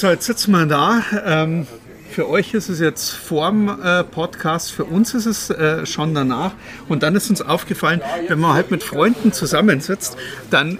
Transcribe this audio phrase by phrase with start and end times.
[0.00, 1.02] So, jetzt sitzen wir da.
[1.26, 1.66] Ähm,
[2.10, 6.52] für euch ist es jetzt vorm äh, Podcast, für uns ist es äh, schon danach.
[6.88, 10.16] Und dann ist uns aufgefallen, wenn man halt mit Freunden zusammensitzt,
[10.48, 10.78] dann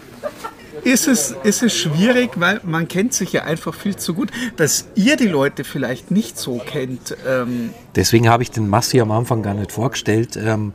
[0.84, 4.86] ist es, ist es schwierig, weil man kennt sich ja einfach viel zu gut, dass
[4.94, 7.14] ihr die Leute vielleicht nicht so kennt.
[7.28, 10.38] Ähm, Deswegen habe ich den Massi am Anfang gar nicht vorgestellt.
[10.42, 10.72] Ähm,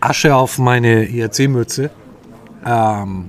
[0.00, 1.90] Asche auf meine IRC-Mütze.
[2.64, 3.28] Ähm,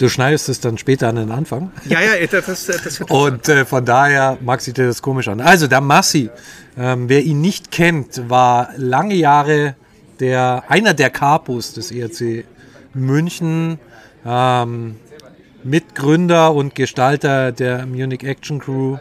[0.00, 1.70] du schneidest es dann später an den Anfang.
[1.84, 5.40] ja, ja, das, das, wird Und äh, von daher mag sich das komisch an.
[5.40, 6.30] Also der Massi,
[6.78, 9.76] ähm, wer ihn nicht kennt, war lange Jahre
[10.18, 12.44] der, einer der Capos des ERC
[12.94, 13.78] München,
[14.24, 14.96] ähm,
[15.62, 18.96] Mitgründer und Gestalter der Munich Action Crew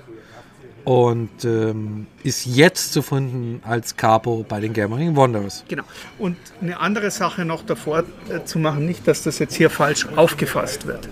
[0.89, 5.63] und ähm, ist jetzt zu finden als Capo bei den Gathering Wanderers.
[5.67, 5.83] Genau.
[6.17, 10.07] Und eine andere Sache noch davor äh, zu machen, nicht, dass das jetzt hier falsch
[10.15, 11.07] aufgefasst wird.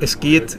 [0.00, 0.58] Es geht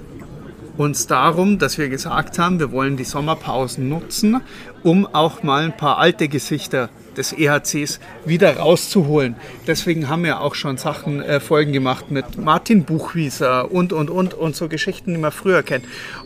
[0.77, 4.41] uns darum, dass wir gesagt haben, wir wollen die Sommerpausen nutzen,
[4.81, 9.35] um auch mal ein paar alte Gesichter des EHCs wieder rauszuholen.
[9.67, 14.33] Deswegen haben wir auch schon Sachen, äh, Folgen gemacht mit Martin Buchwieser und, und, und,
[14.33, 15.85] und so Geschichten, die man früher kennt.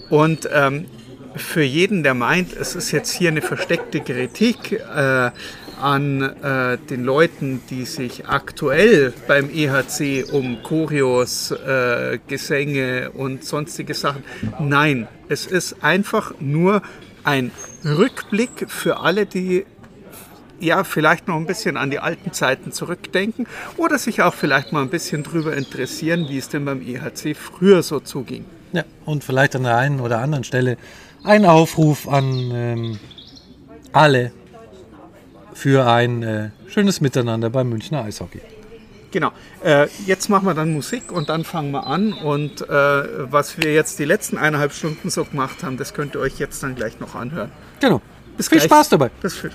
[0.10, 0.86] Und ähm,
[1.38, 5.32] für jeden, der meint, es ist jetzt hier eine versteckte Kritik äh,
[5.82, 13.94] an äh, den Leuten, die sich aktuell beim EHC um Choreos, äh, Gesänge und sonstige
[13.94, 14.24] Sachen.
[14.60, 16.82] Nein, es ist einfach nur
[17.24, 17.52] ein
[17.84, 19.66] Rückblick für alle, die
[20.60, 23.46] ja, vielleicht noch ein bisschen an die alten Zeiten zurückdenken
[23.78, 27.84] oder sich auch vielleicht mal ein bisschen darüber interessieren, wie es denn beim EHC früher
[27.84, 28.46] so zuging.
[28.74, 30.78] Ja, und vielleicht an der einen oder anderen Stelle
[31.28, 33.00] ein Aufruf an ähm,
[33.92, 34.32] alle
[35.54, 38.42] für ein äh, schönes Miteinander beim Münchner Eishockey.
[39.12, 39.32] Genau.
[39.64, 42.14] Äh, jetzt machen wir dann Musik und dann fangen wir an.
[42.14, 46.22] Und äh, was wir jetzt die letzten eineinhalb Stunden so gemacht haben, das könnt ihr
[46.22, 47.52] euch jetzt dann gleich noch anhören.
[47.80, 48.02] Genau.
[48.36, 48.70] Bis Viel gleich.
[48.70, 49.10] Spaß dabei.
[49.22, 49.52] Bis viel.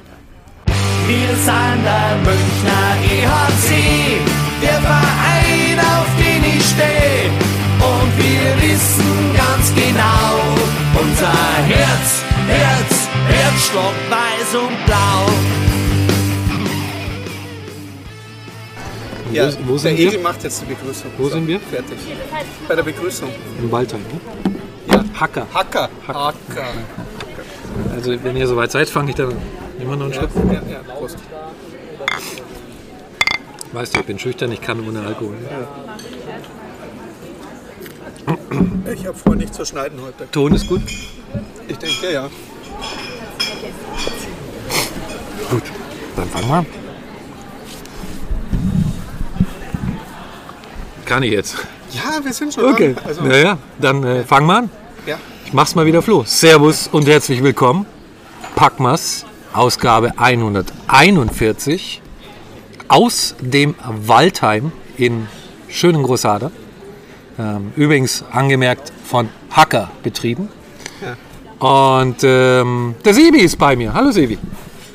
[1.07, 4.21] Wir sind der Münchner EHC,
[4.63, 7.31] der Verein, auf den ich stehe.
[7.79, 10.39] Und wir wissen ganz genau,
[11.01, 11.33] unser
[11.67, 15.27] Herz, Herz, Herzschlag weiß und blau.
[19.33, 20.09] Ja, wo sind der wir?
[20.13, 21.11] Egel macht jetzt die Begrüßung.
[21.17, 21.59] Wo sind wir?
[21.59, 21.97] Fertig.
[22.69, 23.31] Bei der Begrüßung.
[23.63, 24.01] Im Waldheim.
[24.03, 24.21] Ne?
[24.95, 25.05] Ja.
[25.19, 25.47] Hacker.
[25.55, 25.89] Hacker.
[26.07, 26.19] Hacker.
[26.19, 26.73] Hacker.
[27.95, 29.33] Also wenn ihr soweit seid, fange ich dann
[29.81, 30.31] immer noch einen Ja, Schluck.
[30.53, 30.79] ja, ja.
[30.99, 31.17] Prost.
[33.73, 35.37] Weißt du, ich bin schüchtern, ich kann ohne Alkohol.
[38.93, 40.31] Ich habe vor, nicht zu schneiden heute.
[40.31, 40.83] Ton ist gut?
[41.69, 42.29] Ich denke, ja.
[45.51, 45.63] Gut.
[46.17, 46.67] Dann fangen wir an.
[51.07, 51.57] Kann ich jetzt?
[51.93, 52.95] Ja, wir sind schon Okay.
[52.95, 53.05] dran.
[53.07, 54.71] Also, Naja, dann äh, fangen wir an.
[55.07, 55.17] ja.
[55.47, 56.25] Ich mach's mal wieder Flo.
[56.27, 57.87] Servus und herzlich willkommen.
[58.55, 62.02] Packmas, Ausgabe 141
[62.93, 65.27] aus dem Waldheim in
[65.69, 66.51] schönen Großader.
[67.39, 70.51] Ähm, übrigens angemerkt von Hacker betrieben.
[71.59, 73.95] Und ähm, der Sebi ist bei mir.
[73.95, 74.37] Hallo Sebi.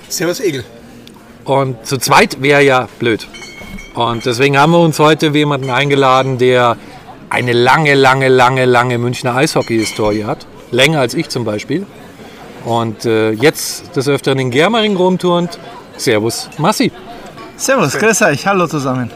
[0.10, 0.64] Servus Egel.
[1.44, 3.28] Und zu zweit wäre ja blöd.
[3.96, 6.78] Und deswegen haben wir uns heute jemanden eingeladen, der
[7.32, 10.46] eine lange, lange, lange, lange Münchner Eishockey-Historie hat.
[10.70, 11.88] Länger als ich zum Beispiel.
[12.64, 15.58] Und äh, jetzt des Öfteren in Germering rumturnt.
[15.98, 16.92] Servus, Massi.
[17.58, 19.10] Servus, grüß euch, hallo zusammen.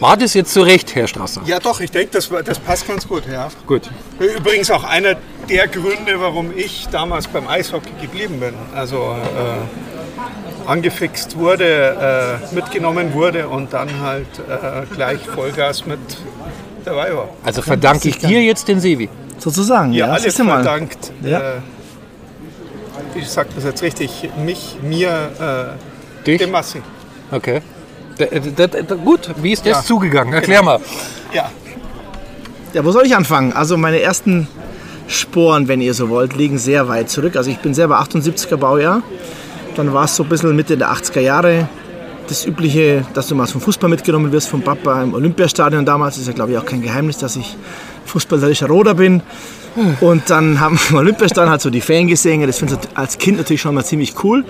[0.00, 1.42] War das jetzt so recht, Herr Strasser?
[1.46, 3.24] Ja, doch, ich denke, das, das passt ganz gut.
[3.30, 3.48] Ja.
[3.66, 3.88] Gut.
[4.18, 5.14] Übrigens auch einer
[5.48, 8.54] der Gründe, warum ich damals beim Eishockey geblieben bin.
[8.74, 15.98] Also äh, angefixt wurde, äh, mitgenommen wurde und dann halt äh, gleich Vollgas mit
[16.84, 17.28] dabei war.
[17.44, 19.04] Also verdanke ich dir jetzt den Sebi.
[19.04, 19.10] Ja,
[19.40, 20.62] Sozusagen, ja, alles du mal.
[20.62, 21.12] verdankt.
[21.22, 21.38] Ja.
[21.38, 21.52] Äh,
[23.14, 25.76] ich sag das jetzt richtig, mich, mir,
[26.20, 26.38] äh, Dich?
[26.38, 26.82] dem Massi.
[27.30, 27.60] Okay.
[28.18, 29.82] D d d d gut, wie ist das Ja.
[29.82, 30.32] zugegangen?
[30.34, 30.80] Erklär mal.
[31.32, 31.50] Ja,
[32.74, 33.52] Ja, wo soll ich anfangen?
[33.52, 34.46] Also meine ersten
[35.06, 37.34] Sporen, wenn ihr so wollt, liegen sehr weit zurück.
[37.36, 39.02] Also ich bin selber 78er Baujahr.
[39.74, 41.68] Dann war es so ein bisschen Mitte der 80er Jahre.
[42.28, 46.18] Das Übliche, dass du mal zum Fußball mitgenommen wirst vom Papa im Olympiastadion damals.
[46.18, 47.56] Ist ja, glaube ich, auch kein Geheimnis, dass ich
[48.04, 49.22] fußballerischer Roder bin.
[50.00, 52.46] Und dann haben wir im Olympiastadion halt so die Fangesänge.
[52.46, 54.44] Das finde ich als Kind natürlich schon mal ziemlich cool.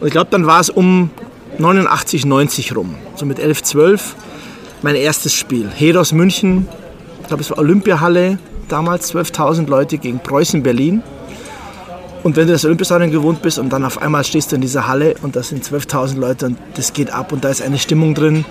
[0.00, 1.10] Und ich glaube, dann war es um
[1.58, 2.96] 89, 90 rum.
[3.16, 4.16] So mit 11, 12
[4.82, 5.70] mein erstes Spiel.
[5.74, 6.68] Hedos München,
[7.22, 11.02] ich glaube, es war Olympiahalle, damals 12.000 Leute gegen Preußen Berlin.
[12.22, 14.86] Und wenn du das Olympiastadion gewohnt bist und dann auf einmal stehst du in dieser
[14.86, 18.14] Halle und da sind 12.000 Leute und das geht ab und da ist eine Stimmung
[18.14, 18.44] drin.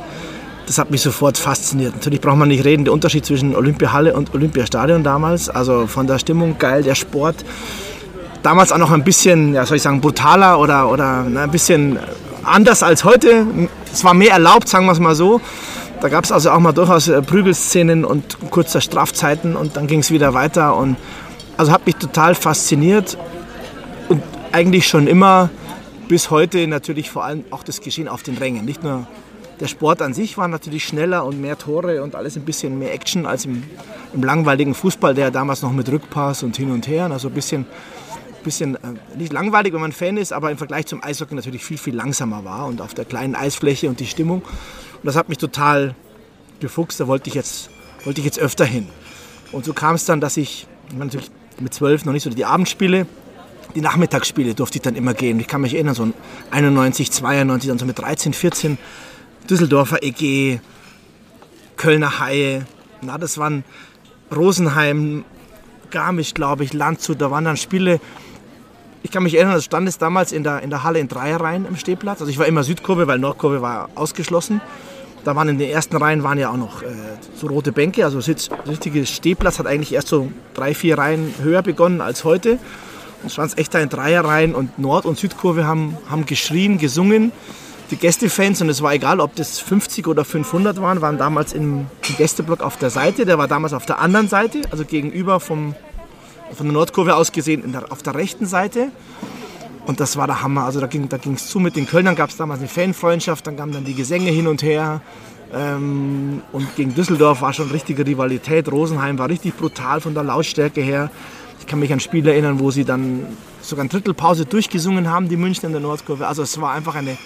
[0.65, 1.93] das hat mich sofort fasziniert.
[1.93, 5.49] Natürlich braucht man nicht reden, der Unterschied zwischen Olympiahalle und Olympiastadion damals.
[5.49, 7.35] Also von der Stimmung geil, der Sport.
[8.43, 11.97] Damals auch noch ein bisschen, ja, soll ich sagen, brutaler oder, oder na, ein bisschen
[12.43, 13.45] anders als heute.
[13.91, 15.41] Es war mehr erlaubt, sagen wir es mal so.
[16.01, 19.99] Da gab es also auch mal durchaus äh, Prügelszenen und kurze Strafzeiten und dann ging
[19.99, 20.75] es wieder weiter.
[20.75, 20.97] Und
[21.55, 23.17] also hat mich total fasziniert
[24.09, 25.49] und eigentlich schon immer
[26.07, 28.65] bis heute natürlich vor allem auch das Geschehen auf den Rängen.
[28.65, 29.07] Nicht nur
[29.59, 32.93] der Sport an sich war natürlich schneller und mehr Tore und alles ein bisschen mehr
[32.93, 33.63] Action als im,
[34.13, 37.65] im langweiligen Fußball, der damals noch mit Rückpass und hin und her, also ein bisschen,
[38.43, 38.79] bisschen äh,
[39.17, 42.45] nicht langweilig, wenn man Fan ist, aber im Vergleich zum Eishockey natürlich viel, viel langsamer
[42.45, 44.41] war und auf der kleinen Eisfläche und die Stimmung.
[44.41, 45.95] Und das hat mich total
[46.59, 47.69] gefuchst, da wollte ich jetzt,
[48.03, 48.87] wollte ich jetzt öfter hin.
[49.51, 52.29] Und so kam es dann, dass ich, ich war natürlich mit zwölf noch nicht so
[52.29, 53.05] die Abendspiele,
[53.75, 55.39] die Nachmittagsspiele durfte ich dann immer gehen.
[55.39, 56.11] Ich kann mich erinnern, so
[56.51, 58.77] 91, 92, dann so mit 13, 14
[59.49, 60.59] Düsseldorfer EG,
[61.75, 62.65] Kölner Haie,
[63.01, 63.63] na, das waren
[64.33, 65.25] Rosenheim,
[65.91, 67.99] Garmisch, glaube ich, Landshut, da waren dann Spiele.
[69.03, 71.65] Ich kann mich erinnern, das stand es damals in der, in der Halle in Dreierreihen
[71.65, 72.21] im Stehplatz.
[72.21, 74.61] Also ich war immer Südkurve, weil Nordkurve war ausgeschlossen.
[75.25, 76.87] Da waren in den ersten Reihen waren ja auch noch äh,
[77.35, 78.05] so rote Bänke.
[78.05, 82.57] Also das richtige Stehplatz hat eigentlich erst so drei, vier Reihen höher begonnen als heute.
[83.21, 87.31] Und stand es echt da in Dreierreihen und Nord- und Südkurve haben, haben geschrien, gesungen
[87.93, 91.85] die Gästefans, und es war egal, ob das 50 oder 500 waren, waren damals im
[92.17, 93.25] Gästeblock auf der Seite.
[93.25, 95.75] Der war damals auf der anderen Seite, also gegenüber vom,
[96.55, 98.91] von der Nordkurve aus gesehen der, auf der rechten Seite.
[99.85, 100.63] Und das war der Hammer.
[100.63, 103.73] Also da ging es zu mit den Kölnern, gab es damals eine Fanfreundschaft, dann kamen
[103.73, 105.01] dann die Gesänge hin und her.
[105.53, 108.71] Ähm, und gegen Düsseldorf war schon richtige Rivalität.
[108.71, 111.11] Rosenheim war richtig brutal von der Lautstärke her.
[111.59, 113.25] Ich kann mich an Spiele erinnern, wo sie dann
[113.61, 116.27] sogar eine Drittelpause durchgesungen haben, die München in der Nordkurve.
[116.27, 117.17] Also es war einfach eine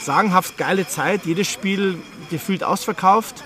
[0.00, 1.26] sagenhaft geile Zeit.
[1.26, 1.98] Jedes Spiel
[2.30, 3.44] gefühlt ausverkauft.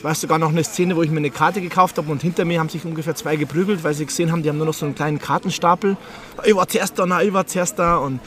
[0.00, 2.46] Ich weiß sogar noch eine Szene, wo ich mir eine Karte gekauft habe und hinter
[2.46, 4.86] mir haben sich ungefähr zwei geprügelt, weil sie gesehen haben, die haben nur noch so
[4.86, 5.98] einen kleinen Kartenstapel.
[6.42, 8.18] Ich war zuerst da, na, ich war zuerst da und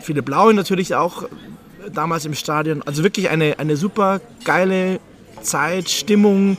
[0.00, 1.28] viele Blaue natürlich auch
[1.94, 2.82] damals im Stadion.
[2.82, 4.98] Also wirklich eine, eine super geile
[5.40, 6.58] Zeit, Stimmung.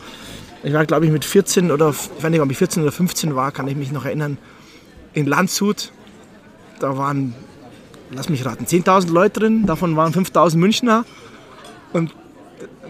[0.63, 3.35] Ich war, glaube ich, mit 14 oder, ich weiß nicht, ob ich 14 oder 15
[3.35, 4.37] war, kann ich mich noch erinnern,
[5.11, 5.91] in Landshut.
[6.79, 7.35] Da waren
[8.09, 11.03] lass mich raten, 10.000 Leute drin, davon waren 5.000 Münchner.
[11.91, 12.15] Und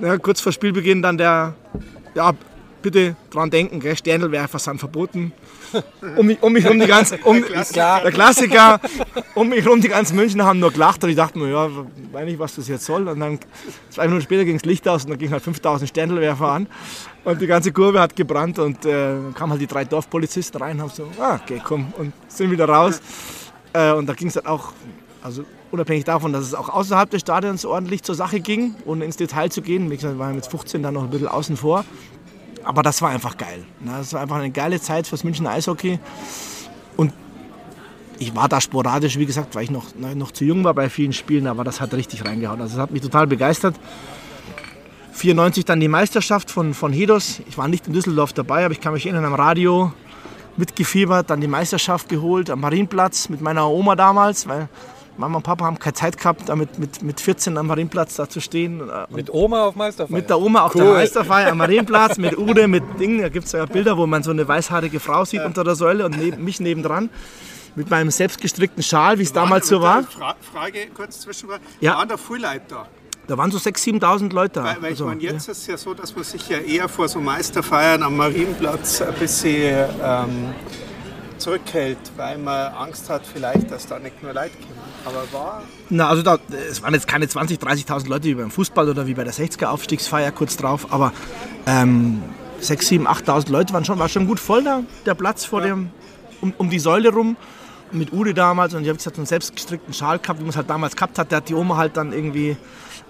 [0.01, 1.53] ja, kurz vor Spielbeginn dann der,
[2.15, 2.33] ja,
[2.83, 5.31] bitte dran denken, gell, Sternelwerfer sind verboten.
[6.17, 8.79] Um mich, um mich um die ganzen, um, der Klassiker,
[9.33, 11.67] um mich um die ganzen Münchner haben nur gelacht und ich dachte mir, ja,
[12.11, 13.07] weiß nicht, was das jetzt soll.
[13.07, 13.39] Und dann
[13.89, 16.67] zwei Minuten später ging das Licht aus und dann ging halt 5000 Sternelwerfer an
[17.23, 20.81] und die ganze Kurve hat gebrannt und äh, kamen halt die drei Dorfpolizisten rein und
[20.83, 23.01] haben so, ah, okay, komm, und sind wieder raus.
[23.73, 24.73] Äh, und da ging es dann auch
[25.23, 29.15] also unabhängig davon, dass es auch außerhalb des Stadions ordentlich zur Sache ging, ohne ins
[29.15, 29.89] Detail zu gehen.
[29.89, 31.85] Wie gesagt, wir waren mit 15 dann noch ein bisschen außen vor.
[32.63, 33.63] Aber das war einfach geil.
[33.79, 33.91] Ne?
[33.97, 35.99] Das war einfach eine geile Zeit fürs München Eishockey.
[36.97, 37.13] Und
[38.19, 41.13] ich war da sporadisch, wie gesagt, weil ich noch, noch zu jung war bei vielen
[41.13, 42.61] Spielen, aber das hat richtig reingehauen.
[42.61, 43.75] Also das hat mich total begeistert.
[45.13, 47.41] 94 dann die Meisterschaft von, von Hedos.
[47.47, 49.93] Ich war nicht in Düsseldorf dabei, aber ich kann mich erinnern am Radio
[50.57, 54.69] mitgefiebert, dann die Meisterschaft geholt am Marienplatz mit meiner Oma damals, weil
[55.17, 58.39] Mama und Papa haben keine Zeit gehabt, damit mit, mit 14 am Marienplatz da zu
[58.39, 58.81] stehen.
[59.09, 60.15] Mit Oma auf Meisterfeier?
[60.15, 60.83] Mit der Oma auf cool.
[60.83, 63.21] der Meisterfeier am Marienplatz, mit Ude, mit Dingen.
[63.21, 65.45] Da gibt es ja Bilder, wo man so eine weißhaarige Frau sieht ja.
[65.45, 67.09] unter der Säule und neben, mich nebendran.
[67.75, 70.03] Mit meinem selbstgestrickten Schal, wie es damals so war.
[70.03, 71.57] Fra Frage kurz zwischenfrei.
[71.79, 71.95] Ja.
[71.95, 72.87] Waren da viele Leute da?
[73.25, 74.63] Da waren so 6.000, 7.000 Leute da.
[74.65, 75.51] Weil, weil also, ich meine, jetzt ja.
[75.53, 79.13] ist es ja so, dass man sich ja eher vor so Meisterfeiern am Marienplatz ein
[79.13, 80.53] bisschen ähm,
[81.37, 84.92] zurückhält, weil man Angst hat vielleicht, dass da nicht nur Leute kommen.
[85.05, 85.63] Aber war...
[85.89, 86.37] Na, also da,
[86.69, 89.67] es waren jetzt keine 20.000, 30.000 Leute wie beim Fußball oder wie bei der 60er
[89.67, 91.13] Aufstiegsfeier kurz drauf, aber
[91.65, 92.21] ähm,
[92.61, 95.67] 6.000, 7.000, 8.000 Leute waren schon, war schon gut voll da, der Platz vor ja.
[95.67, 95.89] dem,
[96.41, 97.35] um, um die Säule rum
[97.93, 100.69] mit Ude damals und ich habe gesagt, einen selbstgestrickten Schal gehabt, wie man es halt
[100.69, 101.31] damals gehabt hat.
[101.31, 102.57] Der hat die Oma halt dann irgendwie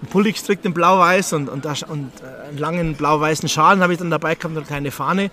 [0.00, 3.98] einen Pulli gestrickt in blau-weiß und, und, und äh, einen langen blau-weißen Schal habe ich
[3.98, 5.30] dann dabei gehabt, eine kleine Fahne.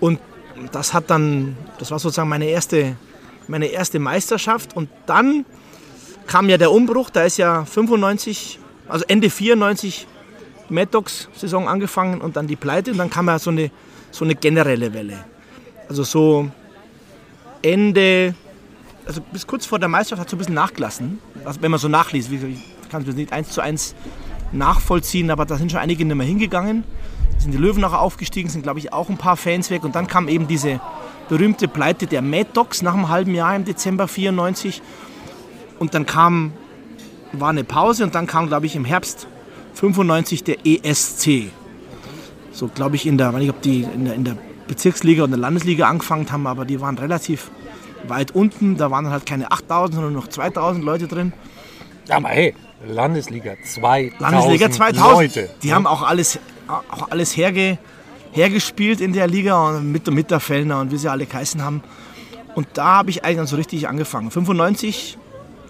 [0.00, 0.20] Und
[0.72, 2.96] das hat dann, das war sozusagen meine erste,
[3.48, 4.76] meine erste Meisterschaft.
[4.76, 5.44] Und dann
[6.26, 10.06] kam ja der Umbruch, da ist ja 95, also Ende 94
[10.68, 13.70] Maddox-Saison angefangen und dann die Pleite und dann kam ja so eine,
[14.10, 15.24] so eine generelle Welle.
[15.88, 16.50] Also so
[17.62, 18.34] Ende,
[19.06, 21.80] also bis kurz vor der Meisterschaft hat es so ein bisschen nachgelassen, also wenn man
[21.80, 22.30] so nachliest.
[22.32, 23.94] Ich kann es nicht eins zu eins
[24.52, 26.84] nachvollziehen, aber da sind schon einige nicht mehr hingegangen
[27.44, 30.06] sind die Löwen nachher aufgestiegen, sind glaube ich auch ein paar Fans weg und dann
[30.06, 30.80] kam eben diese
[31.28, 34.82] berühmte Pleite der Mad Dogs nach einem halben Jahr im Dezember 94
[35.84, 36.52] und dann kam,
[37.32, 39.26] war eine Pause und dann kam glaube ich im Herbst
[39.74, 41.50] 95 der ESC.
[42.52, 45.36] So glaube ich in der, weiß nicht, ob die in der, in der Bezirksliga oder
[45.36, 47.50] Landesliga angefangen haben, aber die waren relativ
[48.08, 48.78] weit unten.
[48.78, 51.32] Da waren dann halt keine 8000, sondern noch 2000 Leute drin.
[52.08, 52.54] Aber hey,
[52.86, 54.20] Landesliga 2000.
[54.20, 55.36] Landesliga 2000.
[55.36, 55.50] Leute.
[55.62, 56.38] Die haben auch alles,
[56.68, 57.78] auch alles herge,
[58.32, 61.82] hergespielt in der Liga und mit der Mitterfellner und wie sie alle geheißen haben.
[62.54, 64.30] Und da habe ich eigentlich dann so richtig angefangen.
[64.30, 65.18] 95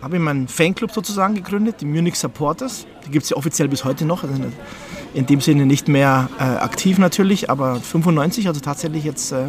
[0.04, 2.87] habe ich meinen Fanclub sozusagen gegründet, die Munich Supporters.
[3.06, 4.23] Die gibt es ja offiziell bis heute noch.
[4.23, 4.34] Also
[5.14, 9.44] in dem Sinne nicht mehr äh, aktiv natürlich, aber 95, also tatsächlich jetzt äh,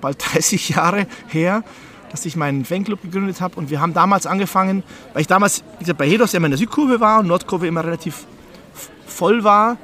[0.00, 1.64] bald 30 Jahre her,
[2.10, 3.56] dass ich meinen Fanclub gegründet habe.
[3.56, 4.82] Und wir haben damals angefangen,
[5.12, 7.84] weil ich damals wie gesagt, bei Hedos immer in der Südkurve war und Nordkurve immer
[7.84, 8.24] relativ
[9.06, 9.76] voll war,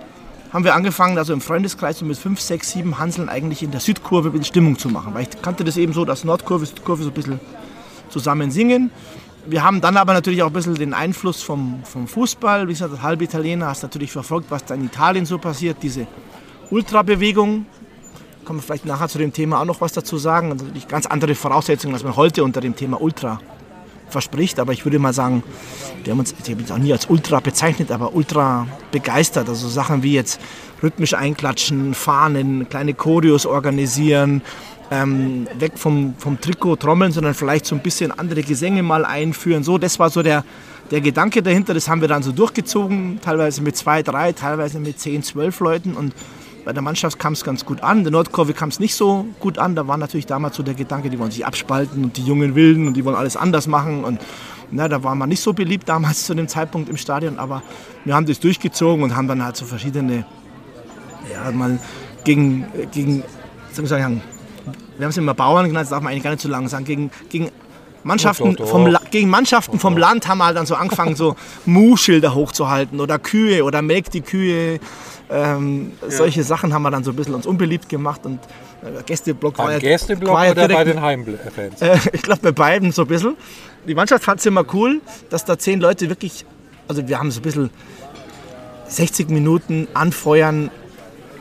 [0.50, 3.80] haben wir angefangen, also im Freundeskreis so mit fünf, sechs, sieben Hanseln eigentlich in der
[3.80, 5.12] Südkurve Stimmung zu machen.
[5.12, 7.40] Weil ich kannte das eben so, dass Nordkurve, Südkurve so ein bisschen
[8.08, 8.90] zusammen singen.
[9.46, 12.66] Wir haben dann aber natürlich auch ein bisschen den Einfluss vom, vom Fußball.
[12.66, 15.78] Wie gesagt, als halbe Italiener hast natürlich verfolgt, was da in Italien so passiert.
[15.82, 16.06] Diese
[16.70, 17.66] Ultrabewegung,
[18.44, 20.50] kommen wir vielleicht nachher zu dem Thema auch noch was dazu sagen.
[20.50, 23.38] Also natürlich ganz andere Voraussetzungen, als man heute unter dem Thema Ultra
[24.08, 24.58] verspricht.
[24.60, 25.42] Aber ich würde mal sagen,
[26.02, 29.48] wir haben uns, ich habe uns auch nie als Ultra bezeichnet, aber ultra begeistert.
[29.48, 30.40] Also Sachen wie jetzt
[30.82, 34.42] rhythmisch einklatschen, Fahnen, kleine Choreos organisieren,
[34.90, 39.62] ähm, weg vom, vom Trikot trommeln, sondern vielleicht so ein bisschen andere Gesänge mal einführen.
[39.62, 40.44] So, das war so der,
[40.90, 41.74] der Gedanke dahinter.
[41.74, 45.94] Das haben wir dann so durchgezogen, teilweise mit zwei, drei, teilweise mit zehn, zwölf Leuten.
[45.94, 46.14] Und
[46.64, 48.04] bei der Mannschaft kam es ganz gut an.
[48.04, 49.74] Der Nordkurve kam es nicht so gut an.
[49.74, 52.86] Da war natürlich damals so der Gedanke, die wollen sich abspalten und die jungen Wilden
[52.86, 54.04] und die wollen alles anders machen.
[54.04, 54.20] Und
[54.70, 57.38] na, da war man nicht so beliebt damals zu dem Zeitpunkt im Stadion.
[57.38, 57.62] Aber
[58.04, 60.24] wir haben das durchgezogen und haben dann halt so verschiedene,
[61.32, 61.78] ja, mal
[62.24, 63.22] gegen, gegen
[63.72, 64.22] sagen,
[64.98, 66.84] wir haben es immer Bauern genannt, das darf man eigentlich gar nicht so lange sagen,
[66.84, 67.50] gegen, gegen
[68.02, 68.70] Mannschaften, Doch, doch, doch.
[68.70, 73.00] vom, La- gegen Mannschaften vom Land haben wir halt dann so angefangen, so Mu-Schilder hochzuhalten
[73.00, 74.78] oder Kühe oder melkt die Kühe.
[75.30, 78.40] Ähm, Solche Sachen haben wir dann so ein bisschen uns unbeliebt gemacht und
[78.82, 81.80] äh, Gästeblock war Beim ja, Gästeblock war ja oder bei direkt- den Heimfans?
[81.80, 83.36] äh, ich glaube bei beiden so ein bisschen.
[83.88, 86.44] Die Mannschaft fand es immer cool, dass da zehn Leute wirklich,
[86.88, 87.70] also wir haben so ein bisschen
[88.88, 90.70] 60 Minuten anfeuern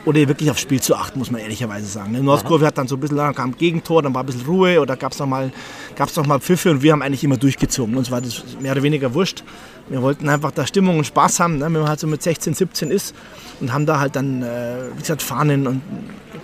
[0.04, 2.12] oder wirklich aufs Spiel zu achten, muss man ehrlicherweise sagen.
[2.12, 2.22] Ne?
[2.22, 4.96] Nordkurve hat dann so ein bisschen, dann kam Gegentor, dann war ein bisschen Ruhe oder
[4.96, 5.50] gab es noch, mal-
[5.96, 7.96] gab's noch mal Pfiffe und wir haben eigentlich immer durchgezogen.
[7.96, 9.42] Uns war das mehr oder weniger wurscht.
[9.88, 11.64] Wir wollten einfach da Stimmung und Spaß haben, ne?
[11.64, 13.14] wenn man halt so mit 16, 17 ist
[13.60, 15.82] und haben da halt dann, äh, wie gesagt, Fahnen und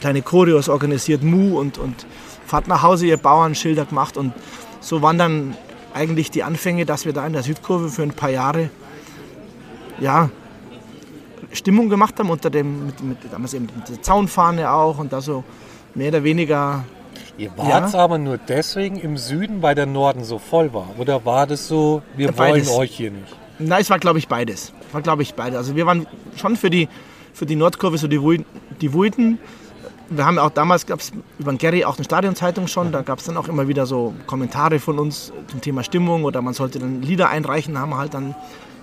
[0.00, 2.07] kleine Choreos organisiert, Mu und, und
[2.47, 4.33] Fahrt nach Hause, ihr Bauernschilder gemacht und
[4.81, 5.55] so waren dann
[5.93, 8.71] eigentlich die Anfänge, dass wir da in der Südkurve für ein paar Jahre
[10.00, 10.31] ja,
[11.52, 15.20] Stimmung gemacht haben unter dem, mit, mit, damals eben mit der Zaunfahne auch und da
[15.20, 15.44] so
[15.94, 16.85] mehr oder weniger.
[17.38, 17.99] Ihr wart Ja.
[17.99, 20.88] aber nur deswegen im Süden, weil der Norden so voll war.
[20.99, 22.68] Oder war das so, wir Beides.
[22.68, 23.37] wollen euch hier nicht?
[23.59, 24.73] Nein, es war glaube ich beides.
[24.92, 25.56] War glaube ich beides.
[25.56, 26.06] Also wir waren
[26.37, 26.88] schon für die,
[27.32, 28.44] für die Nordkurve so die, Wui-
[28.80, 29.38] die Wuiten.
[30.11, 32.90] Wir haben auch damals gab es über den Gary auch eine Stadionzeitung schon.
[32.92, 36.42] Da gab es dann auch immer wieder so Kommentare von uns zum Thema Stimmung oder
[36.42, 37.78] man sollte dann Lieder einreichen.
[37.78, 38.35] Haben wir halt dann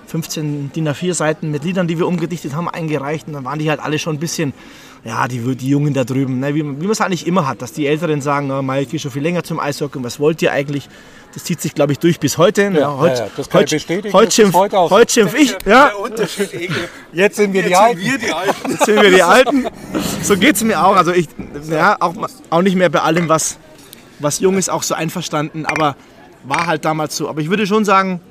[0.07, 3.27] 15 DIN A4 Seiten mit Liedern, die wir umgedichtet haben, eingereicht.
[3.27, 4.53] Und dann waren die halt alle schon ein bisschen,
[5.03, 6.55] ja, die, die Jungen da drüben, ne?
[6.55, 8.99] wie, wie man es eigentlich immer hat, dass die Älteren sagen, oh, Mike, ich gehe
[8.99, 10.89] schon viel länger zum Eishockey was wollt ihr eigentlich?
[11.33, 12.71] Das zieht sich, glaube ich, durch bis heute.
[12.71, 12.79] ne?
[12.79, 14.95] Ja, ja, ja, das kann ich bestätigen, Heute schimpf, heute auch so.
[14.95, 15.55] heute schimpf ich.
[15.65, 16.89] Ja, Unterschied, Egel.
[17.13, 18.01] Jetzt sind wir die Alten.
[18.01, 19.67] Jetzt sind wir die Alten.
[20.23, 20.95] So geht es mir auch.
[20.95, 21.27] Also ich,
[21.69, 22.15] ja, auch,
[22.49, 23.57] auch nicht mehr bei allem, was,
[24.19, 25.65] was jung ist, auch so einverstanden.
[25.65, 25.95] Aber
[26.43, 27.27] war halt damals so.
[27.29, 28.26] Aber ich würde schon sagen, wir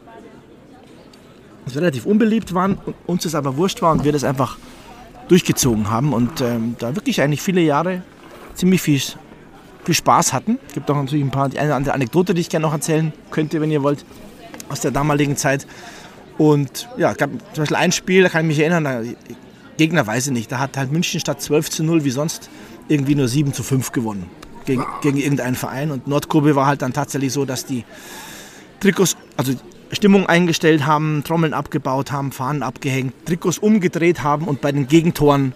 [1.75, 4.59] relativ unbeliebt waren uns das aber wurscht war und wir das einfach
[5.29, 8.03] durchgezogen haben und ähm, da wirklich eigentlich viele Jahre
[8.55, 9.01] ziemlich viel,
[9.85, 10.59] viel Spaß hatten.
[10.69, 12.73] Es gibt auch natürlich ein paar, die eine oder andere Anekdote, die ich gerne noch
[12.73, 14.05] erzählen könnte, wenn ihr wollt,
[14.69, 15.67] aus der damaligen Zeit.
[16.39, 19.03] Und ja, es gab zum Beispiel ein Spiel, da kann ich mich erinnern, da,
[19.77, 22.49] Gegner weiß ich nicht, da hat halt München statt 12 zu 0 wie sonst
[22.89, 24.31] irgendwie nur 7 zu 5 gewonnen
[24.65, 25.91] gegen, gegen irgendeinen Verein.
[25.91, 27.85] Und Nordkurve war halt dann tatsächlich so, dass die
[28.81, 29.53] Trikots, also
[29.93, 35.53] Stimmung eingestellt haben, Trommeln abgebaut haben, Fahnen abgehängt, Trikots umgedreht haben und bei den Gegentoren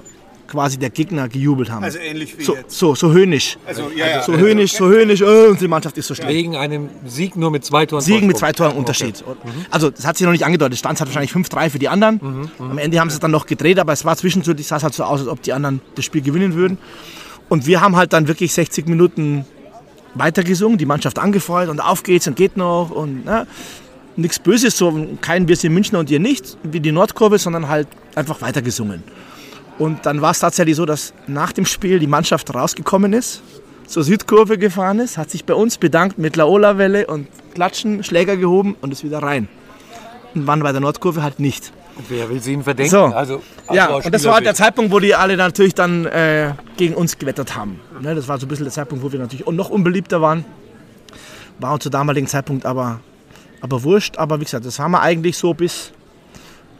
[0.51, 1.85] quasi der Gegner gejubelt haben.
[1.85, 2.77] Also ähnlich wie so, jetzt.
[2.77, 3.57] so, so höhnisch.
[3.67, 4.23] Also, ja, ja.
[4.23, 6.31] So höhnisch, so höhnisch, äh, und die Mannschaft ist so schlecht.
[6.31, 8.03] Wegen einem Sieg nur mit zwei Toren.
[8.03, 8.53] Siegen mit zwei.
[8.53, 9.25] Toren Unterschied.
[9.71, 10.77] Also das hat sich noch nicht angedeutet.
[10.77, 12.51] Stand hat wahrscheinlich 5-3 für die anderen.
[12.59, 14.93] Am Ende haben sie es dann noch gedreht, aber es war zwischendurch, sah es halt
[14.93, 16.79] so aus, als ob die anderen das Spiel gewinnen würden.
[17.49, 19.45] Und wir haben halt dann wirklich 60 Minuten
[20.15, 23.47] weitergesungen, die Mannschaft angefeuert und auf geht's und geht noch und ne,
[24.21, 27.89] nichts Böses, so kein Wir sind Münchner und ihr nicht, wie die Nordkurve, sondern halt
[28.15, 29.03] einfach weitergesungen.
[29.79, 33.43] Und dann war es tatsächlich so, dass nach dem Spiel die Mannschaft rausgekommen ist,
[33.87, 38.77] zur Südkurve gefahren ist, hat sich bei uns bedankt mit Laola-Welle und Klatschen, Schläger gehoben
[38.81, 39.49] und ist wieder rein.
[40.35, 41.73] Und waren bei der Nordkurve halt nicht.
[42.09, 42.91] Wer will sie ihn verdenken?
[42.91, 43.05] So.
[43.07, 44.55] Also, Ja, und das war halt der.
[44.55, 47.81] Zeitpunkt, wo die alle natürlich dann äh, gegen uns gewettert haben.
[48.01, 50.45] Ne, das war so ein bisschen der Zeitpunkt, wo wir natürlich noch unbeliebter waren.
[51.59, 53.01] War uns zu damaligen Zeitpunkt aber,
[53.61, 54.19] aber wurscht.
[54.19, 55.93] Aber wie gesagt, das haben wir eigentlich so bis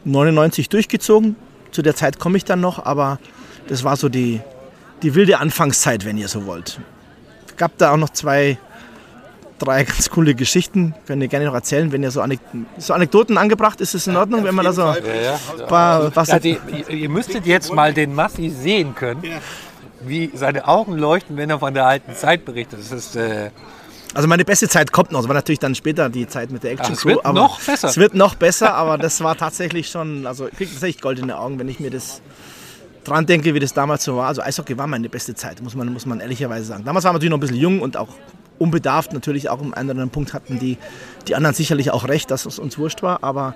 [0.05, 1.35] 99 durchgezogen.
[1.71, 3.19] Zu der Zeit komme ich dann noch, aber
[3.67, 4.41] das war so die,
[5.03, 6.79] die wilde Anfangszeit, wenn ihr so wollt.
[7.57, 8.57] Gab da auch noch zwei,
[9.59, 10.93] drei ganz coole Geschichten.
[11.07, 12.39] Könnt ihr gerne noch erzählen, wenn ihr so, Anek
[12.77, 13.93] so Anekdoten angebracht ist.
[13.93, 14.97] Ist es in Ordnung, wenn man da so ein
[15.67, 19.23] paar, was Also, ihr, ihr müsstet jetzt mal den Massi sehen können,
[20.01, 22.79] wie seine Augen leuchten, wenn er von der alten Zeit berichtet.
[22.79, 23.51] Das ist, äh,
[24.13, 25.21] Also meine beste Zeit kommt noch.
[25.21, 27.09] Es war natürlich dann später die Zeit mit der Action Crew.
[27.09, 27.87] wird aber noch besser.
[27.87, 31.59] Es wird noch besser, aber das war tatsächlich schon, also ich kriege tatsächlich goldene Augen,
[31.59, 32.21] wenn ich mir das
[33.03, 34.27] dran denke, wie das damals so war.
[34.27, 36.83] Also Eishockey war meine beste Zeit, muss man, muss man ehrlicherweise sagen.
[36.83, 38.09] Damals waren wir natürlich noch ein bisschen jung und auch
[38.59, 39.13] unbedarft.
[39.13, 40.77] Natürlich auch im anderen Punkt hatten die,
[41.27, 43.23] die anderen sicherlich auch recht, dass es uns wurscht war.
[43.23, 43.55] Aber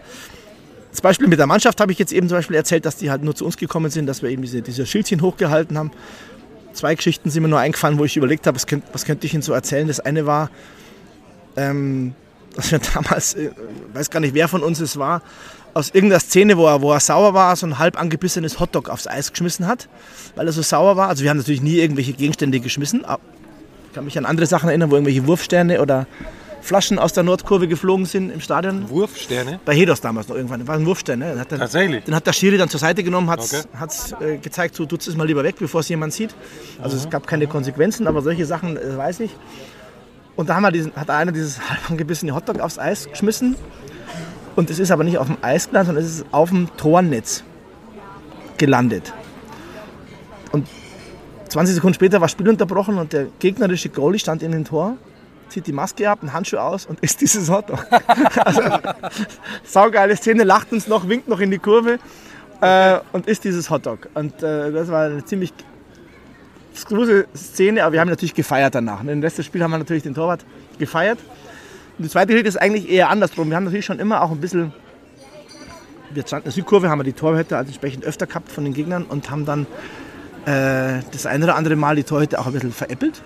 [0.92, 3.24] das Beispiel mit der Mannschaft habe ich jetzt eben zum Beispiel erzählt, dass die halt
[3.24, 5.92] nur zu uns gekommen sind, dass wir eben diese, diese Schildchen hochgehalten haben.
[6.76, 9.34] Zwei Geschichten sind mir nur eingefallen, wo ich überlegt habe, was, könnt, was könnte ich
[9.34, 9.88] Ihnen so erzählen.
[9.88, 10.50] Das eine war,
[11.56, 12.14] ähm,
[12.56, 13.52] dass wir damals, äh,
[13.94, 15.22] weiß gar nicht wer von uns es war,
[15.74, 19.08] aus irgendeiner Szene, wo er, wo er sauer war, so ein halb angebissenes Hotdog aufs
[19.08, 19.88] Eis geschmissen hat,
[20.36, 21.10] weil er so sauer war.
[21.10, 23.06] Also wir haben natürlich nie irgendwelche Gegenstände geschmissen.
[23.06, 23.22] aber
[23.88, 26.08] Ich kann mich an andere Sachen erinnern, wo irgendwelche Wurfsterne oder
[26.66, 28.90] Flaschen aus der Nordkurve geflogen sind im Stadion.
[28.90, 29.60] Wurfsterne.
[29.66, 30.60] Bei Hedos damals noch irgendwann.
[30.62, 31.20] Das war ein Wurfstern.
[31.20, 31.30] Ne?
[31.30, 32.04] Den hat, der, Tatsächlich?
[32.06, 34.34] den hat der Schiri dann zur Seite genommen, hat Okay.
[34.34, 36.34] äh, gezeigt, so tut es mal lieber weg, bevor es jemand sieht.
[36.82, 39.32] Also es gab keine Konsequenzen, aber solche Sachen äh, weiß ich.
[40.36, 43.56] Und da haben wir diesen, hat einer dieses halb angebissene Hotdog aufs Eis geschmissen.
[44.56, 47.44] Und es ist aber nicht auf dem Eis gelandet, sondern es ist auf dem Tornetz
[48.58, 49.14] gelandet.
[50.52, 50.68] Und
[51.50, 54.98] 20 Sekunden später war Spiel unterbrochen und der gegnerische Goalie stand in dem Tor,
[55.50, 57.86] zieht die Maske ab, einen Handschuh aus und isst dieses Hotdog.
[58.44, 58.62] also,
[59.64, 62.00] saugeile Szene, lacht uns noch, winkt noch in die Kurve
[62.62, 64.10] äh, und isst dieses Hotdog.
[64.14, 65.54] Und äh, das war eine ziemlich
[66.76, 69.04] skruse Szene, aber wir haben natürlich gefeiert danach.
[69.04, 69.12] Ne?
[69.12, 70.46] Den Rest des Spiels haben wir natürlich den Torwart
[70.78, 71.20] gefeiert.
[71.98, 73.50] Und die zweite Geschichte ist eigentlich eher andersrum.
[73.50, 74.74] Wir haben natürlich schon immer auch ein bisschen,
[76.12, 78.74] wir standen in der Südkurve, haben wir die Torhüter also entsprechend öfter gehabt von den
[78.74, 79.66] Gegnern und haben dann
[80.46, 83.22] äh, das eine oder andere Mal die Torhüter auch ein bisschen veräppelt.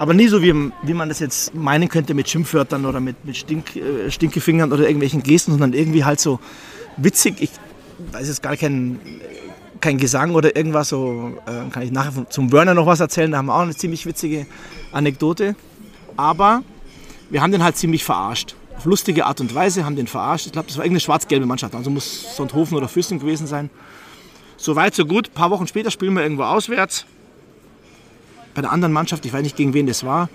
[0.00, 3.36] Aber nie so, wie, wie man das jetzt meinen könnte mit Schimpfwörtern oder mit, mit
[3.36, 6.40] Stink, äh, Stinkefingern oder irgendwelchen Gesten, sondern irgendwie halt so
[6.96, 7.34] witzig.
[7.38, 7.50] Ich
[8.10, 8.98] weiß jetzt gar kein,
[9.82, 10.88] kein Gesang oder irgendwas.
[10.88, 13.30] So äh, kann ich nachher zum Werner noch was erzählen.
[13.30, 14.46] Da haben wir auch eine ziemlich witzige
[14.90, 15.54] Anekdote.
[16.16, 16.62] Aber
[17.28, 18.54] wir haben den halt ziemlich verarscht.
[18.78, 20.46] Auf lustige Art und Weise haben den verarscht.
[20.46, 21.74] Ich glaube, das war irgendeine schwarz-gelbe Mannschaft.
[21.74, 23.68] Also muss Sonthofen oder Füssen gewesen sein.
[24.56, 25.28] So weit, so gut.
[25.28, 27.04] Ein paar Wochen später spielen wir irgendwo auswärts.
[28.54, 30.28] Bei der anderen Mannschaft, ich weiß nicht, gegen wen das war.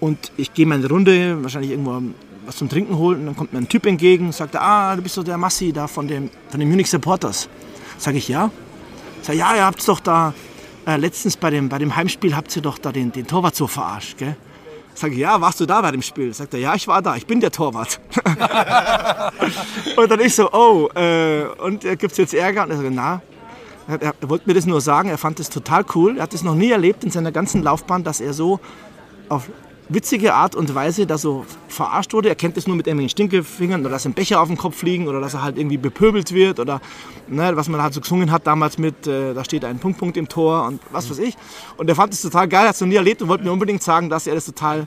[0.00, 2.00] Und ich gehe mal eine Runde, wahrscheinlich irgendwo
[2.44, 3.20] was zum Trinken holen.
[3.20, 5.72] Und dann kommt mir ein Typ entgegen, sagt, er, ah, du bist doch der Massi
[5.72, 7.48] da von, dem, von den Munich Supporters.
[7.98, 8.50] Sage ich, ja.
[9.22, 10.34] Sag, ja, ihr habt doch da,
[10.86, 13.66] äh, letztens bei dem, bei dem Heimspiel habt ihr doch da den, den Torwart so
[13.66, 14.36] verarscht, gell?
[14.94, 16.32] Sag ich, ja, warst du da bei dem Spiel?
[16.32, 18.00] Sagt er, ja, ich war da, ich bin der Torwart.
[19.96, 22.62] und dann ich so, oh, äh, und äh, gibt's jetzt Ärger?
[22.64, 23.20] Und er sagt, na,
[23.88, 26.16] er, er wollte mir das nur sagen, er fand das total cool.
[26.16, 28.60] Er hat es noch nie erlebt in seiner ganzen Laufbahn, dass er so
[29.28, 29.48] auf
[29.88, 32.28] witzige Art und Weise da so verarscht wurde.
[32.28, 35.06] Er kennt das nur mit irgendwelchen Stinkefingern oder dass ihm Becher auf den Kopf fliegen
[35.06, 36.80] oder dass er halt irgendwie bepöbelt wird oder
[37.28, 40.16] ne, was man halt so gesungen hat damals mit, äh, da steht ein Punkt, Punkt
[40.16, 41.36] im Tor und was weiß ich.
[41.76, 43.82] Und er fand es total geil, hat es noch nie erlebt und wollte mir unbedingt
[43.82, 44.86] sagen, dass er das total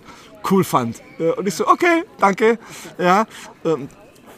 [0.51, 1.01] cool fand.
[1.17, 2.59] Äh, Und ich so, okay, danke.
[2.97, 3.25] Ja,
[3.63, 3.87] ähm,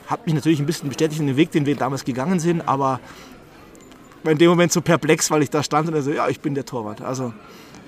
[0.08, 3.00] hat mich natürlich ein bisschen bestätigt in den Weg, den wir damals gegangen sind, aber
[4.23, 6.39] war in dem Moment so perplex, weil ich da stand und er so, ja, ich
[6.39, 7.01] bin der Torwart.
[7.01, 7.34] Also,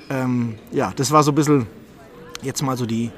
[0.10, 1.67] ähm, ja, das war so ein bisschen
[2.41, 3.12] jetzt mal so die,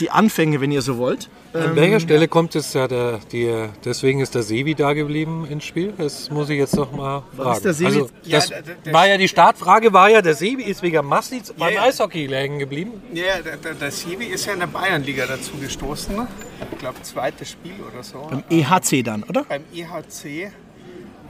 [0.00, 1.28] die Anfänge, wenn ihr so wollt.
[1.52, 3.48] An welcher Stelle kommt es ja, der, die,
[3.84, 5.92] deswegen ist der Sevi da geblieben ins Spiel?
[5.96, 7.52] Das muss ich jetzt noch mal fragen.
[7.52, 7.86] ist der Sevi?
[8.00, 11.06] Also, Ja, das der- der- war ja die Startfrage, war ja, der Sevi ist wegen
[11.06, 11.82] Massi beim ja.
[11.82, 13.00] Eishockey hängen geblieben.
[13.12, 16.16] Ja, der, der, der Sivi ist ja in der Bayernliga dazu gestoßen.
[16.16, 16.26] ne?
[16.72, 18.26] Ich glaube, zweites Spiel oder so.
[18.28, 19.44] Beim EHC dann, oder?
[19.44, 20.50] beim EHC.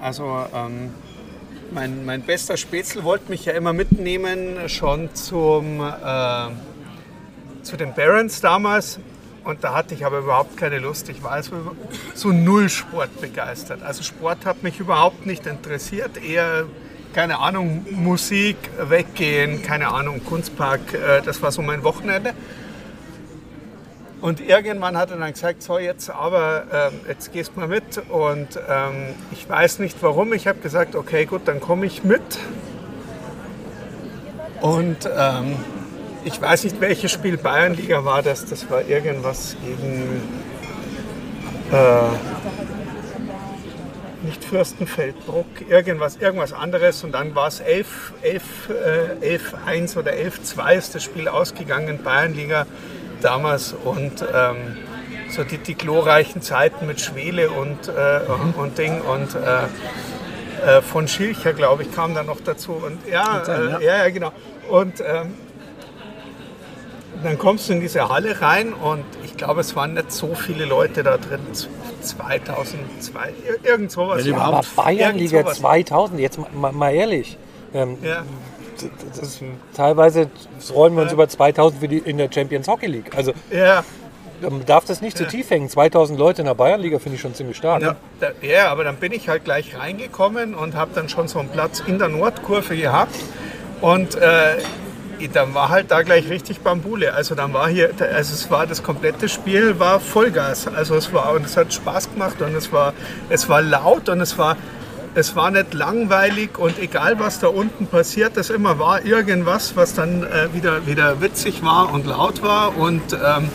[0.05, 0.91] Also ähm,
[1.71, 6.49] mein, mein bester Spätzl wollte mich ja immer mitnehmen, schon zum, äh,
[7.63, 9.01] zu den Barons damals.
[9.45, 11.09] Und da hatte ich aber überhaupt keine Lust.
[11.09, 11.75] Ich war so,
[12.13, 13.83] so null Sport begeistert.
[13.83, 16.23] Also Sport hat mich überhaupt nicht interessiert.
[16.23, 16.67] Eher,
[17.15, 20.93] keine Ahnung, Musik, weggehen, keine Ahnung, Kunstpark.
[20.93, 22.35] Äh, das war so mein Wochenende.
[24.25, 27.99] Und irgendwann hat er dann gesagt, so jetzt aber, ähm, jetzt gehst du mal mit.
[28.09, 30.33] Und ähm, ich weiß nicht warum.
[30.33, 32.39] Ich habe gesagt, okay, gut, dann komme ich mit.
[34.63, 35.57] Und ähm,
[36.25, 38.47] ich weiß nicht, welches Spiel Bayernliga war das.
[38.47, 40.23] Das war irgendwas gegen,
[41.71, 42.09] äh,
[44.27, 48.43] nicht Fürstenfeldbruck, irgendwas, irgendwas anderes und dann war es 11, 11,
[49.21, 52.65] äh, 11 1 oder 11 2 ist das Spiel ausgegangen, Bayernliga
[53.25, 54.77] damals und ähm,
[55.31, 58.21] so die, die glorreichen Zeiten mit Schwele und, äh,
[58.57, 63.43] und Ding und äh, äh, von Schilcher, glaube ich, kam dann noch dazu und ja,
[63.45, 63.79] sein, ja.
[63.79, 64.33] äh, ja, ja, genau
[64.71, 65.35] und ähm,
[67.23, 70.65] dann kommst du in diese Halle rein und ich glaube, es waren nicht so viele
[70.67, 71.41] Leute da drin.
[72.03, 74.25] 2002, ir- irgend sowas.
[74.27, 74.61] Wenn Aber.
[74.77, 75.59] Bayernliga Irgend sowas.
[75.59, 77.39] 2000, jetzt mal, mal ehrlich.
[77.73, 78.25] Ähm, Ja,
[79.21, 79.43] ist,
[79.75, 83.17] teilweise freuen wir uns über 2000 für die, in der Champions Hockey League.
[83.17, 83.85] Also ja,
[84.41, 85.69] man darf das nicht zu tief hängen.
[85.69, 87.83] 2000 Leute in der Bayernliga finde ich schon ziemlich stark.
[87.83, 87.97] ja.
[88.21, 91.49] Da, ja, aber dann bin ich halt gleich reingekommen und habe dann schon so einen
[91.49, 93.15] Platz in der Nordkurve gehabt.
[93.81, 94.57] Und äh,
[95.33, 97.15] dann war halt da gleich richtig Bambule.
[97.15, 100.69] Also dann war hier, also es war das komplette Spiel war Vollgas.
[100.69, 102.93] Also es war und es hat Spaß gemacht und es war,
[103.29, 104.57] es war laut und es war,
[105.15, 109.95] es war nicht langweilig und egal was da unten passiert, das immer war irgendwas, was
[109.95, 112.77] dann äh, wieder, wieder witzig war und laut war.
[112.77, 113.49] Und ähm,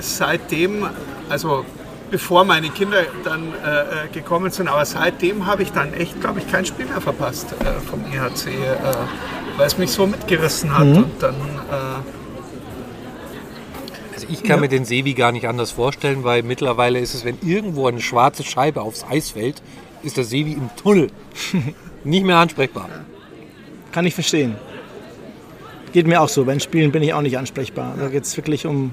[0.00, 0.88] seitdem,
[1.28, 1.64] also
[2.10, 6.40] bevor meine Kinder dann äh, äh, gekommen sind, aber seitdem habe ich dann echt, glaube
[6.40, 8.76] ich, kein Spiel mehr verpasst äh, vom EHC, äh,
[9.56, 12.17] weil es mich so mitgerissen hat und dann äh,
[14.18, 17.38] Also ich kann mir den Sevi gar nicht anders vorstellen, weil mittlerweile ist es, wenn
[17.40, 19.62] irgendwo eine schwarze Scheibe aufs Eis fällt,
[20.02, 21.06] ist der Sevi im Tunnel.
[22.04, 22.88] nicht mehr ansprechbar.
[23.92, 24.56] Kann ich verstehen.
[25.92, 26.44] Geht mir auch so.
[26.44, 27.94] Beim Spielen bin ich auch nicht ansprechbar.
[27.96, 28.90] Da geht es wirklich um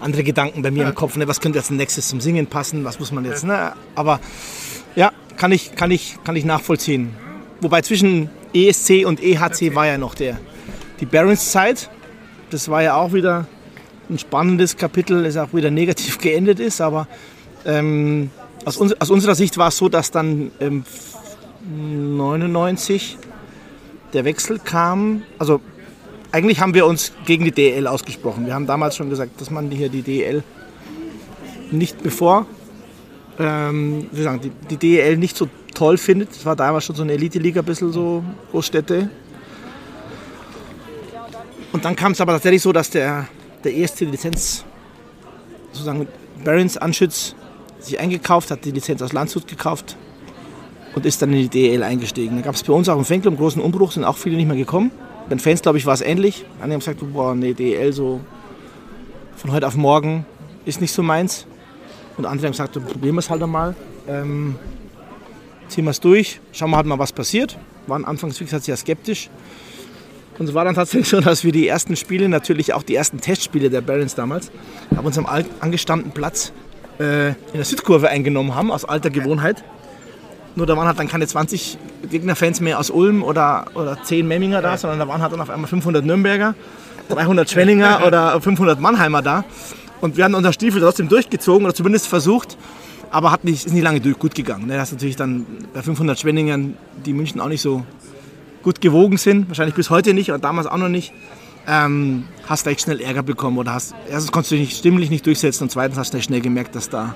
[0.00, 1.16] andere Gedanken bei mir im Kopf.
[1.16, 1.28] Ne?
[1.28, 2.84] Was könnte jetzt nächstes zum Singen passen?
[2.84, 3.44] Was muss man jetzt?
[3.44, 3.72] Ne?
[3.94, 4.18] Aber
[4.96, 7.14] ja, kann ich, kann, ich, kann ich nachvollziehen.
[7.60, 10.40] Wobei zwischen ESC und EHC war ja noch der,
[10.98, 11.88] die Barons-Zeit.
[12.50, 13.46] Das war ja auch wieder
[14.10, 16.80] ein spannendes Kapitel, das auch wieder negativ geendet ist.
[16.80, 17.06] Aber
[17.64, 18.30] ähm,
[18.64, 20.84] aus, uns, aus unserer Sicht war es so, dass dann ähm,
[21.70, 23.18] 99
[24.12, 25.22] der Wechsel kam.
[25.38, 25.60] Also
[26.32, 28.46] eigentlich haben wir uns gegen die DL ausgesprochen.
[28.46, 30.42] Wir haben damals schon gesagt, dass man hier die DL
[31.70, 32.46] nicht bevor,
[33.38, 36.30] ähm, wie sagen, die, die DL nicht so toll findet.
[36.30, 39.10] Das war damals schon so eine Elite-Liga, ein bisschen so Großstädte.
[41.72, 43.28] Und dann kam es aber tatsächlich so, dass der,
[43.64, 44.64] der erste Lizenz,
[45.72, 46.06] sozusagen
[46.44, 47.34] Barons Anschütz,
[47.80, 49.96] sich eingekauft hat, die Lizenz aus Landshut gekauft
[50.94, 52.36] und ist dann in die DL eingestiegen.
[52.36, 54.48] Da gab es bei uns auch im Fanclub einen großen Umbruch, sind auch viele nicht
[54.48, 54.90] mehr gekommen.
[55.28, 56.44] Bei den Fans, glaube ich, war es ähnlich.
[56.60, 58.20] Einige haben gesagt, boah, nee, DL so
[59.36, 60.26] von heute auf morgen
[60.64, 61.46] ist nicht so meins.
[62.16, 63.76] Und andere haben gesagt, probieren wir es halt einmal.
[64.08, 64.56] Ähm,
[65.68, 67.58] ziehen wir es durch, schauen wir halt mal, was passiert.
[67.86, 69.30] Waren anfangs, wie gesagt, sehr skeptisch.
[70.38, 73.20] Und es war dann tatsächlich so, dass wir die ersten Spiele, natürlich auch die ersten
[73.20, 74.50] Testspiele der Barons damals,
[74.96, 75.26] auf unserem
[75.60, 76.52] angestammten Platz
[77.00, 79.64] äh, in der Südkurve eingenommen haben, aus alter Gewohnheit.
[80.54, 81.78] Nur da waren halt dann keine 20
[82.10, 85.50] Gegnerfans mehr aus Ulm oder, oder 10 Memminger da, sondern da waren halt dann auf
[85.50, 86.54] einmal 500 Nürnberger,
[87.08, 89.44] 300 Schwenninger oder 500 Mannheimer da.
[90.00, 92.56] Und wir haben unser Stiefel trotzdem durchgezogen oder zumindest versucht,
[93.10, 94.66] aber hat nicht, ist nicht lange durch, gut gegangen.
[94.66, 94.76] Ne?
[94.76, 97.84] Das ist natürlich dann bei 500 Schwenningern, die München auch nicht so
[98.62, 101.12] gut gewogen sind, wahrscheinlich bis heute nicht oder damals auch noch nicht,
[101.66, 105.26] ähm, hast du echt schnell Ärger bekommen oder hast, erstens konntest du dich stimmlich nicht
[105.26, 107.14] durchsetzen und zweitens hast du schnell gemerkt, dass da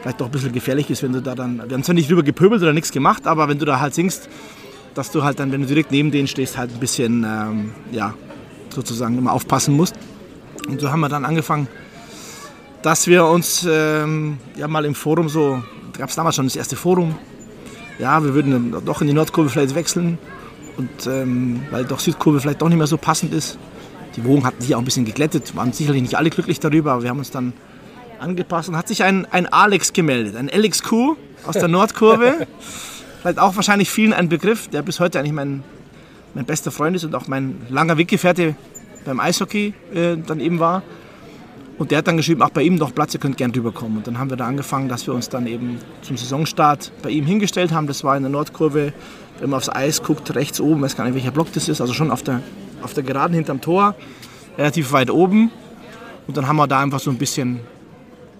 [0.00, 2.22] vielleicht doch ein bisschen gefährlich ist, wenn du da dann, wir haben zwar nicht drüber
[2.22, 4.28] gepöbelt oder nichts gemacht, aber wenn du da halt singst,
[4.94, 8.14] dass du halt dann, wenn du direkt neben denen stehst, halt ein bisschen, ähm, ja,
[8.70, 9.94] sozusagen immer aufpassen musst.
[10.68, 11.68] Und so haben wir dann angefangen,
[12.82, 15.62] dass wir uns ähm, ja mal im Forum so,
[15.96, 17.14] gab es damals schon das erste Forum,
[17.98, 20.18] ja, wir würden doch in die Nordkurve vielleicht wechseln
[20.76, 23.58] und ähm, weil doch Südkurve vielleicht doch nicht mehr so passend ist.
[24.16, 27.02] Die Wogen hatten sich auch ein bisschen geglättet, waren sicherlich nicht alle glücklich darüber, aber
[27.02, 27.52] wir haben uns dann
[28.18, 30.92] angepasst und hat sich ein, ein Alex gemeldet, ein LXQ
[31.44, 32.46] aus der Nordkurve.
[33.22, 35.62] Vielleicht auch wahrscheinlich vielen ein Begriff, der bis heute eigentlich mein,
[36.34, 38.54] mein bester Freund ist und auch mein langer Weggefährte
[39.04, 40.82] beim Eishockey äh, dann eben war.
[41.78, 43.98] Und der hat dann geschrieben, ach bei ihm noch Platz, ihr könnt gern rüberkommen.
[43.98, 47.24] Und dann haben wir da angefangen, dass wir uns dann eben zum Saisonstart bei ihm
[47.24, 47.86] hingestellt haben.
[47.86, 48.92] Das war in der Nordkurve,
[49.42, 51.92] wenn man aufs Eis guckt, rechts oben, weiß gar nicht welcher Block das ist, also
[51.92, 52.42] schon auf der,
[52.80, 53.96] auf der Geraden hinterm Tor,
[54.56, 55.50] relativ weit oben.
[56.28, 57.58] Und dann haben wir da einfach so ein bisschen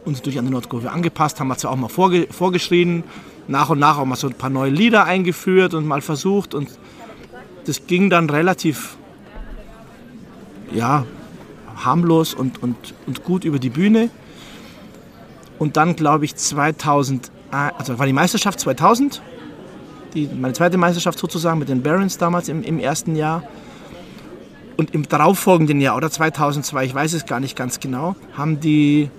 [0.05, 3.03] uns durch an die Nordkurve angepasst, haben wir zwar auch mal vorge vorgeschrien,
[3.49, 6.69] nach und nach auch mal so ein paar neue Lieder eingeführt und mal versucht und
[7.67, 8.97] das ging dann relativ
[10.71, 11.05] ja,
[11.85, 12.77] harmlos und, und,
[13.09, 14.09] und gut über die Bühne.
[15.59, 19.21] Und dann glaube ich 2000, also war die Meisterschaft 2000,
[20.15, 23.43] die, meine zweite Meisterschaft sozusagen mit den Barons damals im, im ersten Jahr.
[24.77, 29.11] Und im darauffolgenden Jahr oder 2002, ich weiß es gar nicht ganz genau, haben die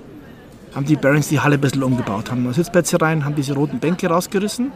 [0.75, 3.79] haben die Barons die Halle ein bisschen umgebaut, haben neue Sitzplätze rein, haben diese roten
[3.79, 4.71] Bänke rausgerissen.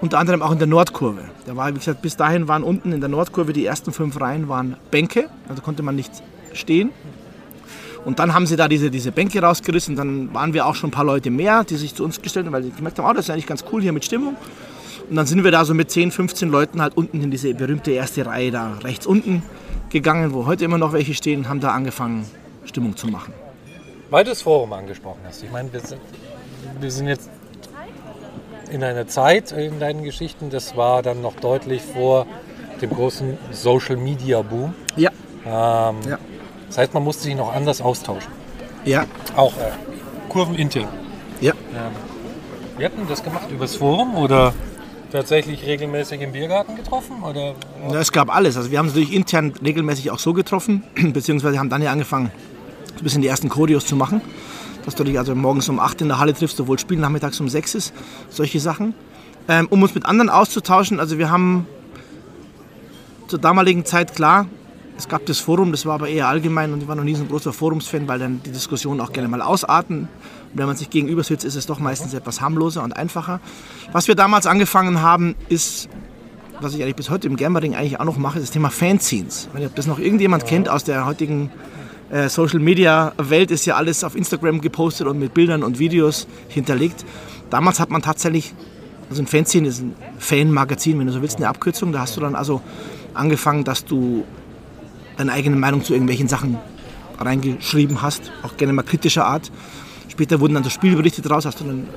[0.00, 1.22] Unter anderem auch in der Nordkurve.
[1.46, 4.48] Da war, wie gesagt, bis dahin waren unten in der Nordkurve die ersten fünf Reihen
[4.48, 6.12] waren Bänke, also konnte man nicht
[6.52, 6.90] stehen.
[8.04, 9.96] Und dann haben sie da diese, diese Bänke rausgerissen.
[9.96, 12.52] Dann waren wir auch schon ein paar Leute mehr, die sich zu uns gestellt haben,
[12.52, 14.36] weil sie gemerkt haben, oh, das ist eigentlich ganz cool hier mit Stimmung.
[15.08, 17.92] Und dann sind wir da so mit 10, 15 Leuten halt unten in diese berühmte
[17.92, 19.42] erste Reihe da rechts unten
[19.90, 22.26] gegangen, wo heute immer noch welche stehen und haben da angefangen,
[22.64, 23.32] Stimmung zu machen.
[24.10, 25.42] Weil du das Forum angesprochen hast.
[25.44, 26.00] Ich meine, wir sind,
[26.80, 27.30] wir sind jetzt
[28.70, 32.26] in einer Zeit in deinen Geschichten, das war dann noch deutlich vor
[32.82, 34.74] dem großen Social Media Boom.
[34.96, 35.10] Ja.
[35.46, 36.18] Ähm, Ja.
[36.66, 38.32] Das heißt, man musste sich noch anders austauschen.
[38.84, 39.04] Ja,
[39.36, 39.70] Auch äh,
[40.28, 40.88] kurvenintern.
[41.40, 41.52] ja.
[42.76, 44.52] Wir hatten das gemacht übers Forum oder
[45.16, 47.22] tatsächlich regelmäßig im Biergarten getroffen?
[47.22, 47.54] Oder?
[47.90, 48.56] Ja, es gab alles.
[48.56, 52.30] Also wir haben es natürlich intern regelmäßig auch so getroffen, beziehungsweise haben dann ja angefangen,
[52.94, 54.20] so ein bisschen die ersten Choreos zu machen.
[54.84, 57.48] Dass du dich also morgens um 8 in der Halle triffst, obwohl Spiel nachmittags um
[57.48, 57.94] 6 ist,
[58.28, 58.94] solche Sachen.
[59.48, 61.66] Ähm, um uns mit anderen auszutauschen, also wir haben
[63.26, 64.46] zur damaligen Zeit klar,
[64.98, 67.22] es gab das Forum, das war aber eher allgemein und ich war noch nie so
[67.22, 70.08] ein großer Forumsfan, weil dann die Diskussionen auch gerne mal ausarten.
[70.56, 73.40] Wenn man sich gegenüber sitzt, ist es doch meistens etwas harmloser und einfacher.
[73.92, 75.88] Was wir damals angefangen haben, ist
[76.60, 79.48] was ich eigentlich bis heute im Gambering eigentlich auch noch mache, ist das Thema Fanzines.
[79.52, 81.50] Wenn ihr das noch irgendjemand kennt aus der heutigen
[82.10, 86.26] äh, Social Media Welt, ist ja alles auf Instagram gepostet und mit Bildern und Videos
[86.48, 87.04] hinterlegt.
[87.50, 88.54] Damals hat man tatsächlich,
[89.10, 91.92] also ein Fanzine ist ein Fanmagazin, wenn du so willst, eine Abkürzung.
[91.92, 92.62] Da hast du dann also
[93.12, 94.24] angefangen, dass du
[95.16, 96.58] deine eigene Meinung zu irgendwelchen Sachen
[97.18, 99.50] reingeschrieben hast, auch gerne mal kritischer Art.
[100.08, 101.88] Später wurden dann so Spielberichte draus, hast du dann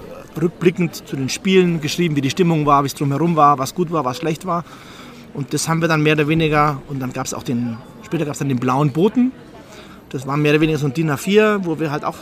[0.41, 3.91] rückblickend zu den Spielen geschrieben, wie die Stimmung war, wie es drumherum war, was gut
[3.91, 4.63] war, was schlecht war.
[5.33, 8.25] Und das haben wir dann mehr oder weniger, und dann gab es auch den, später
[8.25, 9.31] gab es dann den blauen Boten.
[10.09, 12.15] Das war mehr oder weniger so ein DIN A4, wo wir halt auch,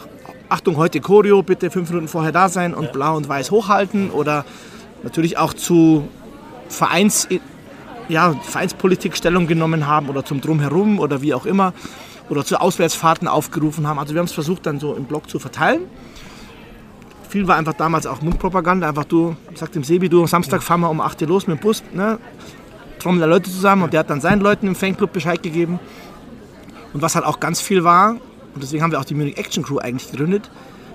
[0.50, 4.10] Achtung, heute Choreo, bitte fünf Minuten vorher da sein und blau und weiß hochhalten.
[4.12, 4.46] Oder
[5.04, 6.08] natürlich auch zu
[6.68, 7.28] Vereins,
[8.10, 11.74] ja, Vereinspolitik Stellung genommen haben oder zum Drumherum oder wie auch immer.
[12.30, 14.00] Oder zu Auswärtsfahrten aufgerufen haben.
[14.00, 15.82] Also wir haben es versucht dann so im Blog zu verteilen.
[17.30, 18.88] Viel war einfach damals auch Mundpropaganda.
[18.88, 21.62] Einfach du, sagt dem Sebi, du, Samstag fahren wir um 8 Uhr los mit dem
[21.62, 22.20] Bus, ne?
[23.00, 25.80] trommeln da Leute zusammen und der hat dann seinen Leuten im Fanclub Bescheid gegeben.
[26.94, 28.12] Und was halt auch ganz viel war,
[28.54, 30.50] und deswegen haben wir auch die Munich Action Crew eigentlich gegründet,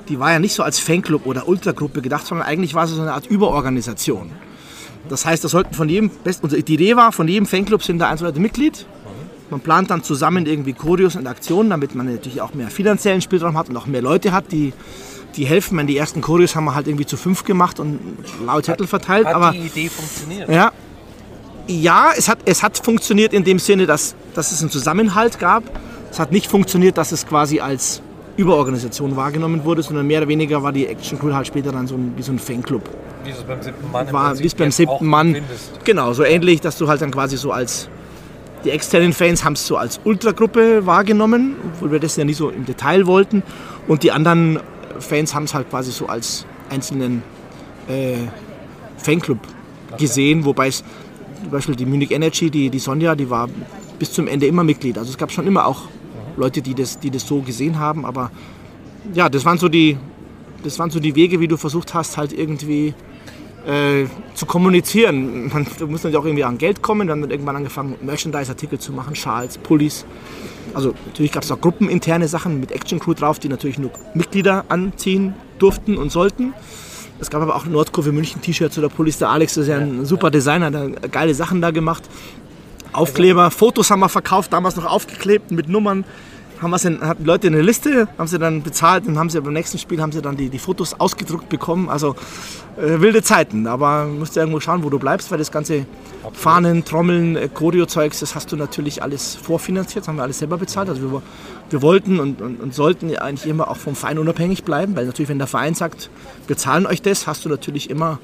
[0.09, 3.03] die war ja nicht so als Fanclub oder Ultragruppe gedacht, sondern eigentlich war sie so
[3.03, 4.33] eine Art Überorganisation.
[5.09, 6.11] Das heißt, das sollten von jedem,
[6.43, 8.87] unsere die Idee war, von jedem Fanclub sind da ein, Leute Mitglied.
[9.53, 13.57] Man plant dann zusammen irgendwie Choreos und Aktionen, damit man natürlich auch mehr finanziellen Spielraum
[13.57, 14.73] hat und auch mehr Leute hat, die,
[15.37, 15.77] die helfen.
[15.77, 17.99] Meine, die ersten Choreos haben wir halt irgendwie zu fünf gemacht und
[18.43, 19.27] blaue Zettel verteilt.
[19.27, 20.49] Hat aber die Idee funktioniert?
[20.49, 20.73] ja,
[21.67, 25.65] ja es, hat, es hat funktioniert in dem Sinne, dass, dass es einen Zusammenhalt gab.
[26.11, 28.01] Es hat nicht funktioniert, dass es quasi als
[28.39, 31.97] Überorganisation wahrgenommen wurde, sondern mehr oder weniger war die Action Crew halt später dann so
[31.97, 32.89] ein, wie so ein Fanclub.
[33.23, 35.35] Wie es beim siebten Mann War wie es beim siebten Mann.
[35.35, 35.85] findest.
[35.85, 37.91] Genau, so ähnlich, dass du halt dann quasi so als.
[38.65, 42.51] Die externen Fans haben es so als Ultragruppe wahrgenommen, obwohl wir das ja nicht so
[42.51, 43.43] im Detail wollten.
[43.89, 44.61] Und die anderen
[45.01, 47.23] Fans haben es halt quasi so als einzelnen
[47.89, 48.15] äh,
[48.99, 49.39] Fanclub
[49.99, 50.85] gesehen, wobei es
[51.43, 53.49] zum Beispiel die Munich Energy, die, die Sonja, die war
[53.99, 54.97] bis zum Ende immer Mitglied.
[54.97, 55.89] Also es gab schon immer auch
[56.37, 58.31] Leute, die das, die das so gesehen haben, aber
[59.13, 59.99] ja, das waren so die,
[60.63, 62.95] das waren so die Wege, wie du versucht hast, halt irgendwie
[63.67, 65.49] äh, zu kommunizieren.
[65.53, 67.09] Man, du musst natürlich auch irgendwie an Geld kommen.
[67.09, 70.05] Dann wird irgendwann angefangen, Merchandise-Artikel zu machen, Schals, Pullis.
[70.75, 74.65] Also natürlich gab es auch gruppeninterne Sachen mit Action Crew drauf, die natürlich nur Mitglieder
[74.69, 76.55] anziehen durften und sollten.
[77.21, 79.19] Es gab aber auch Nordkurve München T-Shirts oder Pullis.
[79.19, 82.03] Der Alex ist ja ein super Designer, hat geile Sachen da gemacht.
[82.93, 86.05] Aufkleber, Fotos haben wir verkauft, damals noch aufgeklebt mit Nummern.
[86.63, 89.79] Haben in, hatten Leute eine Liste, haben sie dann bezahlt und haben sie beim nächsten
[89.79, 91.89] Spiel haben sie dann die, die Fotos ausgedruckt bekommen.
[91.89, 92.15] Also
[92.77, 95.87] äh, wilde Zeiten, aber du musst ja irgendwo schauen, wo du bleibst, weil das ganze
[96.33, 100.57] Fahnen, Trommeln, äh, Choreo-Zeugs, das hast du natürlich alles vorfinanziert, das haben wir alles selber
[100.57, 100.89] bezahlt.
[100.89, 101.23] Also wir,
[101.71, 105.29] wir wollten und, und, und sollten eigentlich immer auch vom Verein unabhängig bleiben, weil natürlich,
[105.29, 106.11] wenn der Verein sagt,
[106.47, 108.21] wir zahlen euch das, hast du natürlich immer,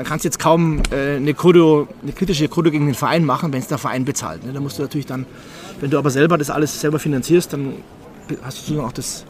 [0.00, 3.52] dann kannst du jetzt kaum äh, eine, Choreo, eine kritische Choreo gegen den Verein machen,
[3.52, 4.42] wenn es der Verein bezahlt.
[4.46, 4.52] Ne?
[4.54, 5.26] Da musst du natürlich dann,
[5.78, 7.74] wenn du aber selber das alles selber finanzierst, dann
[8.42, 9.26] hast du auch das,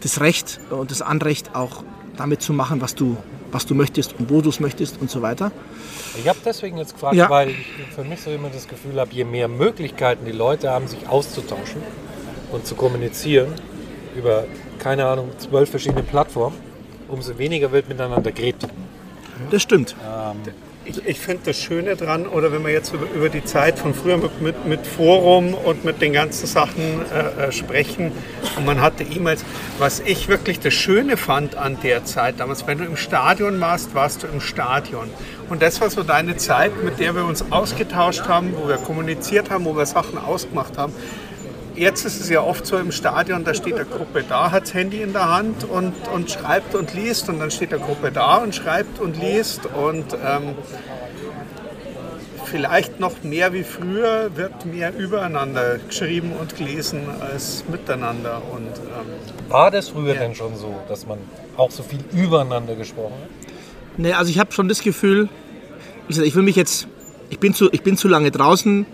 [0.00, 1.84] das Recht und das Anrecht, auch
[2.16, 3.18] damit zu machen, was du,
[3.52, 5.52] was du möchtest und wo du es möchtest und so weiter.
[6.18, 7.28] Ich habe deswegen jetzt gefragt, Ja.
[7.28, 10.88] weil ich für mich so immer das Gefühl habe, je mehr Möglichkeiten die Leute haben,
[10.88, 11.82] sich auszutauschen
[12.52, 13.48] und zu kommunizieren
[14.16, 14.44] über,
[14.78, 16.56] keine Ahnung, zwölf verschiedene Plattformen,
[17.06, 18.70] umso weniger wird miteinander geredet.
[19.50, 19.94] Das stimmt.
[20.84, 23.92] Ich, ich finde das Schöne dran, oder wenn wir jetzt über, über die Zeit von
[23.92, 28.12] früher mit, mit, mit Forum und mit den ganzen Sachen äh, äh, sprechen
[28.56, 29.44] und man hatte E-Mails,
[29.80, 33.96] was ich wirklich das Schöne fand an der Zeit damals, wenn du im Stadion warst,
[33.96, 35.10] warst du im Stadion.
[35.48, 39.50] Und das war so deine Zeit, mit der wir uns ausgetauscht haben, wo wir kommuniziert
[39.50, 40.92] haben, wo wir Sachen ausgemacht haben.
[41.76, 44.74] Jetzt ist es ja oft so im Stadion, da steht eine Gruppe da, hat das
[44.74, 48.36] Handy in der Hand und, und schreibt und liest und dann steht eine Gruppe da
[48.36, 50.54] und schreibt und liest und ähm,
[52.46, 58.40] vielleicht noch mehr wie früher wird mehr übereinander geschrieben und gelesen als miteinander.
[58.52, 60.20] Und, ähm, War das früher ja.
[60.20, 61.18] denn schon so, dass man
[61.58, 63.52] auch so viel übereinander gesprochen hat?
[63.98, 65.28] Nee, also ich habe schon das Gefühl,
[66.08, 66.88] ich will mich jetzt,
[67.28, 68.86] ich bin zu, ich bin zu lange draußen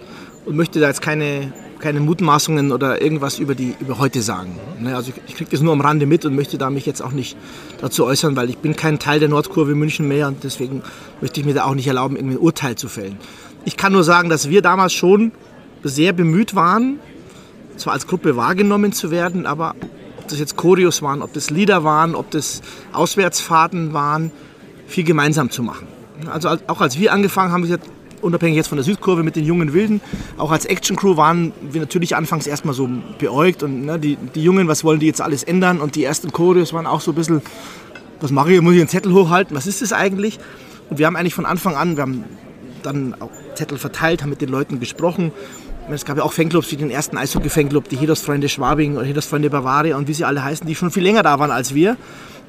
[0.46, 4.58] und möchte da jetzt keine keine Mutmaßungen oder irgendwas über, die, über heute sagen.
[4.80, 7.02] Ne, also ich, ich kriege das nur am Rande mit und möchte da mich jetzt
[7.02, 7.36] auch nicht
[7.80, 10.82] dazu äußern, weil ich bin kein Teil der Nordkurve München mehr und deswegen
[11.20, 13.18] möchte ich mir da auch nicht erlauben, irgendwie ein Urteil zu fällen.
[13.64, 15.32] Ich kann nur sagen, dass wir damals schon
[15.82, 17.00] sehr bemüht waren,
[17.76, 19.74] zwar als Gruppe wahrgenommen zu werden, aber
[20.18, 24.30] ob das jetzt Choreos waren, ob das Lieder waren, ob das Auswärtsfahrten waren,
[24.86, 25.88] viel gemeinsam zu machen.
[26.30, 27.88] Also auch als wir angefangen haben, gesagt,
[28.22, 30.00] unabhängig jetzt von der Südkurve mit den jungen Wilden,
[30.38, 34.42] auch als Action Crew waren wir natürlich anfangs erstmal so beäugt und ne, die, die
[34.42, 37.14] Jungen, was wollen die jetzt alles ändern und die ersten Choreos waren auch so ein
[37.14, 37.42] bisschen,
[38.20, 40.38] was mache ich, muss ich einen Zettel hochhalten, was ist das eigentlich?
[40.90, 42.24] Und wir haben eigentlich von Anfang an, wir haben
[42.82, 45.32] dann auch Zettel verteilt, haben mit den Leuten gesprochen.
[45.90, 49.96] Es gab ja auch Fanclubs wie den ersten Eishockey-Fanclub, die Hedos-Freunde Schwabing oder Hedos-Freunde Bavaria
[49.96, 51.96] und wie sie alle heißen, die schon viel länger da waren als wir.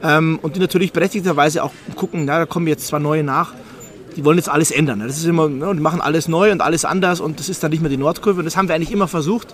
[0.03, 3.53] Ähm, und die natürlich berechtigterweise auch gucken, na, da kommen jetzt zwei neue nach
[4.15, 4.99] die wollen jetzt alles ändern.
[4.99, 7.71] Das ist immer, ne, die machen alles neu und alles anders und das ist dann
[7.71, 8.39] nicht mehr die Nordkurve.
[8.39, 9.53] Und das haben wir eigentlich immer versucht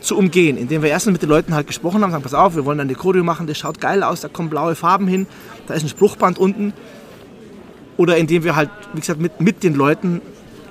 [0.00, 2.64] zu umgehen, indem wir erstens mit den Leuten halt gesprochen haben, sagen, pass auf, wir
[2.64, 5.26] wollen dann die Choreo machen, das schaut geil aus, da kommen blaue Farben hin,
[5.66, 6.72] da ist ein Spruchband unten.
[7.96, 10.20] Oder indem wir halt, wie gesagt, mit, mit den Leuten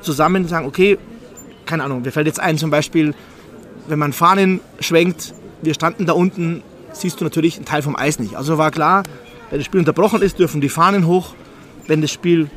[0.01, 0.97] zusammen sagen, okay,
[1.65, 3.13] keine Ahnung, mir fällt jetzt ein zum Beispiel,
[3.87, 6.61] wenn man Fahnen schwenkt, wir standen da unten,
[6.93, 8.35] siehst du natürlich einen Teil vom Eis nicht.
[8.35, 9.03] Also war klar,
[9.49, 11.33] wenn das Spiel unterbrochen ist, dürfen die Fahnen hoch.
[11.87, 12.49] Wenn das Spiel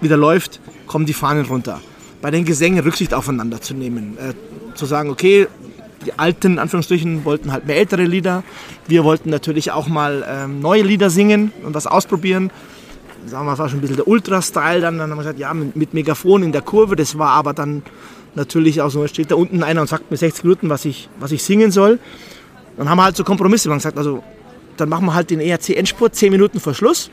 [0.00, 1.80] wieder läuft, kommen die Fahnen runter.
[2.20, 4.16] Bei den Gesängen Rücksicht aufeinander zu nehmen.
[4.18, 4.34] Äh,
[4.74, 5.46] zu sagen, okay,
[6.06, 8.44] die alten, Anführungsstrichen, wollten halt mehr ältere Lieder.
[8.86, 12.50] Wir wollten natürlich auch mal ähm, neue Lieder singen und was ausprobieren.
[13.26, 14.80] Sagen wir, das war schon ein bisschen der Ultra-Style.
[14.80, 16.96] Dann, dann haben wir gesagt, ja, mit, mit Megafon in der Kurve.
[16.96, 17.82] Das war aber dann
[18.34, 21.32] natürlich auch so, steht da unten einer und sagt mir 60 Minuten, was ich, was
[21.32, 21.98] ich singen soll.
[22.76, 23.68] Dann haben wir halt so Kompromisse.
[23.68, 24.22] Man gesagt, also
[24.76, 27.10] dann machen wir halt den ERC-Endspurt 10 Minuten vor Schluss.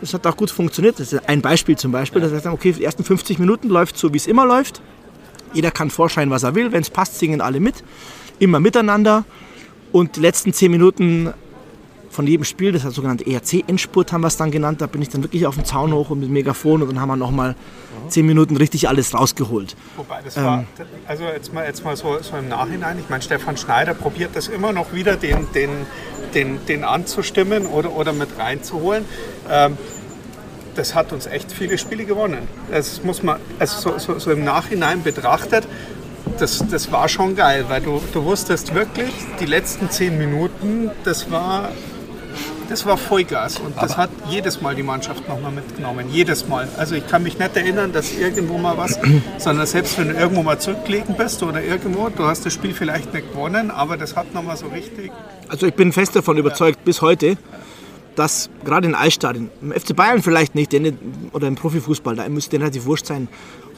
[0.00, 1.00] Das hat auch gut funktioniert.
[1.00, 2.20] Das ist ein Beispiel zum Beispiel.
[2.22, 2.28] Ja.
[2.28, 4.82] Das heißt, okay, die ersten 50 Minuten läuft so, wie es immer läuft.
[5.52, 6.72] Jeder kann vorschreiben, was er will.
[6.72, 7.82] Wenn es passt, singen alle mit.
[8.38, 9.24] Immer miteinander.
[9.92, 11.32] Und die letzten 10 Minuten
[12.16, 15.10] von jedem Spiel, das hat sogenannte ERC-Endspurt haben wir es dann genannt, da bin ich
[15.10, 18.10] dann wirklich auf den Zaun hoch und mit Megafon und dann haben wir nochmal mhm.
[18.10, 19.76] zehn Minuten richtig alles rausgeholt.
[19.96, 20.64] Wobei das ähm, war,
[21.06, 24.48] also jetzt mal, jetzt mal so, so im Nachhinein, ich meine, Stefan Schneider probiert das
[24.48, 25.70] immer noch wieder, den, den
[26.36, 29.04] den, den anzustimmen oder, oder mit reinzuholen.
[29.50, 29.76] Ähm,
[30.74, 32.46] das hat uns echt viele Spiele gewonnen.
[32.70, 35.66] Das muss man, also so, so, so im Nachhinein betrachtet,
[36.38, 41.30] das, das war schon geil, weil du, du wusstest wirklich, die letzten zehn Minuten, das
[41.30, 41.70] war
[42.68, 46.06] das war Vollgas und das hat jedes Mal die Mannschaft nochmal mitgenommen.
[46.10, 46.68] Jedes Mal.
[46.76, 48.98] Also ich kann mich nicht erinnern, dass irgendwo mal was,
[49.38, 53.12] sondern selbst wenn du irgendwo mal zurückgelegen bist oder irgendwo, du hast das Spiel vielleicht
[53.12, 55.12] nicht gewonnen, aber das hat nochmal so richtig.
[55.48, 57.36] Also ich bin fest davon überzeugt, bis heute,
[58.16, 60.74] dass gerade in Eisstadien, im FC Bayern vielleicht nicht,
[61.32, 63.28] oder im Profifußball, da müsste denen relativ wurscht sein.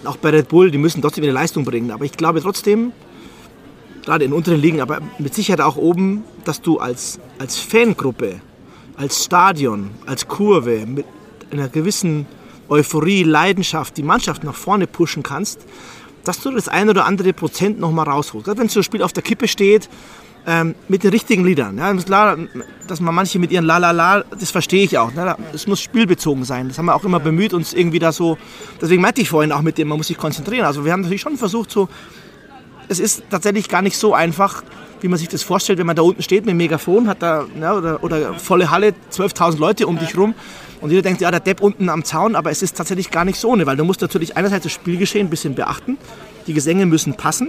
[0.04, 1.90] Auch bei Red Bull, die müssen trotzdem eine Leistung bringen.
[1.90, 2.92] Aber ich glaube trotzdem,
[4.04, 8.40] gerade in unteren Ligen, aber mit Sicherheit auch oben, dass du als, als Fangruppe
[8.98, 11.06] als Stadion, als Kurve mit
[11.50, 12.26] einer gewissen
[12.68, 15.60] Euphorie, Leidenschaft die Mannschaft nach vorne pushen kannst,
[16.24, 18.46] dass du das ein oder andere Prozent noch mal rausholst.
[18.58, 19.88] Wenn so ein Spiel auf der Kippe steht,
[20.46, 21.78] ähm, mit den richtigen Liedern.
[21.78, 22.36] Ja, ist klar,
[22.86, 25.12] dass man manche mit ihren La La La, das verstehe ich auch.
[25.12, 25.36] Ne?
[25.52, 26.68] Es muss spielbezogen sein.
[26.68, 28.36] Das haben wir auch immer bemüht, uns irgendwie da so.
[28.80, 30.64] Deswegen meinte ich vorhin auch mit dem, man muss sich konzentrieren.
[30.64, 31.88] Also wir haben natürlich schon versucht, so.
[32.88, 34.62] Es ist tatsächlich gar nicht so einfach,
[35.00, 37.46] wie man sich das vorstellt, wenn man da unten steht mit dem Megafon, hat da
[37.60, 40.34] ja, oder, oder volle Halle, 12.000 Leute um dich rum
[40.80, 43.38] und jeder denkt, ja, der Depp unten am Zaun, aber es ist tatsächlich gar nicht
[43.38, 45.98] so, ne, weil du musst natürlich einerseits das Spielgeschehen ein bisschen beachten,
[46.46, 47.48] die Gesänge müssen passen,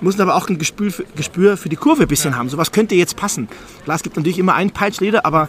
[0.00, 2.38] müssen aber auch ein Gespür für, Gespür für die Kurve ein bisschen ja.
[2.38, 2.48] haben.
[2.48, 3.48] So was könnte jetzt passen.
[3.84, 5.48] Klar, es gibt natürlich immer einen Peitschleder, aber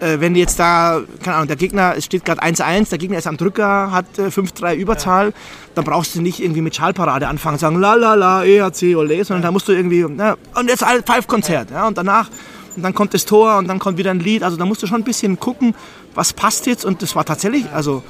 [0.00, 3.26] äh, wenn jetzt da, keine Ahnung, der Gegner, es steht gerade 1-1, der Gegner ist
[3.26, 5.32] am Drücker, hat äh, 5-3 Überzahl, ja.
[5.74, 9.24] dann brauchst du nicht irgendwie mit Schallparade anfangen und sagen, la la la, EHC, ole,
[9.24, 9.48] sondern ja.
[9.48, 12.28] da musst du irgendwie, na, und jetzt ein Pfeifkonzert, ja, und danach,
[12.76, 14.86] und dann kommt das Tor und dann kommt wieder ein Lied, also da musst du
[14.86, 15.74] schon ein bisschen gucken,
[16.14, 18.02] was passt jetzt und das war tatsächlich, also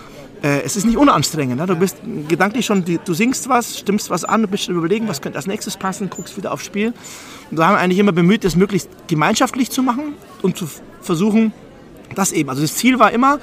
[0.43, 1.57] äh, es ist nicht unanstrengend.
[1.57, 1.67] Ne?
[1.67, 5.21] Du bist gedanklich schon, du singst was, stimmst was an, du bist schon überlegen, was
[5.21, 6.95] könnte als nächstes passen, guckst wieder aufs Spiel.
[7.51, 10.67] Und da haben wir eigentlich immer bemüht, das möglichst gemeinschaftlich zu machen und zu
[11.01, 11.53] versuchen,
[12.15, 12.49] das eben.
[12.49, 13.39] Also das Ziel war immer,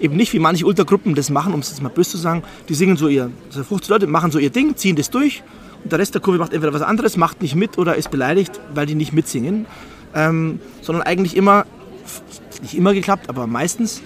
[0.00, 2.74] eben nicht wie manche Ultragruppen das machen, um es jetzt mal böse zu sagen, die
[2.74, 5.42] singen so ihr, so 50 Leute machen so ihr Ding, ziehen das durch
[5.86, 8.60] und der Rest der Kurve macht entweder was anderes, macht nicht mit oder ist beleidigt,
[8.74, 9.66] weil die nicht mitsingen.
[10.14, 11.66] Ähm, sondern eigentlich immer,
[12.62, 14.02] nicht immer geklappt, aber meistens,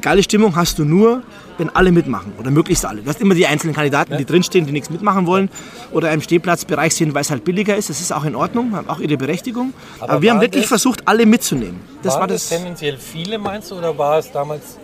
[0.00, 1.22] geile Stimmung hast du nur,
[1.58, 3.00] wenn alle mitmachen oder möglichst alle.
[3.02, 5.48] Du hast immer die einzelnen Kandidaten, die drinstehen, die nichts mitmachen wollen
[5.92, 7.88] oder im Stehplatzbereich sind, weil es halt billiger ist.
[7.88, 9.72] Das ist auch in Ordnung, haben auch ihre Berechtigung.
[10.00, 11.80] Aber, wir haben wirklich das- versucht, alle mitzunehmen.
[12.02, 12.58] Das Waren war das das.
[12.58, 14.78] tendenziell viele, meinst du, oder war es damals,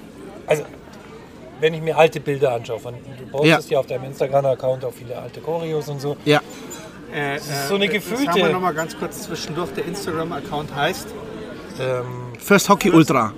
[0.46, 0.62] also
[1.60, 3.78] wenn ich mir alte Bilder anschaue, von, du postest ja.
[3.78, 6.16] auf deinem Instagram-Account auch viele alte Choreos und so.
[6.24, 6.40] Ja,
[7.14, 7.38] Äh,
[7.68, 9.68] so eine äh, gefühlte- Sagen wir nochmal ganz kurz zwischendurch.
[9.76, 11.06] Der Instagram-Account heißt.
[11.78, 12.04] Ähm,
[12.38, 13.32] First Hockey Ultra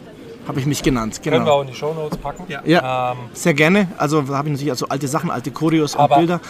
[0.46, 1.20] habe ich mich genannt.
[1.22, 1.52] Können wir Genau.
[1.56, 2.44] auch in die Shownotes packen.
[2.48, 2.60] Ja.
[2.64, 3.88] Ja, Ähm, sehr gerne.
[3.96, 6.40] Also da habe ich natürlich also alte Sachen, alte Choreos und Bilder.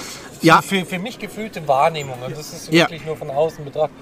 [0.43, 2.85] Ja, Für, für mich gefühlte Wahrnehmung, und das ist Ja.
[2.85, 3.97] wirklich nur von außen betrachtet.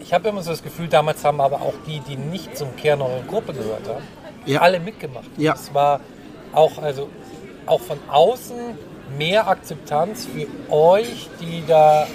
[0.00, 3.02] Ich habe immer so das Gefühl, damals haben aber auch die, die nicht zum Kern
[3.02, 4.02] eurer Gruppe gehört haben,
[4.46, 4.60] Ja.
[4.60, 5.26] alle mitgemacht.
[5.36, 5.54] Ja.
[5.54, 6.00] Es war
[6.52, 7.08] auch, also,
[7.66, 8.56] auch von außen
[9.18, 12.06] mehr Akzeptanz für euch, die da,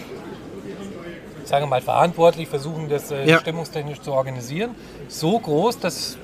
[1.45, 3.39] sagen wir mal, verantwortlich versuchen, das äh, Ja.
[3.39, 4.72] stimmungstechnisch zu organisieren,
[5.10, 6.18] so groß, dass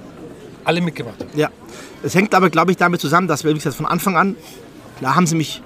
[0.64, 1.26] alle mitgemacht.
[1.36, 1.50] Ja,
[2.04, 4.36] es hängt aber, glaube ich, damit zusammen, dass wir, wie gesagt, von Anfang an,
[4.98, 5.62] klar haben sie mich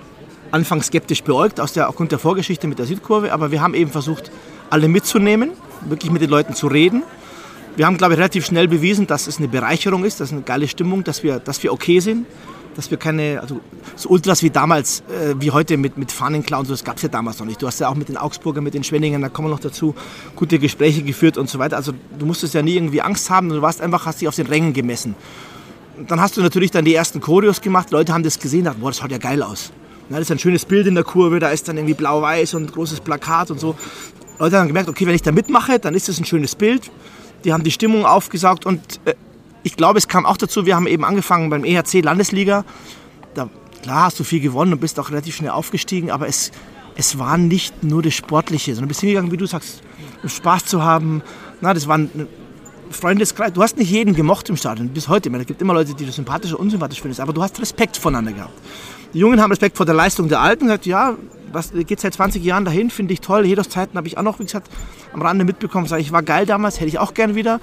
[0.52, 3.92] anfangs skeptisch beäugt, aus der, aufgrund der Vorgeschichte mit der Südkurve, aber wir haben eben
[3.92, 4.32] versucht,
[4.70, 5.52] alle mitzunehmen,
[5.88, 7.04] wirklich mit den Leuten zu reden.
[7.76, 10.44] Wir haben, glaube ich, relativ schnell bewiesen, dass es eine Bereicherung ist, dass es eine
[10.44, 12.28] geile Stimmung, dass wir, dass wir okay sind,
[12.76, 13.60] dass wir keine, also
[13.96, 17.40] so Ultras wie damals, äh, wie heute mit, mit Fahnenclowns, das gab es ja damals
[17.40, 17.62] noch nicht.
[17.62, 19.96] Du hast ja auch mit den Augsburger, mit den Schwenningen, da kommen wir noch dazu,
[20.36, 21.76] gute Gespräche geführt und so weiter.
[21.76, 24.48] Also du musstest ja nie irgendwie Angst haben, du warst einfach, hast dich auf den
[24.48, 25.16] Rängen gemessen.
[26.08, 28.90] Dann hast du natürlich dann die ersten Choreos gemacht, Leute haben das gesehen, dachten, boah,
[28.90, 29.72] das schaut ja geil aus.
[30.10, 32.74] Na, das ist ein schönes Bild in der Kurve, da ist dann irgendwie blau-weiß und
[32.74, 33.76] großes Plakat und so.
[34.40, 36.92] Leute haben gemerkt, okay, wenn ich da mitmache, dann ist das ein schönes Bild.
[37.46, 39.14] Die haben die Stimmung aufgesaugt und äh,
[39.64, 42.66] ich glaube, es kam auch dazu, wir haben eben angefangen beim EHC Landesliga.
[43.34, 43.50] Da,
[43.82, 46.52] klar hast du viel gewonnen und bist auch relativ schnell aufgestiegen, aber es,
[46.96, 49.82] es war nicht nur das Sportliche, sondern bist hingegangen, wie du sagst,
[50.22, 51.22] um Spaß zu haben.
[51.62, 52.28] Na, das war ein
[52.92, 53.54] Freundeskreis.
[53.54, 55.30] Du hast nicht jeden gemocht im Stadion, bis heute.
[55.30, 57.98] Meine, Es gibt immer Leute, die du sympathisch oder unsympathisch findest, aber du hast Respekt
[57.98, 58.54] voneinander gehabt.
[59.14, 61.16] Die Jungen haben Respekt vor der Leistung der Alten, gesagt, ja,
[61.52, 63.46] was geht seit 20 Jahren dahin, finde ich toll.
[63.46, 64.70] Jedos-Zeiten habe ich auch noch, wie gesagt,
[65.14, 65.86] am Rande mitbekommen.
[65.86, 67.60] Sag ich, war geil damals, hätte ich auch gern wieder.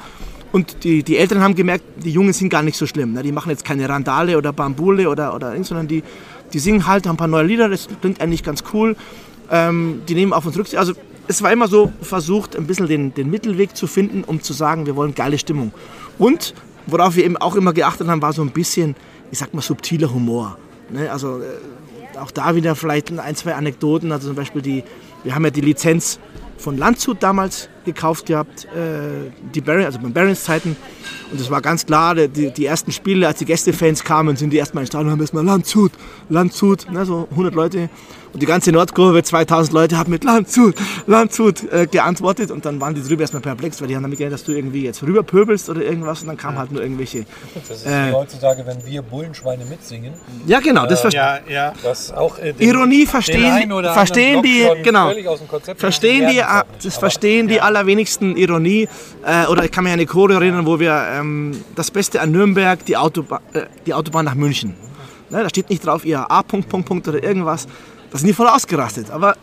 [0.52, 3.12] Und die, die Älteren haben gemerkt, die Jungen sind gar nicht so schlimm.
[3.12, 3.22] Ne?
[3.22, 6.02] Die machen jetzt keine Randale oder Bambule oder, oder irgend, sondern die,
[6.52, 8.96] die singen halt, haben ein paar neue Lieder, das klingt eigentlich ganz cool.
[9.50, 10.78] Ähm, die nehmen auf uns Rücksicht.
[10.78, 10.94] Also
[11.28, 14.86] es war immer so versucht, ein bisschen den, den Mittelweg zu finden, um zu sagen,
[14.86, 15.72] wir wollen geile Stimmung.
[16.18, 16.54] Und
[16.86, 18.96] worauf wir eben auch immer geachtet haben, war so ein bisschen,
[19.30, 20.58] ich sag mal, subtiler Humor.
[20.88, 21.10] Ne?
[21.10, 24.10] Also äh, auch da wieder vielleicht ein, zwei Anekdoten.
[24.10, 24.82] Also zum Beispiel die,
[25.22, 26.18] wir haben ja die Lizenz
[26.58, 30.76] von Landshut damals gekauft gehabt, äh, die Barry, also bei Barons Zeiten.
[31.30, 34.56] Und es war ganz klar, die, die ersten Spiele, als die Gästefans kamen, sind die
[34.56, 35.92] erstmal ins Stadion, haben erstmal Landshut,
[36.28, 37.88] Landshut, ne, so 100 Leute.
[38.32, 40.76] Und die ganze Nordkurve, 2000 Leute, haben mit Landshut,
[41.08, 42.52] Landshut äh, geantwortet.
[42.52, 44.84] Und dann waren die drüber erstmal perplex, weil die haben damit gedacht, dass du irgendwie
[44.84, 46.20] jetzt rüberpöbelst oder irgendwas.
[46.20, 47.24] Und dann kamen halt nur irgendwelche.
[47.68, 48.12] Das ist Äh.
[48.12, 50.12] heutzutage, wenn wir Bullenschweine mitsingen.
[50.46, 51.72] Ja, genau, das verstehe Ja, ja.
[51.82, 55.48] Was auch äh, den, Ironie den verstehen, einen oder verstehen die, genau, völlig aus dem
[55.48, 58.88] Konzept verstehen die, ah, das verstehen die allerwenigsten Ironie.
[59.24, 62.32] Äh, oder ich kann mich an eine Choreo erinnern, wo wir ähm, das Beste an
[62.32, 64.74] Nürnberg, die, Autoba äh, die Autobahn nach München.
[65.30, 66.42] Ne, da steht nicht drauf, ihr A.
[66.42, 67.66] Punkt, Punkt, Punkt oder irgendwas.
[68.10, 69.10] Da sind die voll ausgerastet.
[69.10, 69.36] Aber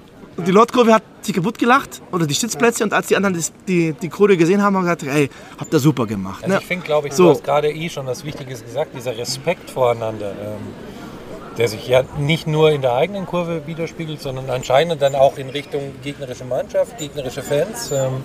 [0.45, 3.93] die Nordkurve hat sich kaputt gelacht oder die Stützplätze und als die anderen das, die,
[3.93, 6.43] die Choreo gesehen haben, haben sie gesagt, hey, habt ihr super gemacht.
[6.43, 6.61] Also ne?
[6.61, 7.23] ich finde, glaube ich, So.
[7.23, 10.59] du hast gerade eh schon was Wichtiges gesagt, dieser Respekt voreinander, ähm,
[11.58, 15.49] der sich ja nicht nur in der eigenen Kurve widerspiegelt, sondern anscheinend dann auch in
[15.49, 17.91] Richtung gegnerische Mannschaft, gegnerische Fans.
[17.91, 18.24] Ähm,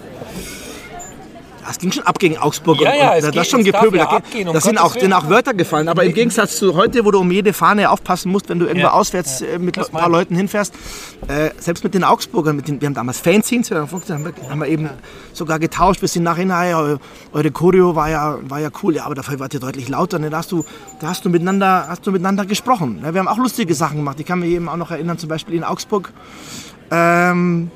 [1.67, 2.81] Das ging schon ab gegen Augsburg.
[2.81, 3.95] Ja, und, ja, und da ist schon gepöbelt.
[4.03, 5.29] ja Da, abgehen, um da sind auch, denen auch.
[5.29, 5.89] Wörter gefallen.
[5.89, 8.89] Aber im Gegensatz zu heute, wo du um jede Fahne aufpassen musst, wenn du irgendwo
[8.89, 10.09] Ja, auswärts äh, mit Das ein paar.
[10.09, 10.75] Leuten hinfährst,
[11.29, 14.67] äh, selbst mit den Augsburgern, mit den, wir haben damals Fanzines, haben wir, haben wir
[14.67, 14.91] eben
[15.33, 16.01] sogar getauscht.
[16.03, 16.97] Wir sind nachher, eu-
[17.33, 20.19] eure Choreo war ja, war ja cool, ja, aber dafür wart ihr deutlich lauter.
[20.19, 20.31] Ne?
[20.31, 20.65] Da, hast du,
[21.01, 23.01] da hast du miteinander, hast du miteinander gesprochen.
[23.03, 23.15] Ne?
[23.15, 24.19] Wir haben auch lustige Sachen gemacht.
[24.19, 26.13] Ich kann mich eben auch noch erinnern, zum Beispiel in Augsburg.
[26.91, 27.71] Ähm,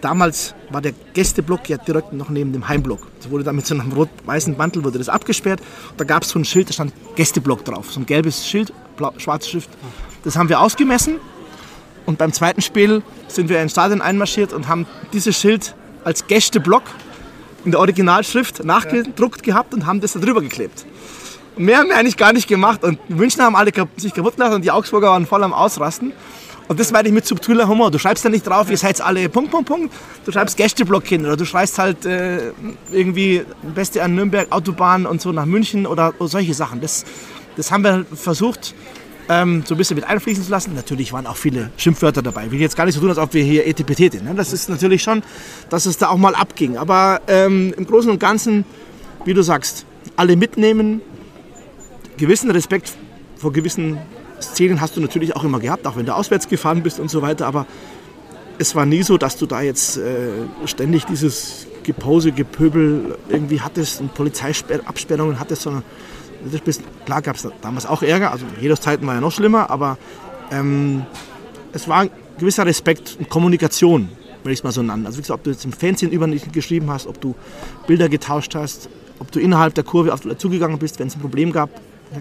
[0.00, 3.06] damals war der Gästeblock ja direkt noch neben dem Heimblock.
[3.18, 5.60] Das wurde dann mit so einem rot-weißen Mantel wurde das abgesperrt.
[5.90, 7.92] Und da gab es so ein Schild, da stand Gästeblock drauf.
[7.92, 8.72] So ein gelbes Schild,
[9.18, 9.70] schwarze Schrift.
[10.24, 11.16] Das haben wir ausgemessen.
[12.06, 15.74] Und beim zweiten Spiel sind wir ins Stadion einmarschiert und haben dieses Schild
[16.04, 16.82] als Gästeblock
[17.64, 20.86] in der Originalschrift nachgedruckt gehabt und haben das da drüber geklebt.
[21.56, 22.84] mehr haben wir eigentlich gar nicht gemacht.
[22.84, 26.12] Und die Münchner haben alle sich kaputt gelacht und die Augsburger waren voll am Ausrasten.
[26.70, 27.90] Und das meine ich mit subtiler Humor.
[27.90, 29.92] Du schreibst ja nicht drauf, ihr seid alle Punkt, Punkt, Punkt.
[30.24, 32.52] Du schreibst Gästeblock hin oder du schreibst halt äh,
[32.92, 33.42] irgendwie
[33.74, 36.80] Beste an Nürnberg, Autobahn und so nach München oder, oder solche Sachen.
[36.80, 37.04] Das,
[37.56, 38.76] das haben wir versucht
[39.28, 40.72] ähm, so ein bisschen mit einfließen zu lassen.
[40.76, 42.46] Natürlich waren auch viele Schimpfwörter dabei.
[42.46, 44.22] Ich will jetzt gar nicht so tun, als ob wir hier sind.
[44.22, 44.34] Ne?
[44.36, 45.24] Das ist natürlich schon,
[45.70, 46.76] dass es da auch mal abging.
[46.76, 48.64] Aber ähm, im Großen und Ganzen,
[49.24, 51.02] wie du sagst, alle mitnehmen,
[52.16, 52.92] gewissen Respekt
[53.38, 53.98] vor gewissen
[54.40, 57.22] Szenen hast du natürlich auch immer gehabt, auch wenn du auswärts gefahren bist und so
[57.22, 57.46] weiter.
[57.46, 57.66] Aber
[58.58, 60.30] es war nie so, dass du da jetzt äh,
[60.66, 65.82] ständig dieses Gepose, Gepöbel irgendwie hattest und Polizeiabsperrungen hattest, sondern
[66.50, 68.32] das bist, klar gab es damals auch Ärger.
[68.32, 69.98] Also jedes Zeiten war ja noch schlimmer, aber
[70.50, 71.04] ähm,
[71.72, 74.08] es war ein gewisser Respekt und Kommunikation,
[74.42, 75.06] wenn ich es mal so nenne.
[75.06, 77.34] Also wie gesagt, ob du jetzt im Fernsehen über dich geschrieben hast, ob du
[77.86, 78.88] Bilder getauscht hast,
[79.18, 81.70] ob du innerhalb der Kurve auf dazugegangen bist, wenn es ein Problem gab.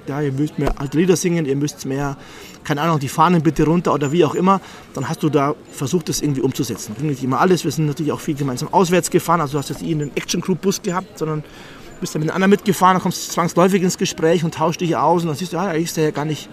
[0.08, 2.16] Ja, ihr müsst mehr alte Lieder singen, ihr müsst mehr,
[2.64, 4.62] keine Ahnung, die Fahnen bitte runter oder wie auch immer.
[4.94, 6.96] Dann hast du da versucht, das irgendwie umzusetzen.
[6.98, 7.64] Ging nicht immer alles.
[7.64, 9.42] Wir sind natürlich auch viel gemeinsam auswärts gefahren.
[9.42, 11.44] Also du hast jetzt nie einen Action Crew Bus gehabt, sondern
[12.02, 14.96] bist dann mit den anderen mitgefahren, dann kommst du zwangsläufig ins Gespräch und tauschst dich
[14.96, 16.48] aus und dann siehst du, ja, eigentlich ist der ja gar nicht,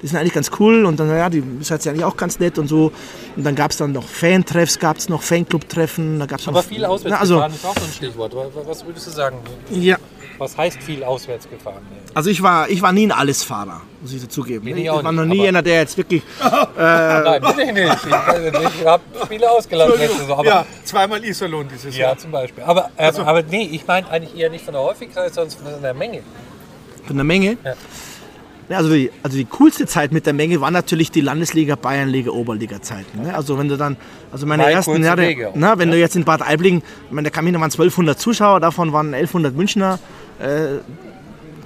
[0.00, 2.38] die sind eigentlich ganz cool und dann, ja, die ist halt ja eigentlich auch ganz
[2.38, 2.90] nett und so.
[3.36, 6.62] Und dann gab es dann noch Fantreffs, gab es noch Fanclub-Treffen, da gab es Aber
[6.62, 8.34] viel auswärts Na, also, gefahren ist auch so ein Stichwort.
[8.34, 9.36] Wa- wa- Was würdest du sagen?
[9.70, 9.96] ja,
[10.40, 11.82] Was heißt viel auswärts gefahren?
[12.14, 14.64] also ich war, ich war nie ein Allesfahrer, muss ich dazugeben.
[14.64, 16.22] Nee, Ich ich war nicht, noch nie einer, der jetzt wirklich,
[16.76, 17.96] Nein, bitte nicht.
[18.06, 20.32] Ich, ich habe Spiele ausgelassen letzte.
[20.32, 20.66] Aber, ja.
[20.82, 22.64] zweimal Iserlohn dieses zum Beispiel.
[22.64, 25.94] Aber, ähm, aber nee, ich meine eigentlich eher nicht von der Häufigkeit, sondern von der
[25.94, 26.22] Menge.
[27.06, 27.58] von der Menge.
[27.62, 27.74] Ja.
[28.70, 32.30] Ja, also, die, also die coolste Zeit mit der Menge war natürlich die Landesliga, Bayernliga,
[32.30, 33.22] Oberliga-Zeiten.
[33.22, 33.34] Ne?
[33.34, 33.96] Also wenn du dann,
[34.30, 37.28] also meine Mal ersten Jahre, Wege na, wenn du jetzt in Bad Aibling, ich meine,
[37.28, 39.98] da kamen waren 1200 Zuschauer, davon waren 1100 Münchner,
[40.38, 40.78] äh,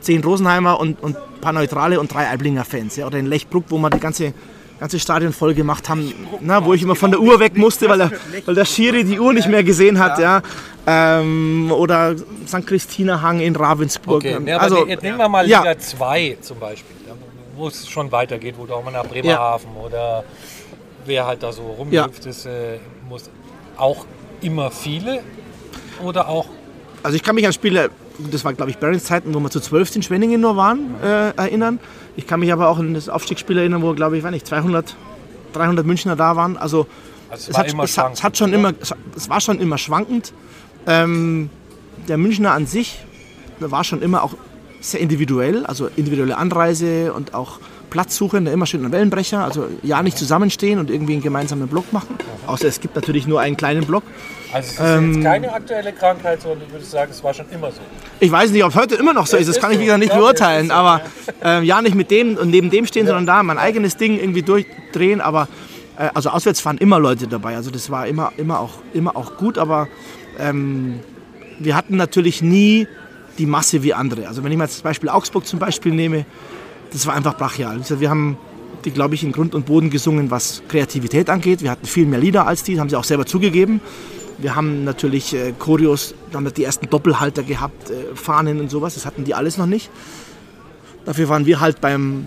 [0.00, 2.96] 10 Rosenheimer und, und ein paar Neutrale und drei Aiblinger Fans.
[2.96, 3.06] Ja?
[3.06, 4.32] Oder in Lechbruck, wo wir die ganze,
[4.80, 7.98] ganze Stadion voll gemacht haben, na, wo ich immer von der Uhr weg musste, weil
[7.98, 8.12] der,
[8.44, 10.18] weil der Schiri die Uhr nicht mehr gesehen hat.
[10.18, 10.42] Ja.
[10.86, 12.14] Ähm, oder
[12.46, 12.66] St.
[12.66, 14.16] Christina Hang in Ravensburg.
[14.16, 15.60] Okay, ja, also, jetzt nehmen wir mal ja.
[15.60, 17.14] Liga 2 zum Beispiel, ja,
[17.56, 20.24] wo es schon weitergeht, wo du auch mal nach Bremerhaven oder
[21.06, 23.30] wer halt da so rumhüpft, ist, äh, muss
[23.76, 24.04] auch
[24.40, 25.22] immer viele
[26.02, 26.46] oder auch
[27.02, 27.90] Also ich kann mich an Spiele,
[28.30, 31.30] das war glaube ich Barons Zeiten, wo wir zu 12 in Schwenningen nur waren, äh,
[31.36, 31.80] erinnern.
[32.16, 34.96] Ich kann mich aber auch an das Aufstiegsspiel erinnern, wo glaube ich, weiß nicht, 200,
[35.52, 36.56] 300 Münchner da waren.
[36.56, 36.86] Also,
[37.30, 38.58] Also es es, war hat, es, hat, es hat schon oder?
[38.58, 38.72] immer,
[39.16, 40.32] es, war schon immer schwankend.
[40.86, 41.50] Ähm,
[42.08, 42.98] der Münchner an sich
[43.60, 44.34] war schon immer auch
[44.80, 47.58] sehr individuell, also individuelle Anreise und auch
[47.90, 52.16] Platzsuche, immer schön an Wellenbrecher, also ja nicht zusammenstehen und irgendwie einen gemeinsamen Block machen.
[52.46, 54.02] Außer es gibt natürlich nur einen kleinen Block.
[54.54, 57.46] Also es ist Ähm, jetzt keine aktuelle Krankheit, sondern du würdest sagen, es war schon
[57.50, 57.80] immer so.
[58.20, 59.82] Ich weiß nicht, ob es heute immer noch so ist, das ist kann ich so.
[59.82, 61.00] wieder nicht Ja, beurteilen, so, aber
[61.42, 64.42] ähm, ja, nicht mit dem und neben dem stehen, sondern da mein eigenes Ding irgendwie
[64.42, 65.48] durchdrehen, aber
[65.98, 69.36] äh, also auswärts waren immer Leute dabei, also das war immer, immer, auch, immer auch
[69.36, 69.88] gut, aber
[70.38, 71.00] ähm,
[71.58, 72.86] wir hatten natürlich nie
[73.38, 74.28] die Masse wie andere.
[74.28, 76.26] Also wenn ich mal das Beispiel Augsburg zum Beispiel nehme,
[76.92, 77.78] das war einfach brachial.
[77.78, 78.38] Gesagt, Wir haben
[78.84, 81.62] die, glaube ich, in Grund und Boden gesungen, was Kreativität angeht.
[81.62, 83.80] Wir hatten viel mehr Lieder als die, haben sie auch selber zugegeben.
[84.38, 88.70] Wir haben natürlich äh, Choreos, da haben wir die ersten Doppelhalter gehabt, äh, Fahnen und
[88.70, 89.90] sowas, das hatten die alles noch nicht.
[91.04, 92.26] Dafür waren wir halt beim,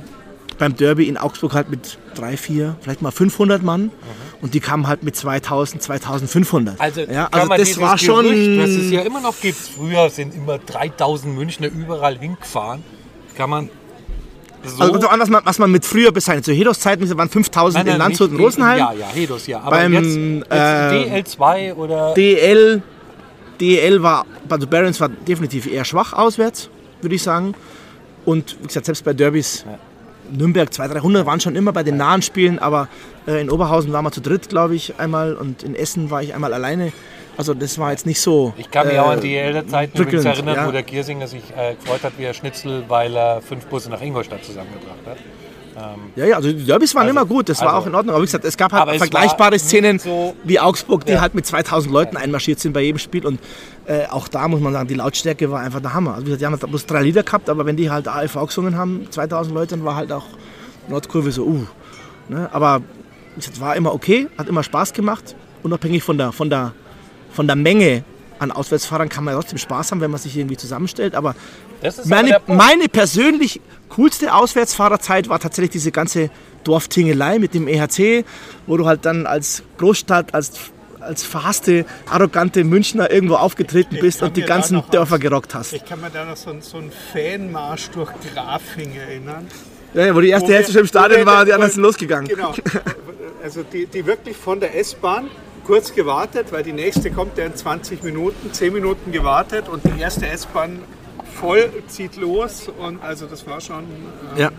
[0.58, 3.92] beim Derby in Augsburg halt mit drei, vier, vielleicht mal 500 Mann
[4.42, 6.80] und die kamen halt mit 2000, 2500.
[6.80, 8.26] Also, ja, also das war schon...
[8.26, 12.84] Gerücht, was es ja immer noch gibt, früher sind immer 3000 Münchner überall hingefahren,
[13.36, 13.70] kann man
[14.68, 14.84] so...
[14.84, 16.46] Also drauf an, was man, was man mit früher bezeichnet.
[16.46, 18.78] Zu Hedos Zeiten waren 5000 in Landshut und Rosenheim.
[18.78, 19.60] Ja, ja, Hedos, ja.
[19.60, 22.14] Aber Beim, jetzt, jetzt äh, DL2 oder...
[22.14, 22.82] DEL,
[23.60, 26.70] DEL war, also Barons war definitiv eher schwach auswärts,
[27.02, 27.54] würde ich sagen.
[28.26, 29.66] Und wie gesagt, selbst bei Derbys,
[30.32, 32.88] Nürnberg 200, 300 waren schon immer bei den nahen Spielen, aber
[33.28, 36.34] äh, in Oberhausen waren wir zu dritt, glaube ich, einmal und in Essen war ich
[36.34, 36.92] einmal alleine.
[37.38, 38.54] Also das war jetzt nicht so.
[38.58, 40.68] Ich kann mich auch an äh, die DL-Zeiten übrigens prickelnd, erinnern, ja.
[40.68, 44.02] wo der Giersinger sich äh, gefreut hat wie er Schnitzel, weil er fünf Busse nach
[44.02, 45.18] Ingolstadt zusammengebracht hat.
[46.16, 48.16] Ja, ja, also die Derbys waren immer gut, das war also- auch in Ordnung.
[48.16, 51.22] Aber wie gesagt, es gab halt es vergleichbare war Szenen so- wie Augsburg, die Ja.
[51.22, 53.26] halt mit 2000 Leuten einmarschiert sind bei jedem Spiel.
[53.26, 53.40] Und
[53.86, 56.12] äh, auch da muss man sagen, die Lautstärke war einfach der Hammer.
[56.16, 58.48] Also wie gesagt, die haben halt bloß drei Lieder gehabt, aber wenn die halt AFV
[58.48, 60.26] gesungen haben, 2000 Leute, dann war halt auch
[60.88, 61.66] Nordkurve so, uh.
[62.30, 62.50] Ne?
[62.52, 62.82] Aber
[63.36, 65.36] gesagt, war immer okay, hat immer Spaß gemacht.
[65.64, 66.74] Unabhängig von der, von der,
[67.32, 68.04] von der Menge
[68.40, 71.16] an Auswärtsfahrern kann man ja trotzdem Spaß haben, wenn man sich irgendwie zusammenstellt.
[71.16, 71.36] Aber
[72.06, 76.30] meine, meine persönlich coolste Auswärtsfahrerzeit war tatsächlich diese ganze
[76.64, 78.26] Dorftingelei mit dem EHC,
[78.66, 80.52] wo du halt dann als Großstadt, als
[81.00, 85.72] als verhasste, arrogante Münchner irgendwo aufgetreten bist und die ganzen Dörfer gerockt hast.
[85.72, 89.48] Ich kann mir da noch so, einen- so einen Fanmarsch durch Grafing erinnern.
[89.94, 92.28] Ja, ja, wo die erste Hälfte schon im Stadion war, die anderen sind losgegangen.
[92.28, 92.54] Genau.
[93.44, 95.30] Also die, die wirklich von der S-Bahn
[95.66, 100.02] kurz gewartet, weil die nächste kommt ja in 20 Minuten, 10 Minuten gewartet und die
[100.02, 100.80] erste S-Bahn
[101.40, 103.84] voll zieht los und also das war schon
[104.36, 104.52] äh, Ja.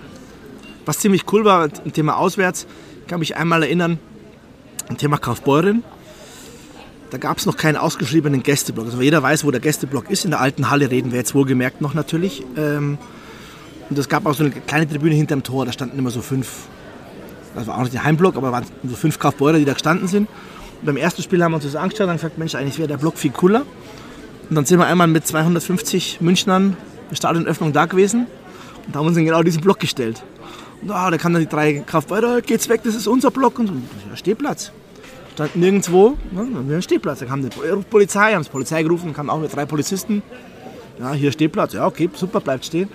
[0.86, 2.66] Was ziemlich cool war, im Thema auswärts,
[3.08, 3.98] kann mich einmal erinnern,
[4.88, 5.84] im Thema Kaufbeuren.
[7.10, 8.86] Da gab es noch keinen ausgeschriebenen Gästeblock.
[8.86, 10.24] Also jeder weiß, wo der Gästeblock ist.
[10.24, 12.44] In der alten Halle reden wir jetzt wohlgemerkt noch natürlich.
[12.56, 12.98] Ähm,
[13.88, 15.64] und es gab auch so eine kleine Tribüne hinterm Tor.
[15.64, 16.68] Da standen immer so fünf,
[17.54, 20.28] das war auch nicht der Heimblock, aber waren so fünf Kaufbeurer, die da gestanden sind.
[20.80, 22.88] Und beim ersten Spiel haben wir uns das angeschaut und haben gesagt, Mensch, eigentlich wäre
[22.88, 23.64] der Block viel cooler.
[24.48, 26.76] Und dann sind wir einmal mit 250 Münchnern
[27.10, 28.26] in Stadionöffnung da gewesen
[28.86, 30.22] und haben uns in genau diesen Block gestellt.
[30.82, 33.58] Und ah, da kamen dann die drei Kraftfahrer, geht's weg, das ist unser Block.
[33.58, 33.72] Und so,
[34.08, 34.72] ja, Stehplatz.
[35.34, 37.20] Stand nirgendwo, ne, dann wir Stehplatz.
[37.20, 37.48] Da kam die
[37.90, 40.22] Polizei, haben die Polizei gerufen, kamen auch mit drei Polizisten.
[40.98, 42.88] Ja, hier Stehplatz, ja, okay, super, bleibt stehen.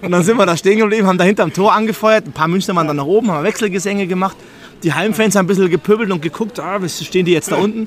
[0.00, 2.26] Und dann sind wir da stehen geblieben, haben da hinterm Tor angefeuert.
[2.26, 4.36] Ein paar Münchner waren dann nach oben, haben Wechselgesänge gemacht.
[4.82, 7.86] Die Heimfans haben ein bisschen gepöbelt und geguckt, ah, stehen die jetzt da unten?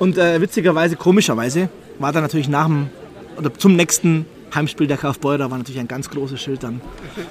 [0.00, 1.68] Und äh, witzigerweise, komischerweise,
[2.02, 2.90] war dann natürlich nach dem,
[3.38, 6.80] oder zum nächsten Heimspiel der Kaufbeurer war natürlich ein ganz großes Schild dann.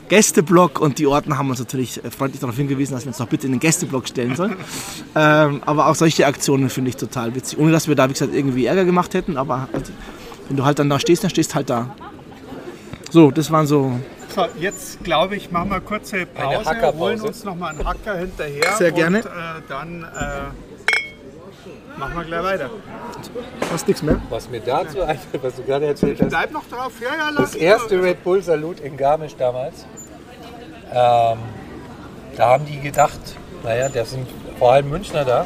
[0.09, 3.27] Gästeblock und die Orten haben uns natürlich äh, freundlich darauf hingewiesen, dass wir uns doch
[3.27, 4.55] bitte in den Gästeblock stellen sollen.
[5.15, 7.59] ähm, aber auch solche Aktionen finde ich total witzig.
[7.59, 9.91] Ohne dass wir da, wie gesagt, irgendwie Ärger gemacht hätten, aber also,
[10.47, 11.95] wenn du halt dann da stehst, dann stehst halt da.
[13.11, 13.99] So, das waren so.
[14.33, 16.97] So, jetzt glaube ich, machen wir eine kurze Pause, Hackerpause.
[16.97, 19.17] holen uns nochmal einen Hacker hinterher Sehr gerne.
[19.19, 19.29] und äh,
[19.67, 20.70] dann äh,
[21.97, 22.69] machen wir gleich weiter.
[23.69, 24.19] Fast nichts mehr.
[24.29, 27.55] Was mir dazu einfällt, was du gerade erzählt hast, Bleib noch drauf, ja, ja, das
[27.55, 29.85] erste Red Bull Salut in Garmisch damals,
[30.91, 31.39] ähm,
[32.37, 33.19] da haben die gedacht,
[33.63, 34.27] naja, da sind
[34.57, 35.45] vor allem Münchner da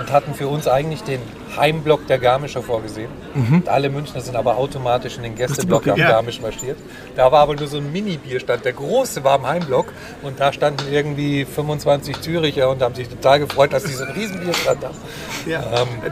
[0.00, 1.20] und hatten für uns eigentlich den
[1.56, 3.10] Heimblock der Garmischer vorgesehen.
[3.34, 6.08] Und alle Münchner sind aber automatisch in den Gästeblock am Ja.
[6.08, 6.76] Garmisch marschiert.
[7.16, 8.64] Da war aber nur so ein Mini-Bierstand.
[8.64, 9.86] Der große war im Heimblock
[10.22, 14.12] und da standen irgendwie 25 Züricher und haben sich total gefreut, dass die so einen
[14.14, 14.96] riesen Bierstand haben.
[15.46, 15.62] Ja.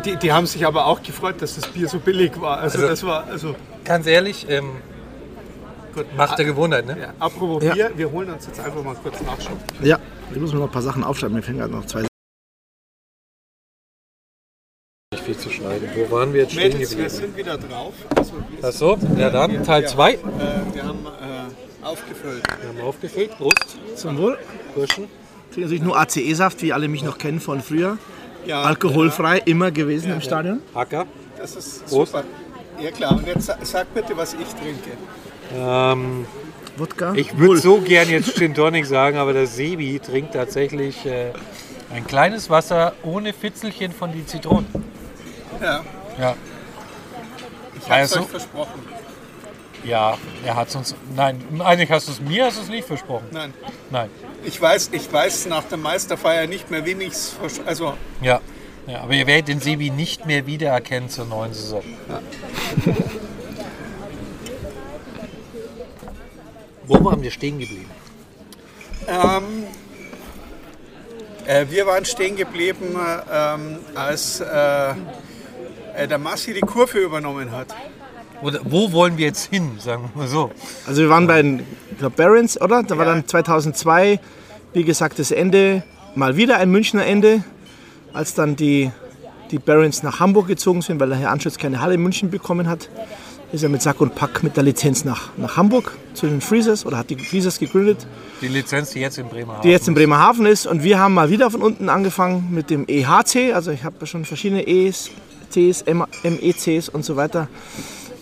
[0.04, 2.58] die, die haben sich aber auch gefreut, dass das Bier so billig war.
[2.58, 4.70] Also, Also- das war, also Ganz ehrlich, ähm,
[5.94, 6.06] gut.
[6.16, 6.96] macht der Gewohnheit, ne?
[7.00, 7.72] Ja, apropos Ja.
[7.74, 9.56] Bier, wir holen uns jetzt einfach mal kurz Nachschub.
[9.82, 9.98] Ja,
[10.32, 11.34] ich muss mir noch ein paar Sachen aufschreiben.
[11.36, 12.06] Mir fehlen gerade noch zwei.
[15.68, 15.88] Schneiden.
[15.96, 17.10] Wo waren wir jetzt stehen Mädels, wir geblieben?
[17.26, 17.92] sind wieder drauf.
[18.16, 20.12] Also, wir, Ach so, ja dann, Teil 2.
[20.12, 20.18] äh,
[20.72, 22.42] wir haben äh, aufgefüllt.
[22.60, 23.30] Wir haben aufgefüllt.
[23.36, 24.38] Prost, Zum Wohl.
[24.74, 25.04] Burschen.
[25.50, 27.98] Trinke natürlich nur ACE-Saft, wie alle mich noch kennen von früher.
[28.46, 30.60] Ja, Alkoholfrei, immer gewesen im Stadion.
[30.74, 31.06] Hacker.
[31.38, 32.12] Das ist Prost.
[32.12, 32.24] super.
[32.82, 34.90] Ja klar, und jetzt sa- sag bitte, was ich trinke.
[35.56, 36.26] Ähm,
[36.76, 37.12] Wodka.
[37.14, 41.32] ich würde so gern jetzt Gin Tonic sagen, aber der Sebi trinkt tatsächlich äh,
[41.92, 44.66] ein kleines Wasser ohne Fitzelchen von die Zitronen.
[45.60, 45.84] Ja,
[46.18, 46.34] Ja.
[47.76, 48.20] ich habe Also?
[48.20, 48.82] euch versprochen.
[49.84, 50.94] Ja, er hat es uns.
[51.14, 53.26] Nein, eigentlich hast du es mir, hast du es nicht versprochen.
[53.30, 53.54] Nein,
[53.90, 54.10] Nein.
[54.44, 58.40] ich weiß, ich weiß nach der Meisterfeier nicht mehr, wem ich es versprochen Also, Ja.
[58.88, 59.00] ja.
[59.02, 61.82] Aber ihr werdet den Sebi nicht mehr wiedererkennen zur neuen Saison.
[66.86, 67.90] Wo waren wir stehen geblieben?
[69.06, 69.64] ähm,
[71.46, 74.94] äh, wir waren stehen geblieben, äh, als äh,
[75.98, 77.74] äh, der Massi die Kurve übernommen hat.
[78.40, 80.50] Oder wo wollen wir jetzt hin, sagen wir mal so.
[80.86, 81.64] Also wir waren bei den
[81.98, 82.84] glaub, Barons, oder?
[82.84, 84.20] Da war dann 2002,
[84.74, 85.82] wie gesagt, das Ende,
[86.14, 87.42] mal wieder ein Münchner Ende,
[88.12, 88.92] als dann die,
[89.50, 92.68] die Barons nach Hamburg gezogen sind, weil der Herr Anschütz keine Halle in München bekommen
[92.68, 92.88] hat.
[93.50, 96.84] Ist er mit Sack und Pack mit der Lizenz nach, nach Hamburg zu den Freezers
[96.84, 98.06] oder hat die Freezers gegründet,
[98.42, 100.66] Die Lizenz, die jetzt in Bremerhaven die jetzt in Bremerhaven ist.
[100.66, 103.54] Und wir haben mal wieder von unten angefangen mit dem EHC.
[103.54, 105.10] Also ich habe schon verschiedene E's,
[105.50, 107.48] Cs, M- MECs und so weiter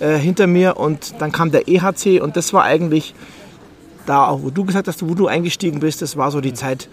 [0.01, 0.77] äh, hinter mir.
[0.77, 3.14] Und dann kam der EHC und das war eigentlich
[4.07, 6.89] da auch, wo du gesagt hast, wo du eingestiegen bist, das war so die Zeit,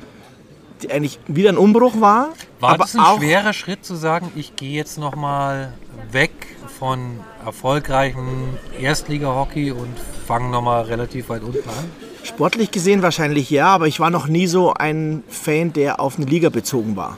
[0.81, 2.29] die eigentlich wieder ein Umbruch war.
[2.59, 5.73] War aber das ein schwerer Schritt zu sagen, ich gehe jetzt noch mal
[6.11, 6.31] weg
[6.79, 9.93] von erfolgreichem Erstliga-Hockey und
[10.27, 11.85] fange noch mal relativ weit unten an?
[12.23, 16.25] Sportlich gesehen wahrscheinlich ja, aber ich war noch nie so ein Fan, der auf eine
[16.25, 17.17] Liga bezogen war.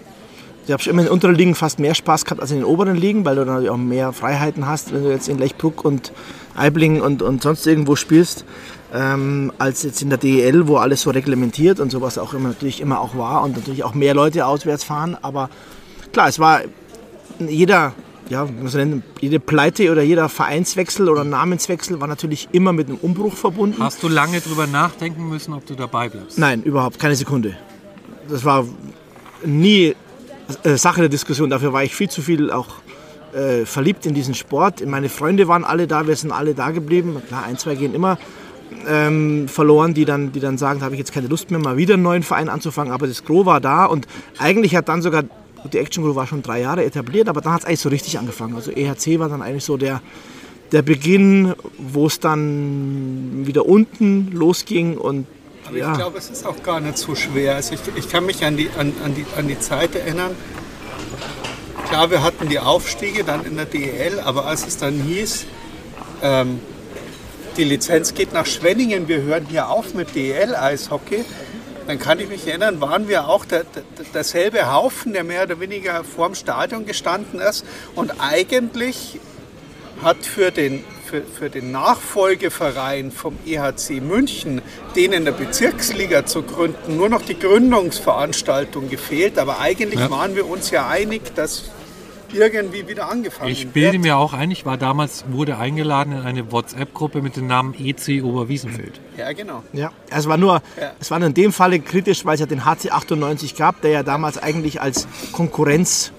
[0.66, 2.66] Ich habe schon immer in den unteren Ligen fast mehr Spaß gehabt als in den
[2.66, 6.12] oberen Ligen, weil du natürlich auch mehr Freiheiten hast, wenn du jetzt in Lechbruck und
[6.56, 8.46] Aibling und, und sonst irgendwo spielst,
[8.92, 12.82] ähm, als jetzt in der DEL, wo alles so reglementiert und sowas auch immer natürlich
[12.82, 15.16] immer auch war und natürlich auch mehr Leute auswärts fahren.
[15.22, 15.52] Aber
[16.12, 16.62] klar, es war
[17.38, 17.94] jeder,
[18.30, 22.98] ja, so nennt, jede Pleite oder jeder Vereinswechsel oder Namenswechsel war natürlich immer mit einem
[22.98, 23.84] Umbruch verbunden.
[23.84, 26.40] Hast du lange drüber nachdenken müssen, ob du dabei bleibst?
[26.40, 27.56] Nein, überhaupt keine Sekunde.
[28.28, 28.66] Das war
[29.46, 29.94] nie
[30.64, 31.50] äh, Sache der Diskussion.
[31.50, 32.68] Dafür war ich viel zu viel auch
[33.34, 34.86] äh, verliebt in diesen Sport.
[34.86, 37.22] Meine Freunde waren alle da, wir sind alle da geblieben.
[37.28, 38.18] Klar, ein, zwei gehen immer
[38.88, 41.78] ähm, verloren, die dann, die dann sagen, da habe ich jetzt keine Lust mehr, mal
[41.78, 42.94] wieder einen neuen Verein anzufangen.
[42.94, 45.24] Aber das Gros war da und eigentlich hat dann sogar,
[45.72, 48.20] die Action Group war schon drei Jahre etabliert, aber dann hat es eigentlich so richtig
[48.20, 48.56] angefangen.
[48.56, 50.02] Also EHC war dann eigentlich so der,
[50.72, 55.26] der Beginn, wo es dann wieder unten losging und
[55.68, 55.92] Aber ja.
[55.92, 57.56] ich glaube, es ist auch gar nicht so schwer.
[57.56, 60.36] Also ich, ich kann mich an die, an, an, die, an die Zeit erinnern.
[61.88, 65.46] Klar, wir hatten die Aufstiege dann in der DEL, aber als es dann hieß,
[66.22, 66.60] ähm,
[67.58, 71.24] die Lizenz geht nach Schwenningen, wir hören hier auf mit DEL-Eishockey,
[71.88, 75.60] dann kann ich mich erinnern, waren wir auch der, der, derselbe Haufen, der mehr oder
[75.60, 77.66] weniger vorm Stadion gestanden ist.
[77.94, 79.20] Und eigentlich
[80.06, 84.62] hat für den, für, für den Nachfolgeverein vom EHC München,
[84.96, 89.38] den in der Bezirksliga zu gründen, nur noch die Gründungsveranstaltung gefehlt.
[89.40, 90.10] Aber eigentlich Ja.
[90.12, 91.72] waren wir uns ja einig, dass
[92.34, 94.04] irgendwie wieder angefangen Ich bilde wird.
[94.04, 98.24] mir auch ein, ich war damals, wurde eingeladen in eine WhatsApp-Gruppe mit dem Namen EC
[98.24, 99.00] Oberwiesenfeld.
[99.18, 99.64] Ja, genau.
[99.74, 100.92] Ja, es war nur, Ja.
[101.00, 103.92] es war nur in dem Falle kritisch, weil es ja den HC 98 gab, der
[103.92, 106.12] ja damals eigentlich als Konkurrenz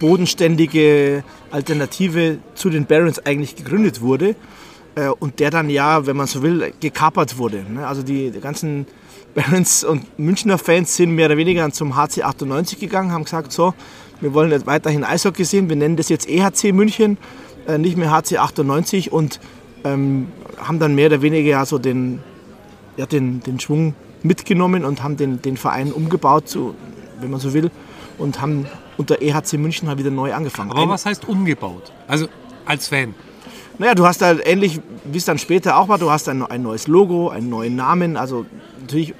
[0.00, 4.34] bodenständige Alternative zu den Barons eigentlich gegründet wurde
[4.94, 7.64] äh, und der dann ja, wenn man so will, gekapert wurde.
[7.68, 7.86] ne?
[7.86, 8.86] Also die, die ganzen
[9.34, 13.74] Barons und Münchner Fans sind mehr oder weniger zum HC 98 gegangen, haben gesagt, so,
[14.20, 17.18] wir wollen jetzt weiterhin Eishockey sehen, wir nennen das jetzt EHC München,
[17.66, 19.38] äh, nicht mehr HC 98 und
[19.84, 22.20] ähm, haben dann mehr oder weniger ja so den,
[22.96, 26.74] ja, den, den Schwung mitgenommen und haben den, den Verein umgebaut, zu,
[27.20, 27.70] wenn man so will,
[28.18, 28.66] und haben
[28.98, 30.70] unter EHC München halt wieder neu angefangen.
[30.70, 31.92] Aber Ein- was heißt umgebaut?
[32.06, 32.28] Also
[32.66, 33.14] als Fan.
[33.78, 36.62] naja, du hast halt ähnlich, wie es dann später auch war, du hast ein, ein
[36.62, 38.44] neues Logo, einen neuen Namen, also
[38.80, 39.14] natürlich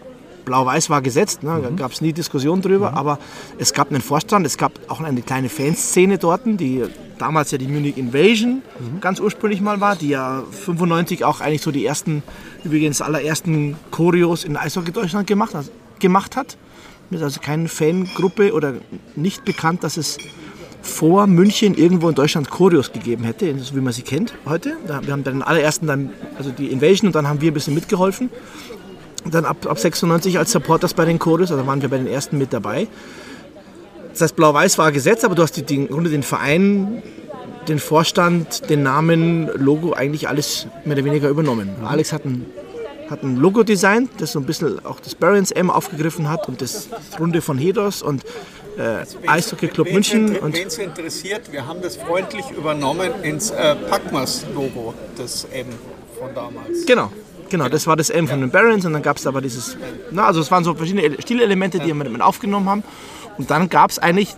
[0.45, 1.61] Blau-Weiß war gesetzt, ne?
[1.63, 3.19] da gab es nie Diskussion drüber, aber
[3.59, 6.85] es gab einen Vorstand, es gab auch eine kleine Fanszene dort, die
[7.19, 8.63] damals ja die Munich Invasion
[9.03, 12.23] ganz ursprünglich mal war, die ja 95 auch eigentlich so die ersten,
[12.65, 16.57] übrigens allerersten Choreos in Eishockey Deutschland gemacht, hat- gemacht hat.
[17.11, 18.75] Ist also keine Fangruppe oder
[19.17, 20.19] nicht bekannt, dass es
[20.83, 24.77] vor München irgendwo in Deutschland Choreos gegeben hätte, so wie man sie kennt heute.
[24.87, 27.75] Wir haben dann den allerersten, dann, also die Invasion, und dann haben wir ein bisschen
[27.75, 28.31] mitgeholfen.
[29.31, 32.39] Dann ab, ab 96 als Supporters bei den Choreos, also waren wir bei den ersten
[32.39, 32.89] mit dabei.
[34.13, 37.03] Das heißt, Blau-Weiß war gesetzt, aber du hast die, die, im Grunde den Verein,
[37.69, 41.71] den Vorstand, den Namen, Logo, eigentlich alles mehr oder weniger übernommen.
[41.85, 42.47] Alex hat ein,
[43.11, 46.61] hat ein Logo designt, das so ein bisschen auch das Barons M aufgegriffen hat und
[46.61, 46.89] das
[47.19, 48.25] Runde von Hedos und
[48.77, 50.37] äh, Eishockey Club München.
[50.37, 55.67] Und Wen es interessiert, wir haben das freundlich übernommen ins äh, Packmas-Logo, das M
[56.19, 56.85] von damals.
[56.87, 57.11] Genau,
[57.49, 59.77] genau, das war das M von den Barons und dann gab es aber dieses,
[60.11, 62.85] na, also es waren so verschiedene Ele- Stilelemente, die wir mit aufgenommen haben.
[63.39, 64.35] Und dann gab es eigentlich,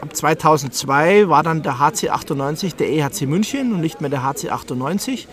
[0.00, 4.50] ab 2002 war dann der HC 98 der EHC München und nicht mehr der HC
[4.50, 5.28] 98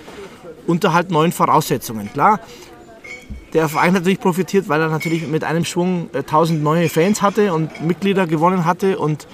[0.66, 2.12] unter halt neuen Voraussetzungen.
[2.14, 2.40] Klar,
[3.54, 7.22] der Verein hat natürlich profitiert, weil er natürlich mit einem Schwung äh, 1000 neue Fans
[7.22, 9.28] hatte und Mitglieder gewonnen hatte und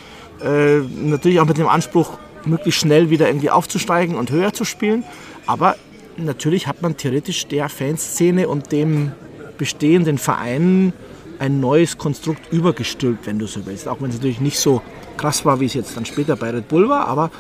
[0.44, 5.04] äh, natürlich auch mit dem Anspruch, möglichst schnell wieder irgendwie aufzusteigen und höher zu spielen.
[5.46, 5.76] Aber
[6.18, 9.12] natürlich hat man theoretisch der Fanszene und dem
[9.58, 10.94] bestehenden Verein
[11.40, 13.88] ein neues Konstrukt übergestülpt, wenn du so willst.
[13.88, 14.82] Auch wenn es natürlich nicht so
[15.18, 17.32] krass war, wie es jetzt dann später bei Red Bull war, aber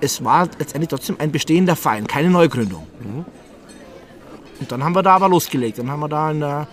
[0.00, 2.86] es war letztendlich trotzdem ein bestehender Verein, keine Neugründung.
[4.62, 5.78] Und dann haben wir da aber losgelegt.
[5.78, 6.68] Dann haben wir da in der,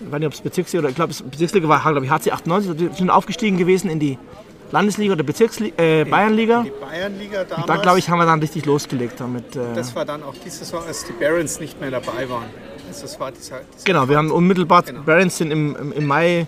[0.00, 2.30] ich weiß nicht, ob es Bezirksliga oder ich glaube, es Bezirksliga war, glaube ich, HC
[2.30, 2.78] 98.
[2.78, 4.18] Wir sind aufgestiegen gewesen in die
[4.70, 6.62] Landesliga oder Bezirksliga, äh, Bayernliga.
[6.62, 7.66] Die Bayernliga damals.
[7.66, 9.56] Da, glaube ich, haben wir dann richtig losgelegt damit.
[9.56, 12.44] Äh, das war dann auch die Saison, als die Barons nicht mehr dabei waren.
[12.88, 15.02] Also das war dieser, dieser genau, wir haben unmittelbar, Genau.
[15.02, 16.46] Barons sind im, im, im Mai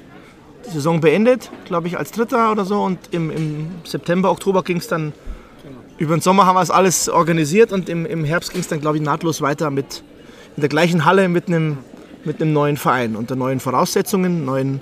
[0.67, 2.81] die Saison beendet, glaube ich, als Dritter oder so.
[2.83, 5.13] Und im, im September, Oktober ging es dann,
[5.99, 8.81] über den Sommer haben wir es alles organisiert und im, im Herbst ging es dann,
[8.81, 10.03] glaube ich, nahtlos weiter mit
[10.57, 11.79] in der gleichen Halle mit einem,
[12.25, 14.81] mit einem neuen Verein, unter neuen Voraussetzungen, neuen,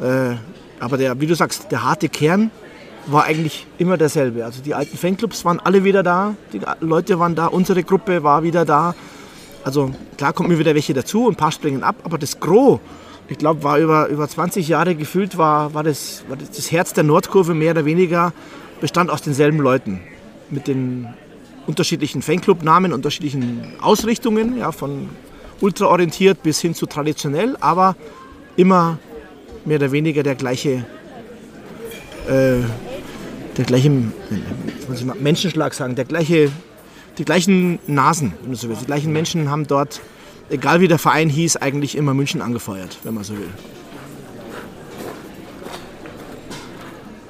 [0.00, 0.34] äh,
[0.80, 2.50] aber der, wie du sagst, der harte Kern
[3.06, 4.44] war eigentlich immer derselbe.
[4.44, 8.42] Also die alten Fanclubs waren alle wieder da, die Leute waren da, unsere Gruppe war
[8.42, 8.94] wieder da.
[9.64, 12.80] Also klar kommen mir wieder welche dazu und ein paar springen ab, aber das Gros,
[13.28, 17.04] ich glaube, war über, über 20 Jahre gefühlt, war, war, das, war das, Herz der
[17.04, 18.32] Nordkurve mehr oder weniger,
[18.80, 20.00] bestand aus denselben Leuten.
[20.50, 21.06] Mit den
[21.66, 25.08] unterschiedlichen Fanclub-Namen, unterschiedlichen Ausrichtungen, ja, von
[25.60, 27.96] ultraorientiert bis hin zu traditionell, aber
[28.56, 28.98] immer
[29.64, 30.84] mehr oder weniger der gleiche,
[32.28, 32.60] äh,
[33.56, 36.50] der gleiche, muss ich mal, Menschenschlag sagen, der gleiche,
[37.18, 38.82] die gleichen Nasen, wenn du so willst.
[38.82, 40.00] Die gleichen Menschen haben dort,
[40.48, 43.48] egal wie der Verein hieß, eigentlich immer München angefeuert, wenn man so will.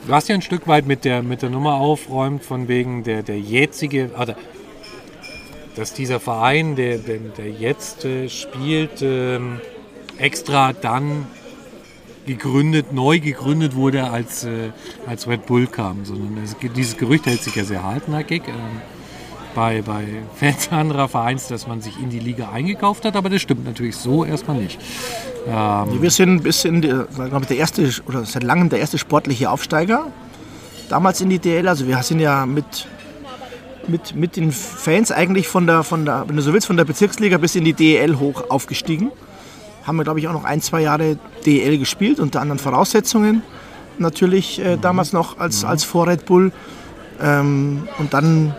[0.07, 3.39] Was ja ein Stück weit mit der, mit der Nummer aufräumt, von wegen der, der
[3.39, 4.37] jetzige, oder
[5.77, 9.61] dass dieser Verein, der, der, der jetzt äh, spielt, ähm,
[10.19, 11.27] extra dann
[12.27, 14.71] gegründet, neu gegründet wurde, als, äh,
[15.07, 16.05] als Red Bull kam.
[16.05, 18.43] Sondern es, dieses Gerücht hält sich ja sehr hartnäckig.
[18.49, 19.00] Ähm,
[19.55, 23.43] bei, bei Fans anderer Vereins, dass man sich in die Liga eingekauft hat, aber das
[23.43, 24.79] stimmt natürlich so erstmal nicht.
[25.47, 29.51] Wir sind bis in die, glaube ich, der erste oder seit langem der erste sportliche
[29.51, 30.07] Aufsteiger.
[30.91, 31.67] Damals in die DL.
[31.67, 32.87] Also wir sind ja mit,
[33.89, 36.85] mit, mit den Fans eigentlich von der, von der, wenn du so willst, von der
[36.85, 39.11] Bezirksliga bis in die DL hoch aufgestiegen.
[39.87, 43.43] Haben wir, glaube ich, auch noch ein, zwei Jahre DL gespielt, unter anderen Voraussetzungen.
[43.99, 46.53] Natürlich äh, damals noch als, als vor Red Bull.
[47.23, 48.55] Ähm, und dann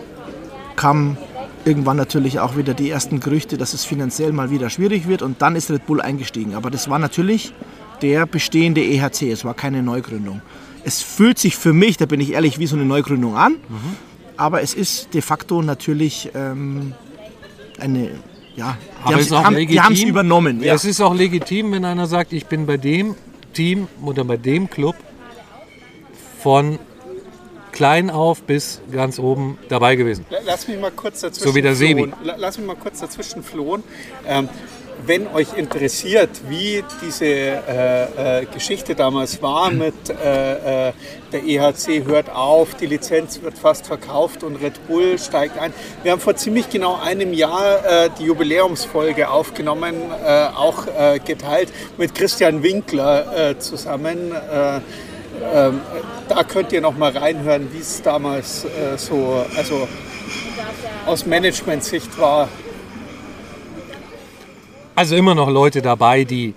[0.82, 1.16] kam
[1.64, 5.40] irgendwann natürlich auch wieder die ersten Gerüchte, dass es finanziell mal wieder schwierig wird und
[5.40, 6.56] dann ist Red Bull eingestiegen.
[6.56, 7.54] Aber das war natürlich
[8.02, 10.42] der bestehende EHC, es war keine Neugründung.
[10.84, 13.58] Es fühlt sich für mich, da bin ich ehrlich, wie so eine Neugründung an,
[14.38, 16.94] aber es ist de facto natürlich ähm,
[17.80, 18.10] eine,
[18.56, 18.76] ja,
[19.08, 20.64] die Aber haben es übernommen.
[20.64, 20.74] Ja.
[20.74, 23.14] Es ist auch legitim, wenn einer sagt, ich bin bei dem
[23.54, 24.96] Team oder bei dem Club
[26.40, 26.80] von
[27.72, 30.26] klein auf bis ganz oben dabei gewesen.
[30.46, 32.12] Lass mich mal kurz dazwischen So wie der Sebi.
[32.24, 33.84] Lass mich mal kurz dazwischen flohen.
[34.28, 34.50] Ähm,
[35.06, 40.94] wenn euch interessiert, wie diese äh, äh, Geschichte damals war mit äh, äh,
[41.32, 45.74] der EHC hört auf, die Lizenz wird fast verkauft und Red Bull steigt ein.
[46.04, 50.86] Wir haben vor ziemlich genau einem Jahr äh, die Jubiläumsfolge aufgenommen, äh, auch
[51.26, 54.34] geteilt mit Christian Winkler zusammen.
[55.42, 55.82] Äh, ähm,
[56.30, 59.88] da könnt ihr noch mal reinhören, wie es damals äh, so, also
[61.06, 62.48] aus Management-Sicht war.
[64.96, 66.54] Also immer noch Leute dabei, die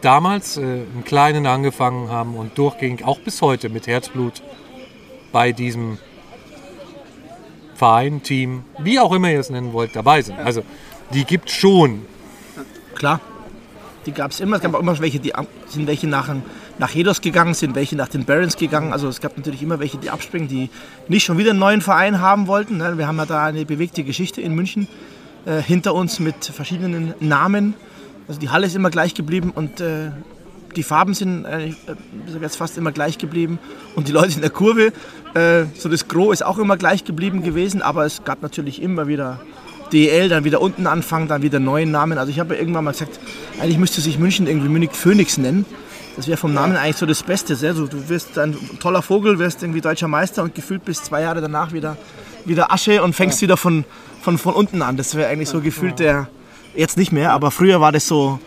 [0.00, 4.42] damals äh, im Kleinen angefangen haben und durchgehend auch bis heute mit Herzblut
[5.30, 5.98] bei diesem
[7.74, 10.38] Verein, Team, wie auch immer ihr es nennen wollt, dabei sind.
[10.38, 10.62] Also
[11.12, 12.06] die gibt schon.
[12.94, 13.20] Klar.
[14.06, 14.56] Die gab es immer.
[14.56, 15.32] Es gab auch immer welche, die
[15.68, 16.28] sind welche nach,
[16.82, 18.92] nach Hedos gegangen, sind welche nach den Barons gegangen.
[18.92, 20.68] Also es gab natürlich immer welche, die abspringen, die
[21.06, 22.78] nicht schon wieder einen neuen Verein haben wollten.
[22.78, 22.98] ne.
[22.98, 24.88] Wir haben ja da eine bewegte Geschichte in München
[25.46, 27.74] äh, hinter uns mit verschiedenen Namen.
[28.26, 30.10] Also die Halle ist immer gleich geblieben und äh,
[30.74, 31.72] die Farben sind äh, äh,
[32.40, 33.60] jetzt fast immer gleich geblieben.
[33.94, 34.92] Und die Leute in der Kurve,
[35.34, 37.80] äh, so das Gros ist auch immer gleich geblieben gewesen.
[37.80, 39.40] Aber es gab natürlich immer wieder
[39.92, 42.18] DL, dann wieder unten anfangen, dann wieder neuen Namen.
[42.18, 43.20] Also ich habe irgendwann mal gesagt,
[43.60, 45.64] eigentlich müsste sich München irgendwie Munich Phoenix nennen.
[46.16, 47.56] Das wäre vom Namen eigentlich so das Beste.
[47.56, 47.74] sehr.
[47.74, 51.40] So, du wirst ein toller Vogel, wirst irgendwie deutscher Meister und gefühlt bis zwei Jahre
[51.40, 51.96] danach wieder,
[52.44, 53.84] wieder Asche und fängst wieder von,
[54.20, 54.96] von, von unten an.
[54.96, 56.28] Das wäre eigentlich so gefühlt der,
[56.74, 58.38] jetzt nicht mehr, aber früher war das so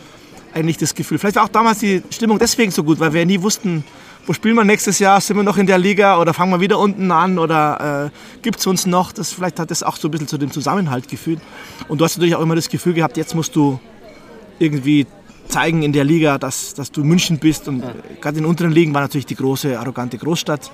[0.54, 1.18] eigentlich das Gefühl.
[1.18, 3.84] Vielleicht war auch damals die Stimmung deswegen so gut, weil wir nie wussten,
[4.28, 6.80] wo spielen wir nächstes Jahr, sind wir noch in der Liga oder fangen wir wieder
[6.80, 9.12] unten an oder äh, gibt es uns noch?
[9.12, 11.42] Das, vielleicht hat das auch so ein bisschen zu dem Zusammenhalt geführt.
[11.88, 13.80] Und du hast natürlich auch immer das Gefühl gehabt, jetzt musst du
[14.58, 15.06] irgendwie
[15.48, 17.68] zeigen in der Liga, dass, dass du München bist.
[17.68, 17.82] Und
[18.22, 20.72] gerade in den unteren Ligen war natürlich die große, arrogante Großstadt.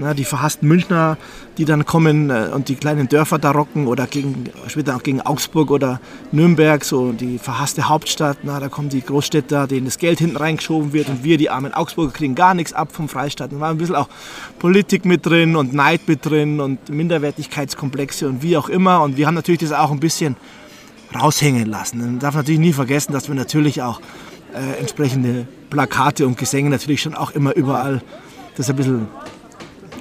[0.00, 1.18] Na, die verhassten Münchner,
[1.58, 5.20] die dann kommen äh, und die kleinen Dörfer da rocken oder gegen, später auch gegen
[5.20, 6.00] Augsburg oder
[6.30, 8.38] Nürnberg, so die verhasste Hauptstadt.
[8.44, 11.74] Na, da kommen die Großstädter, denen das Geld hinten reingeschoben wird und wir, die armen
[11.74, 13.50] Augsburger, kriegen gar nichts ab vom Freistaat.
[13.50, 14.08] Da war ein bisschen auch
[14.60, 19.02] Politik mit drin und Neid mit drin und Minderwertigkeitskomplexe und wie auch immer.
[19.02, 20.36] Und wir haben natürlich das auch ein bisschen
[21.14, 21.98] raushängen lassen.
[21.98, 24.00] Man darf natürlich nie vergessen, dass wir natürlich auch
[24.54, 28.02] äh, entsprechende Plakate und Gesänge natürlich schon auch immer überall,
[28.56, 29.08] das ist ein bisschen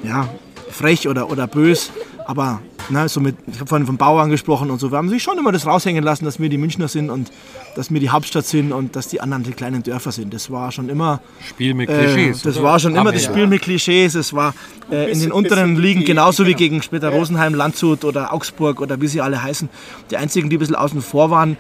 [0.04, 0.28] ja,
[0.70, 1.92] frech oder, oder bös,
[2.26, 5.24] aber ne, so mit, ich habe vorhin vom Bauer angesprochen und so, wir haben sich
[5.24, 7.32] schon immer das raushängen lassen, dass wir die Münchner sind und
[7.76, 10.34] dass wir die Hauptstadt sind und dass die anderen die kleinen Dörfer sind.
[10.34, 12.42] Das war schon immer Spiel mit äh, Klischees.
[12.42, 12.66] das oder?
[12.66, 13.24] war schon immer das.
[13.24, 14.16] Spiel mit Klischees.
[14.16, 14.54] Es war
[14.92, 19.08] äh, in den unteren Ligen genauso wie gegen später Rosenheim, Landshut oder Augsburg oder wie
[19.08, 19.70] sie alle heißen.
[20.12, 21.58] Die einzigen, die ein bisschen außen vor waren,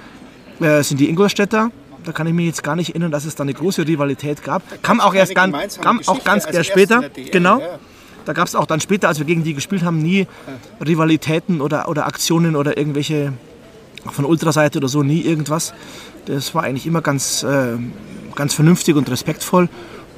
[0.60, 1.72] äh, sind die Ingolstädter.
[2.04, 4.62] Da kann ich mich jetzt gar nicht erinnern, dass es da eine große Rivalität gab.
[4.82, 7.04] Kam auch erst ganz, kam auch ganz also erst später.
[7.32, 7.60] genau.
[7.60, 7.80] ja.
[8.28, 10.28] Da gab es auch dann später, als wir gegen die gespielt haben, nie
[10.86, 13.32] Rivalitäten oder, oder Aktionen oder irgendwelche
[14.06, 15.74] auch von Ultraseite oder so, nie irgendwas.
[16.26, 17.78] Das war eigentlich immer ganz, äh,
[18.36, 19.70] ganz vernünftig und respektvoll.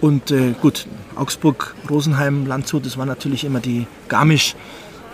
[0.02, 4.56] Und äh, gut, Augsburg, Rosenheim, Landshut, das war natürlich immer die Garmisch,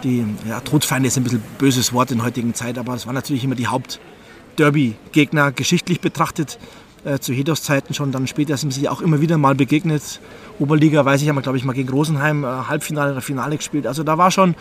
[0.03, 3.43] die ja, Todfeinde ist ein bisschen böses Wort in heutigen Zeit, aber es war natürlich
[3.43, 6.59] immer die Haupt-Derby-Gegner geschichtlich betrachtet.
[7.05, 10.19] Äh, zu Hedos-Zeiten schon, dann später sind sie sich auch immer wieder mal begegnet.
[10.57, 13.85] Oberliga, weiß ich, haben wir, glaube ich, mal gegen Rosenheim äh, Halbfinale oder Finale gespielt.
[13.85, 14.55] Also da war schon,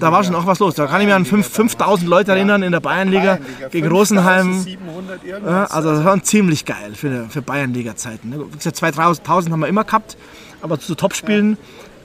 [0.00, 0.74] da war schon auch was los.
[0.74, 3.38] Da kann ich mich an fünf- 5000 Leute erinnern in der Bayernliga
[3.70, 4.60] gegen Rosenheim.
[4.60, 8.28] 700 Ja, also das war ziemlich geil für, für Bayernliga-Zeiten.
[8.30, 8.40] ne?
[8.50, 10.16] Wie gesagt, 2000 haben wir immer gehabt,
[10.62, 11.56] aber zu Topspielen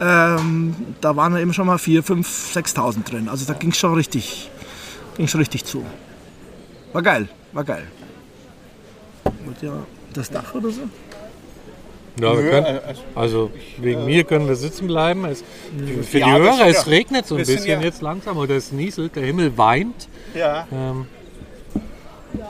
[0.02, 3.28] ähm, da waren eben schon mal 4.000, 5.000, 6.000 drin.
[3.28, 4.50] Also da ging es schon richtig,
[5.18, 5.84] ging schon richtig zu.
[6.94, 7.84] War geil, war geil.
[9.46, 10.82] Wollt ihr das Dach oder so?
[12.20, 12.80] Ja, wir können, äh,
[13.16, 15.24] also wegen mir können wir sitzen bleiben.
[15.26, 15.42] Es,
[16.04, 18.72] für die Ja, Hörer, es ja- regnet so ein bisschen ja- jetzt langsam oder es
[18.74, 21.06] nieselt, der Himmel weint, Ja, ähm,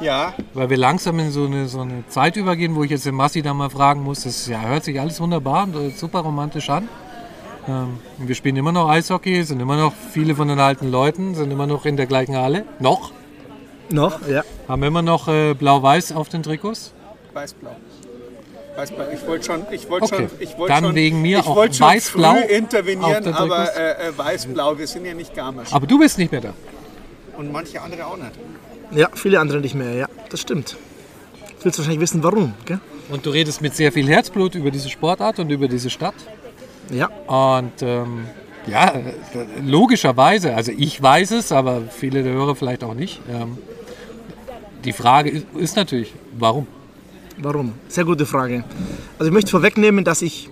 [0.01, 0.34] ja.
[0.55, 3.41] weil wir langsam in so eine, so eine Zeit übergehen, wo ich jetzt den Massi
[3.43, 4.24] da mal fragen muss.
[4.24, 6.88] Das ja, hört sich alles wunderbar und äh, super romantisch an.
[7.67, 11.51] Ähm, wir spielen immer noch Eishockey, sind immer noch viele von den alten Leuten, sind
[11.51, 12.65] immer noch in der gleichen Halle.
[12.80, 13.11] Noch.
[13.91, 14.27] Noch?
[14.27, 14.43] Ja.
[14.67, 16.93] Haben immer noch äh, blau-weiß auf den Trikots.
[17.33, 17.75] Weiß-blau.
[18.75, 19.05] Weiß-blau.
[19.13, 20.15] Ich wollte schon, ich wollte Okay.
[20.29, 24.07] schon, ich wollte Dann schon, wegen mir ich auch wollte schon weiß-blau intervenieren, aber äh,
[24.09, 25.73] äh, weiß-blau, wir sind ja nicht Garmisch.
[25.73, 26.53] Aber du bist nicht mehr da.
[27.37, 28.31] Und manche andere auch nicht.
[28.91, 30.77] Ja, viele andere nicht mehr, ja, das stimmt.
[31.59, 32.79] Du willst wahrscheinlich wissen, warum, gell?
[33.09, 36.15] Und du redest mit sehr viel Herzblut über diese Sportart und über diese Stadt.
[36.91, 38.25] Ja, Und ähm,
[38.65, 39.01] ja, äh,
[39.63, 43.19] logischerweise, also ich weiß es, aber viele der Hörer vielleicht auch nicht.
[43.29, 43.57] Ähm,
[44.84, 46.67] die Frage ist, ist natürlich, warum?
[47.38, 47.73] warum?
[47.88, 48.63] Sehr gute Frage.
[49.17, 50.49] Also ich möchte vorwegnehmen, dass ich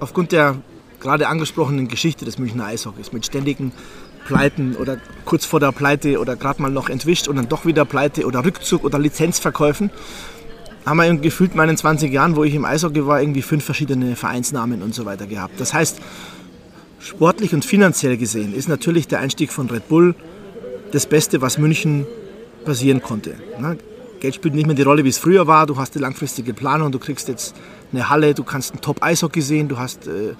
[0.00, 0.56] aufgrund der
[1.00, 3.72] gerade angesprochenen Geschichte des Münchner Eishockeys mit ständigen
[4.26, 7.84] Pleiten oder kurz vor der Pleite oder gerade mal noch entwischt und dann doch wieder
[7.84, 9.90] Pleite oder Rückzug oder Lizenzverkäufen,
[10.86, 14.82] haben wir gefühlt meinen 20 Jahren, wo ich im Eishockey war, irgendwie fünf verschiedene Vereinsnamen
[14.82, 15.60] und so weiter gehabt.
[15.60, 16.00] Das heißt,
[17.00, 20.14] sportlich und finanziell gesehen ist natürlich der Einstieg von Red Bull
[20.92, 22.06] das Beste, was München
[22.64, 23.34] passieren konnte.
[24.20, 25.66] Geld spielt nicht mehr die Rolle, wie es früher war.
[25.66, 27.56] Du hast die langfristige Planung, du kriegst jetzt
[27.92, 30.34] eine Halle, du kannst ein Top-Eishockey sehen, du hast äh,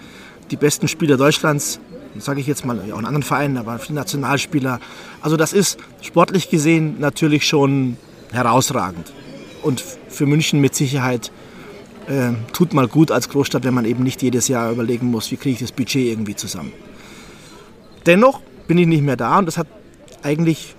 [0.52, 1.80] die besten Spieler Deutschlands,
[2.18, 4.78] sage ich jetzt mal, auch in anderen Vereinen, aber viele Nationalspieler.
[5.20, 7.96] Also das ist sportlich gesehen natürlich schon
[8.30, 9.12] herausragend.
[9.62, 11.32] Und für München mit Sicherheit
[12.06, 15.36] äh, tut mal gut als Großstadt, wenn man eben nicht jedes Jahr überlegen muss, wie
[15.36, 16.72] kriege ich das Budget irgendwie zusammen.
[18.06, 19.66] Dennoch bin ich nicht mehr da und das hat
[20.22, 20.76] eigentlich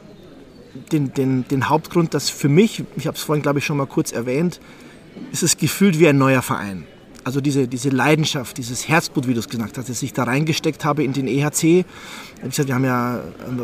[0.91, 3.87] den, den, den Hauptgrund, dass für mich, ich habe es vorhin glaube ich schon mal
[3.87, 4.59] kurz erwähnt,
[5.31, 6.85] ist es gefühlt wie ein neuer Verein.
[7.25, 10.83] Also diese, diese Leidenschaft, dieses Herzblut, wie du es gesagt hast, das ich da reingesteckt
[10.83, 11.85] habe in den EHC.
[12.41, 13.21] Wie gesagt, wir haben ja äh,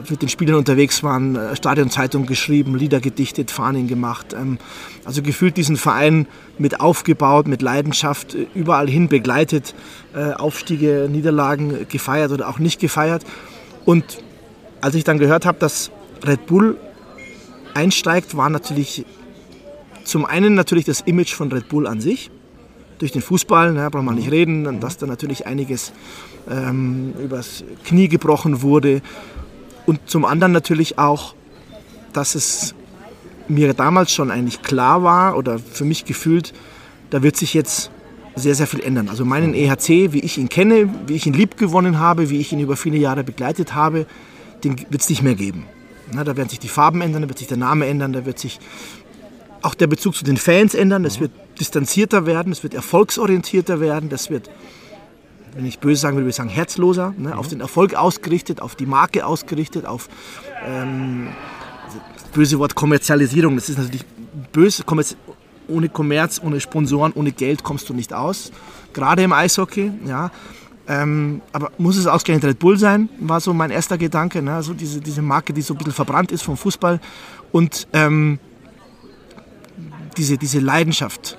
[0.10, 4.34] mit den Spielern unterwegs waren, äh, Stadionzeitung geschrieben, Lieder gedichtet, Fahnen gemacht.
[4.34, 4.60] Ähm,
[5.03, 6.26] Also gefühlt diesen Verein
[6.57, 9.76] mit aufgebaut, mit Leidenschaft, äh, überall hin begleitet,
[10.16, 13.26] äh, Aufstiege, Niederlagen gefeiert oder auch nicht gefeiert.
[13.84, 14.24] Und
[14.80, 15.91] als ich dann gehört habe, dass
[16.26, 16.78] Red Bull
[17.74, 19.05] einsteigt, war natürlich
[20.03, 22.32] zum einen natürlich das Image von Red Bull an sich.
[22.97, 25.93] Durch den Fußball, ne, braucht man nicht reden, dass da natürlich einiges
[26.49, 29.01] ähm, übers Knie gebrochen wurde.
[29.86, 31.36] Und zum anderen natürlich auch,
[32.11, 32.76] dass es
[33.47, 36.53] mir damals schon eigentlich klar war oder für mich gefühlt,
[37.09, 37.91] da wird sich jetzt
[38.36, 39.09] sehr, sehr viel ändern.
[39.09, 42.59] Also meinen EHC, wie ich ihn kenne, wie ich ihn liebgewonnen habe, wie ich ihn
[42.59, 44.05] über viele Jahre begleitet habe,
[44.63, 45.65] den wird es nicht mehr geben.
[46.14, 48.39] Na, da werden sich die Farben ändern, da wird sich der Name ändern, da wird
[48.39, 48.60] sich
[49.62, 54.10] auch der Bezug zu den Fans ändern, es wird distanzierter werden, es wird erfolgsorientierter werden,
[54.10, 54.49] das wird,
[55.53, 58.76] wenn ich böse sagen will, würde ich sagen, herzloser, ne, auf den Erfolg ausgerichtet, auf
[58.76, 60.07] die Marke ausgerichtet, auf
[60.66, 61.28] ähm,
[62.16, 63.55] das böse Wort Kommerzialisierung.
[63.55, 64.05] Das ist natürlich
[64.51, 65.16] böse, Kommerz
[65.68, 68.51] ohne Kommerz, ohne Sponsoren, ohne Geld kommst du nicht aus,
[68.93, 70.32] gerade im Eishockey, ja.
[70.90, 74.42] Ähm, aber muss es ausgerechnet Red Bull sein, war so mein erster Gedanke.
[74.42, 74.56] Ne?
[74.56, 77.00] Also diese, diese Marke, die so ein bisschen verbrannt ist vom Fußball.
[77.52, 78.40] Und ähm,
[80.18, 81.38] diese, diese Leidenschaft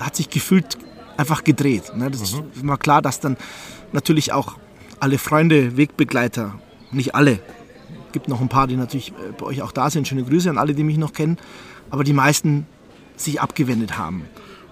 [0.00, 0.78] hat sich gefühlt
[1.16, 1.92] einfach gedreht.
[1.96, 2.12] Ne?
[2.12, 3.36] Das ist war klar, dass dann
[3.90, 4.56] natürlich auch
[5.00, 6.54] alle Freunde, Wegbegleiter,
[6.92, 7.40] nicht alle,
[8.12, 10.06] gibt noch ein paar, die natürlich äh, bei euch auch da sind.
[10.06, 11.38] Schöne Grüße an alle, die mich noch kennen.
[11.90, 12.66] Aber die meisten
[13.16, 14.24] sich abgewendet haben.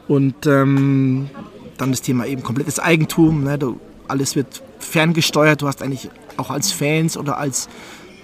[0.07, 1.29] Und ähm,
[1.77, 3.45] dann das Thema eben komplettes Eigentum.
[3.45, 3.59] Ne?
[3.59, 5.62] Du, alles wird ferngesteuert.
[5.62, 7.68] Du hast eigentlich auch als Fans oder als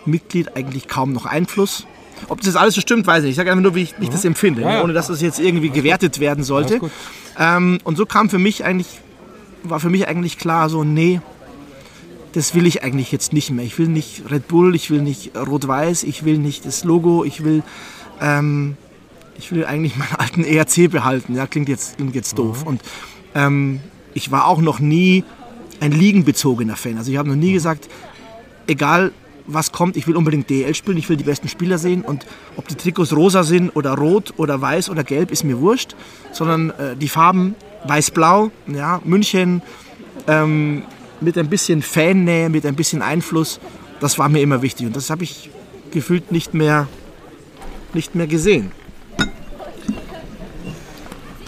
[0.04, 1.86] Mitglied eigentlich kaum noch Einfluss.
[2.28, 3.30] Ob das alles so stimmt, weiß ich nicht.
[3.32, 4.82] Ich sage einfach nur, wie ich, wie ich das empfinde, Ja, ja.
[4.84, 6.80] ohne dass das jetzt irgendwie gewertet werden sollte.
[7.38, 8.86] Ähm, und so kam für mich eigentlich,
[9.64, 11.20] war für mich eigentlich klar, so, nee,
[12.32, 13.64] das will ich eigentlich jetzt nicht mehr.
[13.64, 17.44] Ich will nicht Red Bull, ich will nicht Rot-Weiß, ich will nicht das Logo, ich
[17.44, 17.62] will,
[18.20, 18.76] ähm,
[19.36, 21.34] ich will eigentlich meinen alten ERC behalten.
[21.34, 22.64] Ja, klingt jetzt, klingt jetzt doof.
[22.64, 22.80] Und
[23.34, 23.80] ähm,
[24.14, 25.24] ich war auch noch nie
[25.80, 26.98] ein liegenbezogener Fan.
[26.98, 27.88] Also ich habe noch nie gesagt,
[28.66, 29.12] egal
[29.46, 32.26] was kommt, ich will unbedingt DL spielen, ich will die besten Spieler sehen und
[32.56, 35.96] ob die Trikots rosa sind oder rot oder weiß oder gelb, ist mir wurscht,
[36.30, 39.62] sondern äh, die Farben weiß-blau, ja, München
[40.28, 40.84] ähm,
[41.20, 43.58] mit ein bisschen Fannähe, mit ein bisschen Einfluss,
[44.00, 45.50] das war mir immer wichtig und das habe ich
[45.90, 46.86] gefühlt nicht mehr,
[47.94, 48.72] nicht mehr gesehen.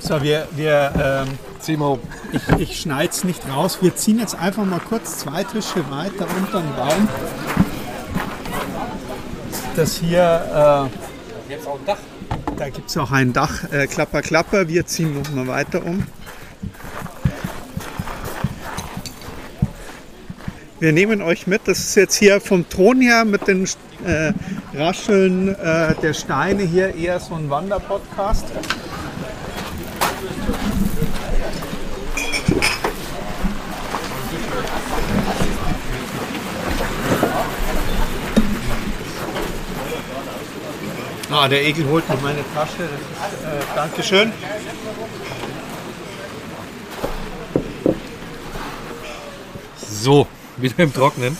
[0.00, 1.38] So, wir, wir ähm,
[1.68, 1.98] um.
[2.32, 3.78] Ich, ich schneide es nicht raus.
[3.80, 7.08] Wir ziehen jetzt einfach mal kurz zwei Tische weiter unter den Baum.
[9.76, 10.88] Das hier,
[11.48, 11.96] Jetzt auch ein Dach.
[11.96, 14.68] äh, da gibt es auch ein Dach, äh, Klapper, Klapper.
[14.68, 16.06] Wir ziehen noch mal weiter um.
[20.80, 21.62] Wir nehmen euch mit.
[21.66, 23.64] Das ist jetzt hier vom Ton her mit den
[24.04, 24.32] äh,
[24.74, 28.44] Rascheln äh, der Steine hier eher so ein Wanderpodcast.
[41.36, 42.88] Ah, der Egel holt noch meine Tasche.
[43.18, 44.32] Das ist, äh, Dankeschön.
[49.76, 50.26] So,
[50.56, 51.36] wieder im Trocknen.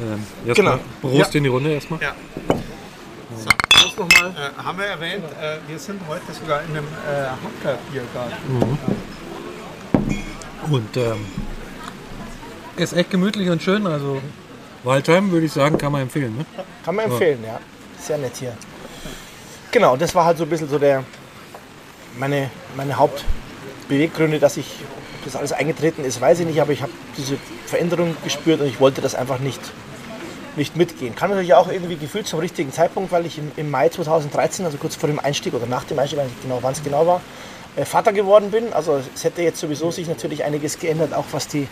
[0.00, 0.78] Ähm, Genau.
[1.00, 1.38] Prost Ja.
[1.38, 2.00] in die Runde erstmal.
[2.00, 2.14] Ja.
[3.72, 4.30] Das nochmal.
[4.30, 8.78] Äh, haben wir erwähnt, äh, wir sind heute sogar in einem äh, Hockerbiergarten.
[10.70, 11.26] Und ähm,
[12.76, 13.86] ist echt gemütlich und schön.
[13.88, 14.20] Also
[14.84, 16.36] Waldheim würde ich sagen, kann man empfehlen.
[16.36, 16.46] Ne?
[16.84, 17.58] Kann man empfehlen, ja.
[17.98, 18.56] Sehr nett hier.
[19.76, 21.04] Genau, das war halt so ein bisschen so der,
[22.18, 24.64] meine, meine Hauptbeweggründe, dass ich
[25.26, 28.80] das alles eingetreten ist, weiß ich nicht, aber ich habe diese Veränderung gespürt und ich
[28.80, 29.60] wollte das einfach nicht,
[30.56, 31.14] nicht mitgehen.
[31.14, 34.78] Kann natürlich auch irgendwie gefühlt zum richtigen Zeitpunkt, weil ich im, im Mai 2013, also
[34.78, 37.20] kurz vor dem Einstieg oder nach dem Einstieg, weiß nicht genau, wann es genau war,
[37.76, 38.72] äh, Vater geworden bin.
[38.72, 41.68] Also es hätte jetzt sowieso sich natürlich einiges geändert, auch was die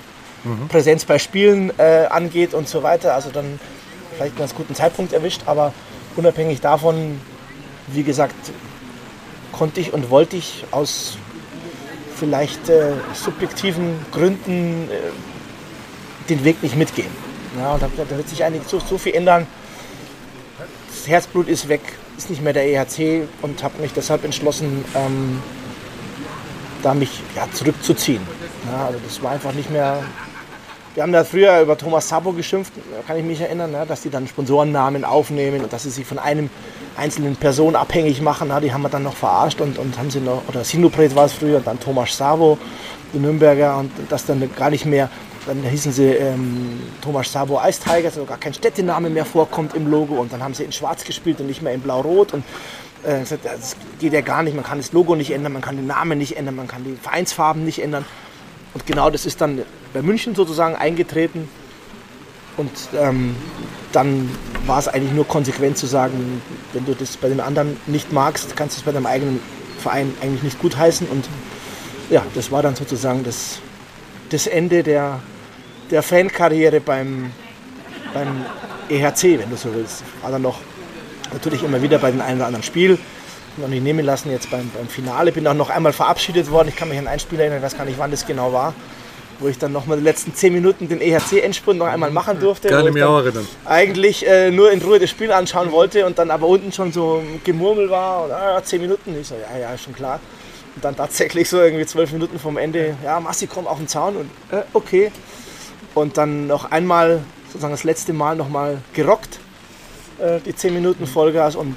[0.69, 3.15] Präsenz bei Spielen äh, angeht und so weiter.
[3.15, 3.59] Also dann
[4.15, 5.73] vielleicht einen ganz guten Zeitpunkt erwischt, aber
[6.17, 7.19] unabhängig davon,
[7.89, 8.35] wie gesagt,
[9.53, 11.17] konnte ich und wollte ich aus
[12.17, 17.11] vielleicht äh, subjektiven Gründen äh, den Weg nicht mitgehen.
[17.59, 19.47] Ja, und hab da wird sich eigentlich so, so viel ändern.
[20.89, 21.83] Das Herzblut ist weg,
[22.17, 25.43] ist nicht mehr der EHC und habe mich deshalb entschlossen, ähm,
[26.83, 28.23] da mich ja, zurückzuziehen.
[28.71, 30.03] Ja, also das war einfach nicht mehr.
[30.95, 32.73] Wir haben da früher über Thomas Sabo geschimpft,
[33.09, 36.21] kann ich mich erinnern, ja, dass die dann Sponsorennamen aufnehmen und dass sie sich von
[36.21, 36.51] einem
[36.97, 38.53] einzelnen Person abhängig machen.
[38.63, 41.33] Die haben wir dann noch verarscht und, und haben sie noch, oder Sinopret war es
[41.33, 42.59] früher, und dann Thomas Sabo,
[43.13, 45.11] die Nürnberger, und das dann gar nicht mehr,
[45.49, 49.91] dann hießen sie ähm, Thomas Sabo Ice Tigers, also gar kein Städtename mehr vorkommt im
[49.91, 50.15] Logo.
[50.15, 52.35] Und dann haben sie in schwarz gespielt und nicht mehr in blau-rot.
[52.35, 52.45] Und
[53.03, 55.75] äh, gesagt, das geht ja gar nicht, man kann das Logo nicht ändern, man kann
[55.75, 58.05] den Namen nicht ändern, man kann die Vereinsfarben nicht ändern.
[58.75, 59.63] Und genau das ist dann
[59.93, 61.49] bei München sozusagen eingetreten.
[62.57, 63.35] Und ähm,
[63.93, 64.29] dann
[64.67, 68.57] war es eigentlich nur konsequent zu sagen, wenn du das bei den anderen nicht magst,
[68.57, 69.41] kannst du es bei deinem eigenen
[69.79, 71.07] Verein eigentlich nicht gutheißen.
[71.09, 71.29] Und
[72.11, 73.59] ja, das war dann sozusagen das,
[74.31, 75.21] das Ende der,
[75.91, 77.31] der Fankarriere beim,
[78.13, 78.45] beim
[78.89, 80.03] EHC, wenn du so willst.
[80.23, 80.61] War dann noch
[81.33, 82.99] natürlich immer wieder bei den einen oder anderen Spiel.
[83.57, 85.31] Noch nicht nehmen lassen jetzt beim, beim Finale.
[85.31, 86.69] Bin auch noch einmal verabschiedet worden.
[86.69, 88.75] Ich kann mich an ein Spiel erinnern, ich weiß gar nicht, wann das genau war.
[89.39, 92.69] Wo ich dann noch mal die letzten zehn Minuten den EHC-Endspurt noch einmal machen durfte.
[92.69, 93.47] Mich dann auch erinnern.
[93.65, 97.23] eigentlich äh, nur in Ruhe das Spiel anschauen wollte und dann aber unten schon so
[97.43, 99.17] Gemurmel war und ah, zehn Minuten.
[99.21, 100.21] Ich so, ja, ja, ist schon klar.
[100.75, 104.17] Und dann tatsächlich so irgendwie zwölf Minuten vom Ende, ja, Massi, komm auf den Zaun
[104.17, 105.13] und äh, okay.
[105.95, 109.39] Und dann noch einmal, sozusagen das letzte Mal noch mal gerockt,
[110.19, 111.77] äh, die zehn Minuten Vollgas und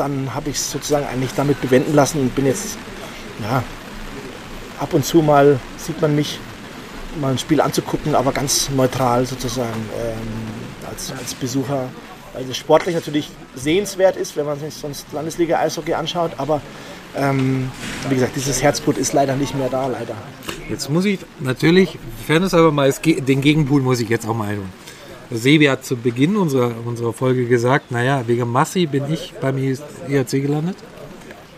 [0.00, 2.78] dann habe ich es sozusagen eigentlich damit bewenden lassen und bin jetzt,
[3.42, 3.62] ja,
[4.80, 6.40] ab und zu mal sieht man mich,
[7.20, 11.88] mal ein Spiel anzugucken, aber ganz neutral sozusagen ähm, als, als Besucher,
[12.32, 16.60] weil es sportlich natürlich sehenswert ist, wenn man sich sonst Landesliga-Eishockey anschaut, aber
[17.16, 17.70] ähm,
[18.08, 20.14] wie gesagt, dieses Herzblut ist leider nicht mehr da, leider.
[20.68, 24.79] Jetzt muss ich natürlich, Fairness aber mal, den Gegenpool muss ich jetzt auch mal einholen.
[25.30, 30.30] Sebi hat zu Beginn unserer, unserer Folge gesagt, naja, wegen Massi bin ich beim ERC
[30.30, 30.76] gelandet.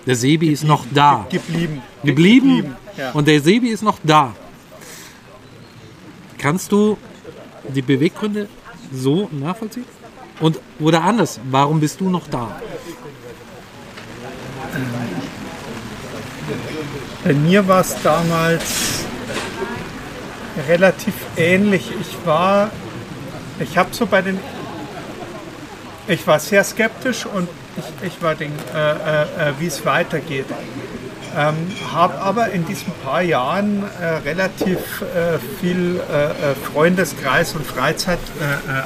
[0.06, 1.26] Der Sebi ist noch da.
[1.30, 1.82] Geblieben.
[2.04, 2.76] Geblieben.
[2.96, 3.12] ja.
[3.12, 4.34] Und der Sebi ist noch da.
[6.38, 6.98] Kannst du
[7.74, 8.48] die Beweggründe
[8.92, 9.86] so nachvollziehen?
[10.40, 12.60] Und oder anders, warum bist du noch da?
[17.24, 19.04] Bei mir war es damals
[20.68, 21.92] relativ ähnlich.
[22.00, 22.70] Ich war,
[23.62, 24.38] ich habe so bei den,
[26.08, 29.26] ich war sehr skeptisch und ich, ich war den, äh, äh, äh,
[29.58, 30.46] wie es weitergeht.
[31.34, 31.54] Ähm,
[31.90, 38.18] habe aber in diesen paar Jahren äh, relativ äh, viel äh, Freundeskreis und Freizeit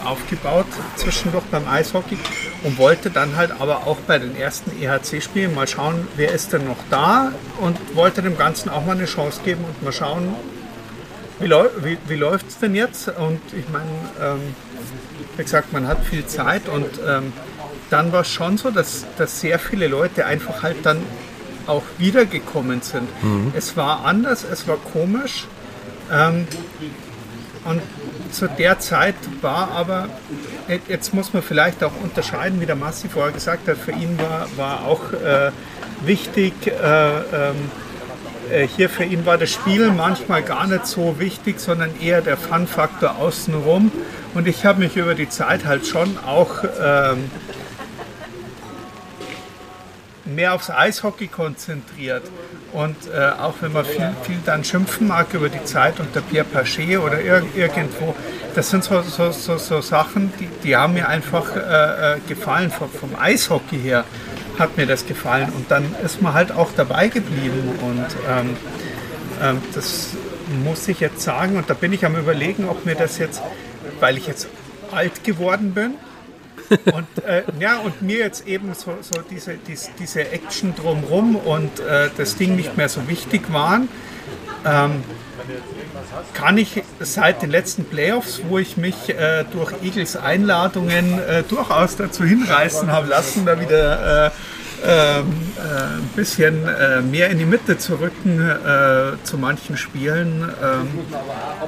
[0.05, 2.17] aufgebaut, zwischendurch beim Eishockey
[2.63, 6.67] und wollte dann halt aber auch bei den ersten EHC-Spielen mal schauen, wer ist denn
[6.67, 10.37] noch da und wollte dem Ganzen auch mal eine Chance geben und mal schauen,
[11.41, 11.51] wie,
[11.83, 13.09] wie, wie läuft es denn jetzt?
[13.09, 13.91] Und ich meine,
[14.21, 14.55] ähm,
[15.37, 17.33] wie gesagt, man hat viel Zeit und ähm,
[17.91, 21.03] dann war es schon so, dass, dass sehr viele Leute einfach halt dann
[21.67, 23.09] auch wiedergekommen sind.
[23.57, 25.47] Es war anders, es war komisch.
[26.13, 26.47] Ähm,
[27.65, 27.83] und
[28.33, 30.09] zu der Zeit war aber,
[30.89, 34.47] jetzt muss man vielleicht auch unterscheiden, wie der Massi vorher gesagt hat, für ihn war,
[34.57, 35.51] war auch äh,
[36.05, 37.86] wichtig, äh, ähm, äh,
[38.77, 43.17] hier für ihn war das Spiel manchmal gar nicht so wichtig, sondern eher der Fun-Faktor
[43.17, 43.91] außenrum.
[44.35, 47.31] Und ich habe mich über die Zeit halt schon auch ähm,
[50.25, 52.25] mehr aufs Eishockey konzentriert.
[52.73, 56.45] Und äh, auch wenn man viel, viel dann schimpfen mag über die Zeit unter Pierre
[56.45, 58.15] Paget oder ir irgendwo,
[58.55, 62.71] das sind so, so, so, so Sachen, die, die haben mir einfach äh, äh, gefallen.
[62.71, 64.05] Vom, vom Eishockey her
[64.59, 65.51] hat mir das gefallen.
[65.55, 67.79] Und dann ist man halt auch dabei geblieben.
[67.83, 68.57] Und ähm,
[69.43, 70.11] ähm, das
[70.65, 71.57] muss ich jetzt sagen.
[71.57, 73.43] Und da bin ich am Überlegen, ob mir das jetzt,
[74.01, 74.49] weil ich jetzt
[74.93, 75.95] alt geworden bin,
[76.93, 81.79] und, äh, ja, und mir jetzt eben so, so diese, diese, diese Action drumherum und
[81.81, 83.89] äh, das Ding nicht mehr so wichtig waren,
[84.65, 85.05] ähm,
[86.35, 91.97] kann ich seit den letzten Playoffs, wo ich mich äh, durch Eagles Einladungen äh, durchaus
[91.97, 94.31] dazu hinreißen habe lassen, da wieder äh,
[94.85, 100.49] ähm, äh, ein bisschen äh, mehr in die Mitte zu rücken äh, zu manchen Spielen.
[100.63, 100.89] Ähm,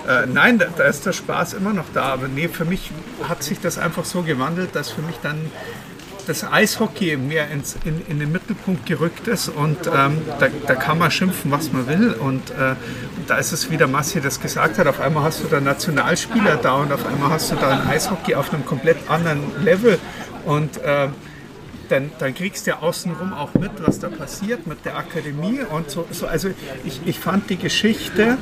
[0.07, 2.03] äh, nein, da, da, ist der Spaß immer noch da.
[2.03, 2.91] Aber nee, für mich
[3.27, 5.51] hat sich das einfach so gewandelt, dass für mich dann
[6.29, 10.99] das Eishockey mehr ins, in, in den Mittelpunkt gerückt ist und ähm, da, da, kann
[10.99, 12.13] man schimpfen, was man will.
[12.13, 12.75] Und, äh,
[13.27, 16.57] da ist es, wie der Massi das gesagt hat, auf einmal hast du da Nationalspieler
[16.57, 19.99] da und auf einmal hast du da ein Eishockey auf einem komplett anderen Level.
[20.45, 21.09] Und äh,
[21.89, 25.91] dann, dann kriegst du ja außenrum auch mit, was da passiert mit der Akademie und
[25.91, 26.07] so.
[26.11, 26.51] so also
[26.85, 28.37] ich, ich fand die Geschichte,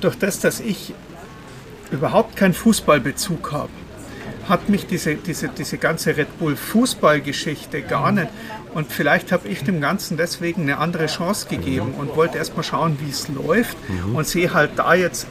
[0.00, 0.94] durch das, dass ich
[1.90, 3.70] überhaupt keinen Fußballbezug habe,
[4.50, 8.28] hat mich diese, diese, diese ganze Red Bull Fußballgeschichte gar nicht.
[8.74, 12.62] Und vielleicht habe ich dem Ganzen deswegen eine andere Chance gegeben und wollte erst mal
[12.62, 14.14] schauen, wie es läuft mhm.
[14.16, 15.26] und sehe halt da jetzt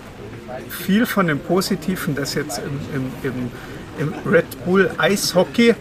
[0.70, 3.52] viel von dem Positiven, das jetzt im, im, im,
[4.00, 5.76] im Red Bull Eishockey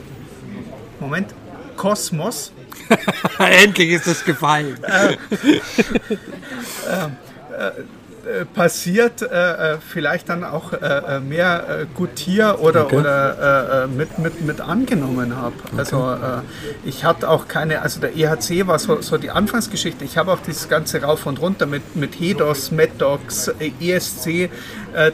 [1.00, 1.32] Moment,
[1.76, 2.52] Kosmos.
[3.38, 4.78] Endlich ist es gefallen.
[4.82, 5.58] äh, äh,
[7.56, 7.72] äh,
[8.54, 12.96] passiert, äh, äh, vielleicht dann auch äh, mehr gutier oder, okay.
[12.96, 15.54] oder mit, mit, mit angenommen habe.
[15.66, 15.74] Okay.
[15.78, 16.16] Also
[16.84, 20.04] ich hatte auch keine, also der EHC war so, so die Anfangsgeschichte.
[20.04, 23.50] Ich habe auch dieses ganze rauf und runter mit, mit Hedos, Meddox,
[23.80, 24.50] ESC,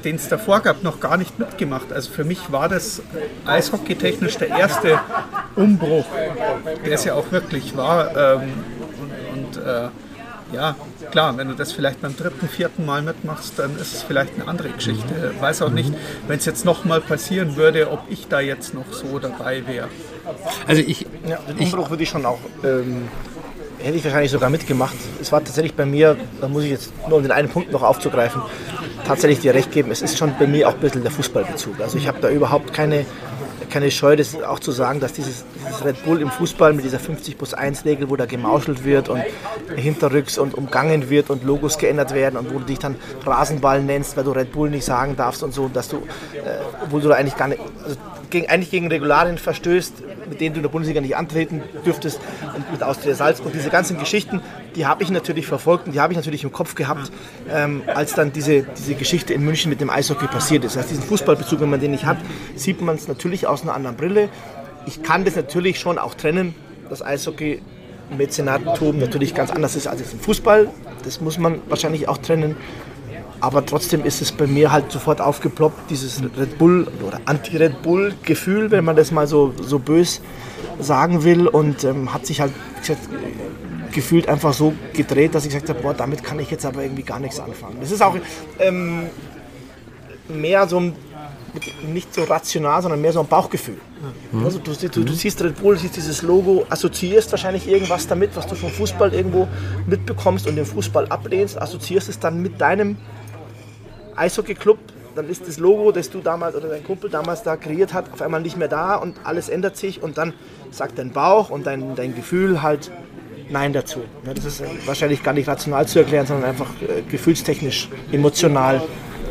[0.05, 1.93] den es davor gab, noch gar nicht mitgemacht.
[1.93, 3.03] Also für mich war das
[3.47, 4.99] eishockeytechnisch der erste
[5.57, 6.07] Umbruch,
[6.85, 8.16] der es ja auch wirklich war.
[8.16, 8.53] Ähm,
[9.01, 9.93] und, und
[10.53, 10.77] ja,
[11.11, 14.49] klar, wenn du das vielleicht beim dritten, vierten Mal mitmachst, dann ist es vielleicht eine
[14.49, 15.33] andere Geschichte.
[15.35, 15.93] Ich weiß auch nicht,
[16.29, 19.89] wenn es jetzt nochmal passieren würde, ob ich da jetzt noch so dabei wäre.
[20.66, 23.09] Also ich, ja, den Umbruch würde ich schon auch, ähm,
[23.79, 24.95] hätte ich wahrscheinlich sogar mitgemacht.
[25.21, 27.83] Es war tatsächlich bei mir, da muss ich jetzt nur um den einen Punkt noch
[27.83, 28.43] aufzugreifen,
[29.07, 31.81] tatsächlich dir recht geben, es ist schon bei mir auch ein bisschen der Fußballbezug.
[31.81, 33.05] Also ich habe da überhaupt keine
[33.70, 36.99] keine Scheu, das auch zu sagen, dass dieses, dieses Red Bull im Fußball mit dieser
[36.99, 39.23] 50 plus 1 Regel, wo da gemauschelt wird und
[39.77, 44.16] hinterrücks und umgangen wird und Logos geändert werden und wo du dich dann Rasenball nennst,
[44.16, 47.15] weil du Red Bull nicht sagen darfst und so, dass du, äh, obwohl du da
[47.15, 47.97] eigentlich gar nicht, also
[48.31, 52.20] gegen, eigentlich gegen Regularien verstößt, mit denen du in der Bundesliga nicht antreten dürftest
[52.55, 54.41] und mit Austria Salz und diese ganzen Geschichten,
[54.76, 57.10] die habe ich natürlich verfolgt und die habe ich natürlich im Kopf gehabt,
[57.51, 60.76] ähm, als dann diese, diese Geschichte in München mit dem Eishockey passiert ist.
[60.76, 62.18] Also diesen Fußballbezug, wenn man den nicht hat,
[62.56, 64.28] sieht man es natürlich aus einer anderen Brille.
[64.86, 66.55] Ich kann das natürlich schon auch trennen,
[66.90, 67.62] das Eishockey
[68.16, 70.68] Mäzenatentum natürlich ganz anders ist als im Fußball.
[71.05, 72.56] Das muss man wahrscheinlich auch trennen.
[73.40, 78.70] Aber trotzdem ist es bei mir halt sofort aufgeploppt, dieses Red Bull oder Anti-Red Bull-Gefühl,
[78.70, 80.22] wenn man das mal so, so bös
[80.80, 81.46] sagen will.
[81.46, 83.01] Und ähm, hat sich halt gesagt,
[83.95, 87.03] gefühlt einfach so gedreht, dass ich gesagt habe, boah, damit kann ich jetzt aber irgendwie
[87.03, 87.79] gar nichts anfangen.
[87.81, 88.16] Das ist auch
[88.59, 89.07] ähm,
[90.29, 90.95] mehr so ein
[91.87, 93.77] nicht so rational, sondern mehr so ein Bauchgefühl.
[94.33, 94.45] Mhm.
[94.45, 98.47] Also du, du, du, siehst Red Bull, siehst dieses Logo, assoziierst wahrscheinlich irgendwas damit, was
[98.47, 99.47] du vom Fußball irgendwo
[99.87, 102.97] mitbekommst und den Fußball ablehnst, assoziierst es dann mit deinem
[104.16, 104.79] Eishockey-Club,
[105.15, 108.21] dann ist das Logo, das du damals oder dein Kumpel damals da kreiert hat, auf
[108.21, 110.33] einmal nicht mehr da und alles ändert sich und dann
[110.73, 112.91] sagt dein Bauch und dein, dein Gefühl halt
[113.55, 114.01] Nein dazu.
[114.24, 118.82] das ist wahrscheinlich gar nicht rational zu erklären, sondern einfach äh, gefühlstechnisch, emotional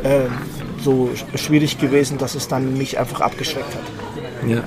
[0.02, 0.20] äh,
[0.80, 4.48] so schwierig gewesen, dass es dann mich einfach abgeschreckt hat.
[4.48, 4.62] Ja.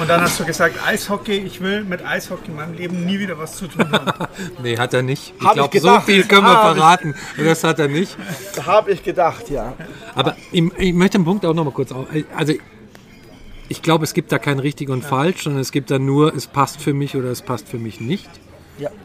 [0.00, 3.38] Und dann hast du gesagt, Eishockey, ich will mit Eishockey in meinem Leben nie wieder
[3.38, 4.26] was zu tun haben.
[4.62, 5.34] nee, hat er nicht.
[5.40, 7.14] Ich glaube, so viel können wir verraten.
[7.38, 8.16] Das hat er nicht.
[8.66, 9.74] Habe ich gedacht, ja.
[10.16, 12.08] Aber ich, ich möchte den Punkt auch noch mal kurz auf.
[12.36, 12.54] Also
[13.68, 16.48] ich glaube, es gibt da kein richtig und falsch, sondern es gibt da nur, es
[16.48, 18.28] passt für mich oder es passt für mich nicht.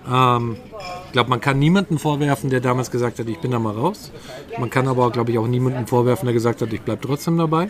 [0.09, 0.57] Ähm,
[1.05, 4.11] ich glaube, man kann niemanden vorwerfen, der damals gesagt hat, ich bin da mal raus.
[4.57, 7.69] Man kann aber, glaube ich, auch niemanden vorwerfen, der gesagt hat, ich bleibe trotzdem dabei.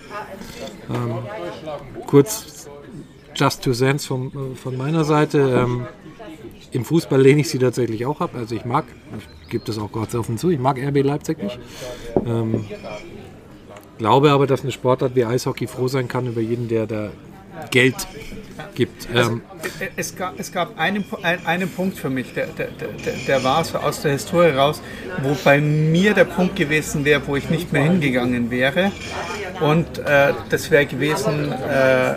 [0.90, 1.20] Ähm,
[2.08, 2.70] kurz,
[3.36, 5.40] just two cents von, äh, von meiner Seite.
[5.64, 5.88] Ähm,
[6.72, 8.32] Im Fußball lehne ich sie tatsächlich auch ab.
[8.36, 8.86] Also ich mag,
[9.18, 11.60] ich gebe das auch Gott offen zu, ich mag RB Leipzig nicht.
[12.26, 12.66] Ähm,
[13.98, 17.12] glaube aber, dass eine Sportart wie Eishockey froh sein kann über jeden, der da
[17.70, 18.08] Geld
[18.76, 19.08] gibt.
[19.14, 19.42] Ähm,
[19.96, 21.04] Es gab, es gab einen,
[21.46, 24.82] einen Punkt für mich, der, der, der, der- der war so aus der Historie raus,
[25.22, 28.92] wo bei mir der Punkt gewesen wäre, wo ich nicht mehr hingegangen wäre.
[29.60, 32.16] Und äh, das wäre gewesen, äh,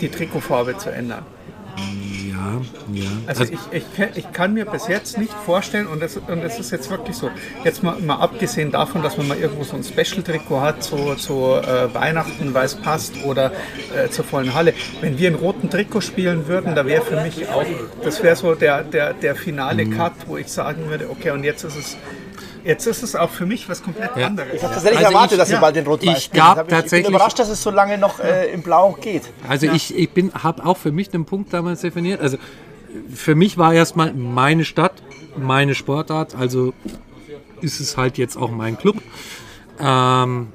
[0.00, 1.24] die Trikotfarbe zu ändern.
[2.92, 3.08] Ja, ja.
[3.26, 6.58] Also ich, ich, kann- ich kann mir bis jetzt nicht vorstellen, und das, und das
[6.58, 7.30] ist jetzt wirklich so,
[7.64, 11.54] jetzt mal, mal abgesehen davon, dass man mal irgendwo so ein Special-Trikot hat, zu, zu
[11.54, 13.52] äh, Weihnachten, weil es passt, oder
[13.96, 14.74] äh, zur vollen Halle.
[15.00, 17.64] Wenn wir in roten Trikot spielen würden, da wäre für mich auch,
[18.02, 21.64] das wäre so der, der, der finale Cut, wo ich sagen würde, okay, und jetzt
[21.64, 21.96] ist es,
[22.64, 24.54] jetzt ist es auch für mich was komplett anderes.
[24.54, 26.62] Ich habe tatsächlich Also erwartet, ich- dass ihr ja, bald in Rot-Weiß ich gab ich,
[26.64, 29.22] ich tatsächlich- bin überrascht, dass es so lange noch äh, im Blau geht.
[29.48, 32.20] Also ich, ich bin, habe auch für mich einen Punkt damals definiert.
[32.20, 32.36] Also
[33.14, 34.92] für mich war erstmal meine Stadt,
[35.36, 36.72] meine Sportart, also
[37.60, 38.96] ist es halt jetzt auch mein Club.
[39.80, 40.48] Ähm,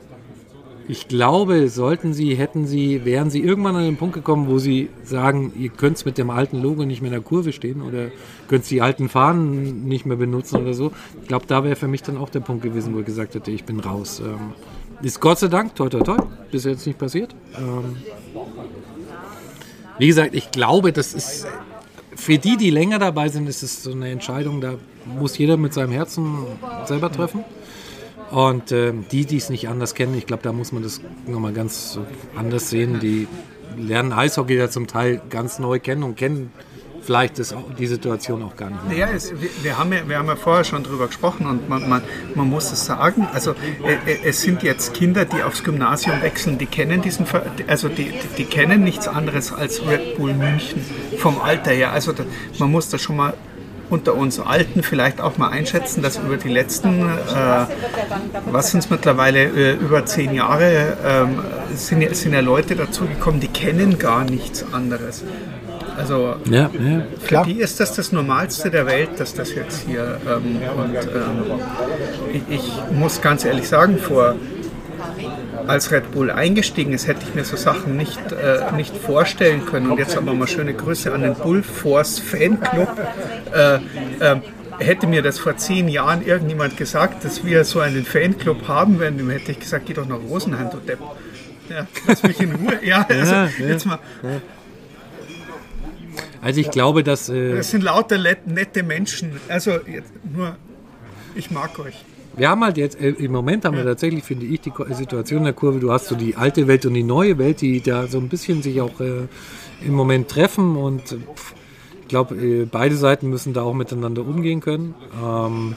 [0.88, 4.90] ich glaube, sollten Sie, hätten Sie, wären Sie irgendwann an den Punkt gekommen, wo Sie
[5.04, 8.08] sagen, ihr könnt mit dem alten Logo nicht mehr in der Kurve stehen oder
[8.48, 10.92] könnt die alten Fahnen nicht mehr benutzen oder so.
[11.22, 13.52] Ich glaube, da wäre für mich dann auch der Punkt gewesen, wo ich gesagt hätte,
[13.52, 14.22] ich bin raus.
[14.26, 14.54] Ähm,
[15.02, 16.18] ist Gott sei Dank, toi toi toi,
[16.52, 17.36] bis jetzt nicht passiert.
[17.58, 17.98] Ähm,
[20.00, 21.48] wie gesagt, ich glaube, das ist
[22.16, 25.74] für die, die länger dabei sind, ist es so eine Entscheidung, da muss jeder mit
[25.74, 26.46] seinem Herzen
[26.86, 27.44] selber treffen.
[28.32, 31.54] Und ähm, die, die es nicht anders kennen, ich glaube, da muss man das nochmal
[31.54, 32.00] ganz
[32.36, 33.00] anders sehen.
[33.00, 33.28] Die
[33.78, 36.52] lernen Eishockey ja zum Teil ganz neu kennen und kennen
[37.02, 38.98] vielleicht auch- die Situation auch gar nicht mehr.
[38.98, 41.88] Ja, es, wir, wir, haben ja, wir haben ja vorher schon drüber gesprochen und man,
[41.88, 42.02] man,
[42.36, 43.26] man muss es sagen.
[43.32, 43.52] Also
[43.86, 47.26] äh, äh, es sind jetzt Kinder, die aufs Gymnasium wechseln, die kennen diesen,
[47.68, 50.84] also die, die, die kennen nichts anderes als Red Bull München
[51.18, 51.94] vom Alter her.
[51.94, 52.26] Also da,
[52.60, 53.36] man muss das schon mal
[53.90, 57.66] unter uns Alten vielleicht auch mal einschätzen, dass über die letzten, äh,
[58.52, 61.40] was sind es mittlerweile, äh, über zehn Jahre, ähm,
[61.74, 65.24] sind, ja, sind ja Leute dazugekommen, die kennen gar nichts anderes.
[65.98, 67.02] Also Ja, ja.
[67.20, 70.20] für die ist das das Normalste der Welt, dass das jetzt hier.
[70.28, 74.36] Ähm, und ähm, ich, ich muss ganz ehrlich sagen, vor
[75.66, 79.92] als Red Bull eingestiegen ist, hätte ich mir so Sachen nicht, äh, nicht vorstellen können.
[79.92, 82.90] Und jetzt aber mal schöne Grüße an den Bullforce Fanclub.
[83.54, 83.80] Äh,
[84.22, 84.42] ähm,
[84.80, 89.18] hätte mir das vor zehn Jahren irgendjemand gesagt, dass wir so einen Fanclub haben werden,
[89.18, 91.00] dem hätte ich gesagt, geh doch nach Rosenheim, du Depp.
[91.70, 92.80] Ja, lass mich in Ruhe.
[92.84, 93.66] Ja, also Ja, ja.
[93.68, 94.00] jetzt mal.
[96.42, 99.40] Also ich glaube, dass äh, Das sind lauter nette Menschen.
[99.50, 100.56] Also jetzt nur,
[101.36, 102.06] ich mag euch.
[102.38, 105.46] Wir haben halt jetzt, äh, im Moment haben wir tatsächlich, finde ich, die Situation in
[105.46, 108.20] der Kurve, du hast so die alte Welt und die neue Welt, die da so
[108.20, 109.28] ein bisschen sich auch äh,
[109.84, 111.56] im Moment treffen und äh, pff,
[112.02, 114.94] ich glaube, äh, beide Seiten müssen da auch miteinander umgehen können.
[115.22, 115.76] Ähm,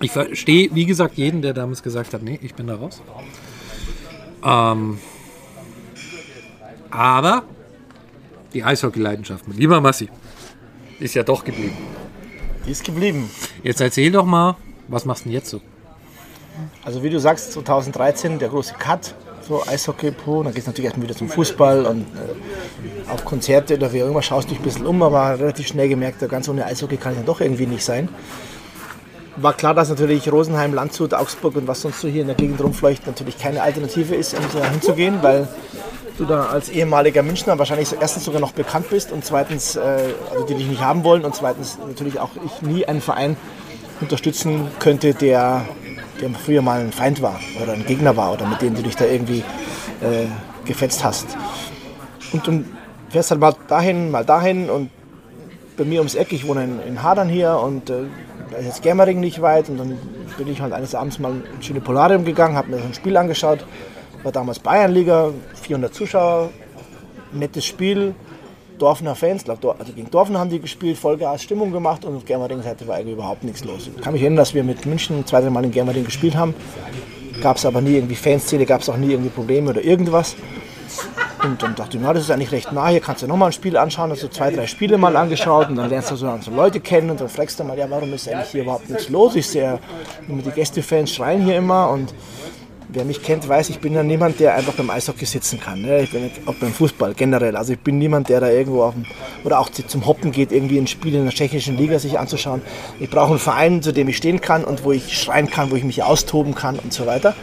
[0.00, 3.02] ich verstehe, wie gesagt, jeden, der damals gesagt hat, nee, ich bin da raus.
[4.44, 4.98] Ähm,
[6.90, 7.42] aber
[8.54, 10.08] die Eishockey-Leidenschaft, mein lieber Massi,
[11.00, 11.76] ist ja doch geblieben.
[12.64, 13.28] Die ist geblieben.
[13.64, 14.56] Jetzt erzähl doch mal,
[14.88, 15.60] was machst du denn jetzt so?
[16.84, 19.14] Also wie du sagst, 2013 der große Cut,
[19.46, 23.76] so Eishockey, puh, dann geht es natürlich erstmal wieder zum Fußball und äh, auf Konzerte
[23.76, 26.66] oder wie auch immer, schaust dich ein bisschen um, aber relativ schnell gemerkt, ganz ohne
[26.66, 28.08] Eishockey kann ich dann doch irgendwie nicht sein.
[29.36, 32.60] War klar, dass natürlich Rosenheim, Landshut, Augsburg und was sonst so hier in der Gegend
[32.60, 35.46] rumfleucht natürlich keine Alternative ist, um da hinzugehen, weil
[36.18, 39.80] du da als ehemaliger Münchner wahrscheinlich erstens sogar noch bekannt bist und zweitens, äh,
[40.30, 43.36] also die dich nicht haben wollen und zweitens natürlich auch ich nie einen Verein
[44.00, 45.64] unterstützen könnte, der,
[46.20, 48.96] der früher mal ein Feind war oder ein Gegner war oder mit dem du dich
[48.96, 49.44] da irgendwie
[50.00, 50.26] äh,
[50.64, 51.26] gefetzt hast.
[52.32, 52.64] Und du
[53.08, 54.90] fährst halt mal dahin, mal dahin und
[55.76, 58.04] bei mir ums Eck, ich wohne in, in Hadern hier und äh,
[58.50, 59.98] da ist jetzt Germering nicht weit und dann
[60.36, 63.16] bin ich halt eines Abends mal ins schöne Polarium gegangen, habe mir so ein Spiel
[63.16, 63.64] angeschaut,
[64.22, 65.30] war damals Bayernliga,
[65.62, 66.50] 400 Zuschauer,
[67.32, 68.14] nettes Spiel,
[68.78, 72.86] Dorfener Fans, glaub, also gegen Dorfen haben die gespielt, Vollgas Stimmung gemacht und auf Germering-Seite
[72.86, 73.90] war eigentlich überhaupt nichts los.
[73.94, 76.54] Ich kann mich erinnern, dass wir mit München zwei, drei Mal in Germering gespielt haben,
[77.42, 80.36] gab es aber nie irgendwie Fanszene, gab es auch nie irgendwie Probleme oder irgendwas.
[81.42, 83.52] Und dann dachte ich, na, das ist eigentlich recht nah, hier kannst du nochmal ein
[83.52, 86.80] Spiel anschauen, also zwei, drei Spiele mal angeschaut und dann lernst du so, so Leute
[86.80, 89.36] kennen und dann fragst du mal, ja, warum ist eigentlich hier überhaupt nichts los?
[89.36, 89.78] Ich sehe,
[90.26, 92.12] die Gästefans schreien hier immer und
[92.88, 95.82] wer mich kennt, weiß, ich bin ja niemand, der einfach beim Eishockey sitzen kann.
[95.82, 96.02] Ne?
[96.02, 97.56] Ich bin nicht, auch beim Fußball generell.
[97.56, 99.04] Also ich bin niemand, der da irgendwo auf dem,
[99.44, 102.62] oder auch zum Hoppen geht, irgendwie ein Spiel in der tschechischen Liga sich anzuschauen.
[102.98, 105.76] Ich brauche einen Verein, zu dem ich stehen kann und wo ich schreien kann, wo
[105.76, 107.34] ich mich austoben kann und so weiter.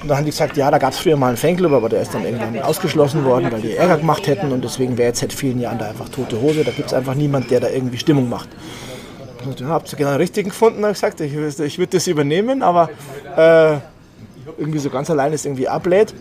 [0.00, 2.02] Und dann haben die gesagt, ja, da gab es früher mal einen Fanclub, aber der
[2.02, 5.32] ist dann irgendwann ausgeschlossen worden, weil die Ärger gemacht hätten und deswegen wäre jetzt seit
[5.32, 6.62] vielen Jahren da einfach tote Hose.
[6.62, 8.48] Da gibt es einfach niemand, der da irgendwie Stimmung macht.
[9.44, 12.62] Und, ja, habt ihr genau den richtigen gefunden, habe gesagt, ich, ich würde das übernehmen,
[12.62, 12.90] aber
[13.36, 13.78] äh,
[14.56, 16.14] irgendwie so ganz allein ist irgendwie ablädt.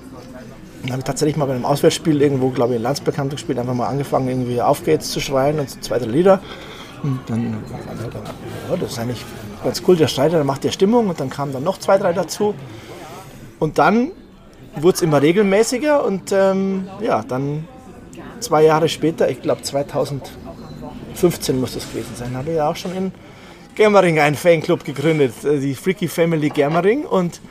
[0.82, 3.60] Dann habe ich tatsächlich mal bei einem Auswärtsspiel irgendwo, glaube ich, in Landsberg haben gespielt,
[3.60, 6.40] einfach mal angefangen, irgendwie auf geht's zu schreien und zwei, drei Lieder.
[7.04, 7.58] Und dann,
[8.70, 9.24] ja, das ist eigentlich
[9.64, 12.14] ganz cool, der Streiter, dann macht der Stimmung und dann kamen dann noch zwei, drei
[12.14, 12.56] dazu.
[13.60, 14.12] Und dann
[14.76, 17.68] wurde es immer regelmäßiger und ähm, ja, dann
[18.40, 22.96] zwei Jahre später, ich glaube 2015 muss das gewesen sein, habe ich ja auch schon
[22.96, 23.12] in
[23.76, 27.42] Germering einen Fanclub gegründet, äh, die Freaky Family Germering und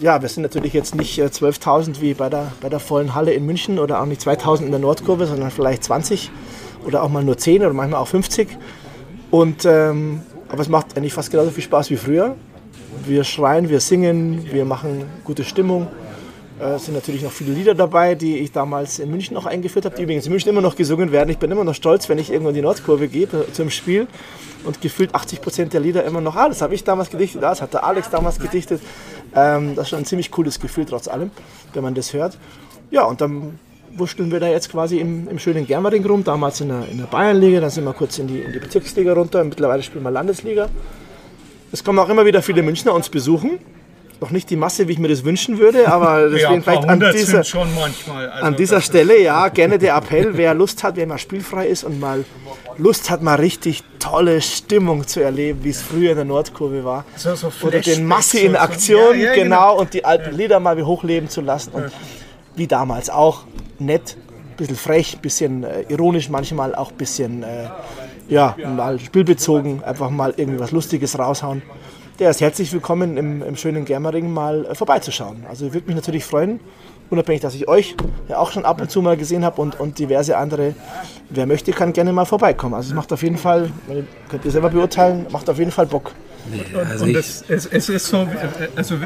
[0.00, 3.32] ja, wir sind natürlich jetzt nicht 12.000 äh, wie bei der, bei der vollen Halle
[3.32, 6.30] in München oder auch nicht 2.000 in der Nordkurve, sondern vielleicht 20
[6.86, 8.48] oder auch mal nur 10 oder manchmal auch 50.
[9.30, 12.36] Und, ähm, aber es macht eigentlich fast genauso viel Spaß wie früher.
[13.06, 15.88] Wir schreien, wir singen, wir machen gute Stimmung.
[16.60, 19.84] Äh, es sind natürlich noch viele Lieder dabei, die ich damals in München noch eingeführt
[19.84, 21.30] habe, die übrigens in München immer noch gesungen werden.
[21.30, 24.06] Ich bin immer noch stolz, wenn ich irgendwo in die Nordkurve gehe äh, zum Spiel
[24.64, 27.50] und gefühlt 80 Prozent der Lieder immer noch, ah, das habe ich damals gedichtet, ah,
[27.50, 28.80] das hat der Alex damals gedichtet.
[29.34, 31.30] Ähm, das ist schon ein ziemlich cooles Gefühl trotz allem,
[31.74, 32.38] wenn man das hört.
[32.90, 33.58] Ja, und dann
[33.96, 37.06] wurschteln wir da jetzt quasi im, im schönen Germering rum, damals in der, in der
[37.06, 40.68] Bayernliga, dann sind wir kurz in die, in die Bezirksliga runter, mittlerweile spielen wir Landesliga.
[41.70, 43.58] Es kommen auch immer wieder viele Münchner uns besuchen.
[44.20, 47.00] Noch nicht die Masse, wie ich mir das wünschen würde, aber deswegen ja, vielleicht an
[47.12, 51.18] dieser, manchmal, also an dieser Stelle, ja, gerne der Appell, wer Lust hat, wer mal
[51.18, 52.24] spielfrei ist und mal
[52.78, 57.04] Lust hat, mal richtig tolle Stimmung zu erleben, wie es früher in der Nordkurve war.
[57.16, 60.60] So, so Oder den Masse in Aktion, ja, ja, genau, genau, und die alten Lieder
[60.60, 61.70] mal wie hochleben zu lassen.
[61.72, 61.92] Und
[62.56, 63.44] wie damals auch
[63.78, 64.16] nett,
[64.50, 67.68] ein bisschen frech, ein bisschen äh, ironisch, manchmal auch ein bisschen äh,
[68.28, 71.62] ja, mal spielbezogen, einfach mal irgendwie was Lustiges raushauen.
[72.18, 75.44] Der ist herzlich willkommen im, im schönen Germering mal äh, vorbeizuschauen.
[75.48, 76.58] Also ich würde mich natürlich freuen,
[77.10, 77.94] unabhängig, dass ich euch
[78.28, 80.74] ja auch schon ab und zu mal gesehen habe und, und diverse andere.
[81.30, 82.74] Wer möchte, kann gerne mal vorbeikommen.
[82.74, 83.70] Also es macht auf jeden Fall,
[84.28, 86.10] könnt ihr selber beurteilen, macht auf jeden Fall Bock.
[86.50, 88.26] Nee, also und es, es, es, ist so,
[88.76, 88.96] also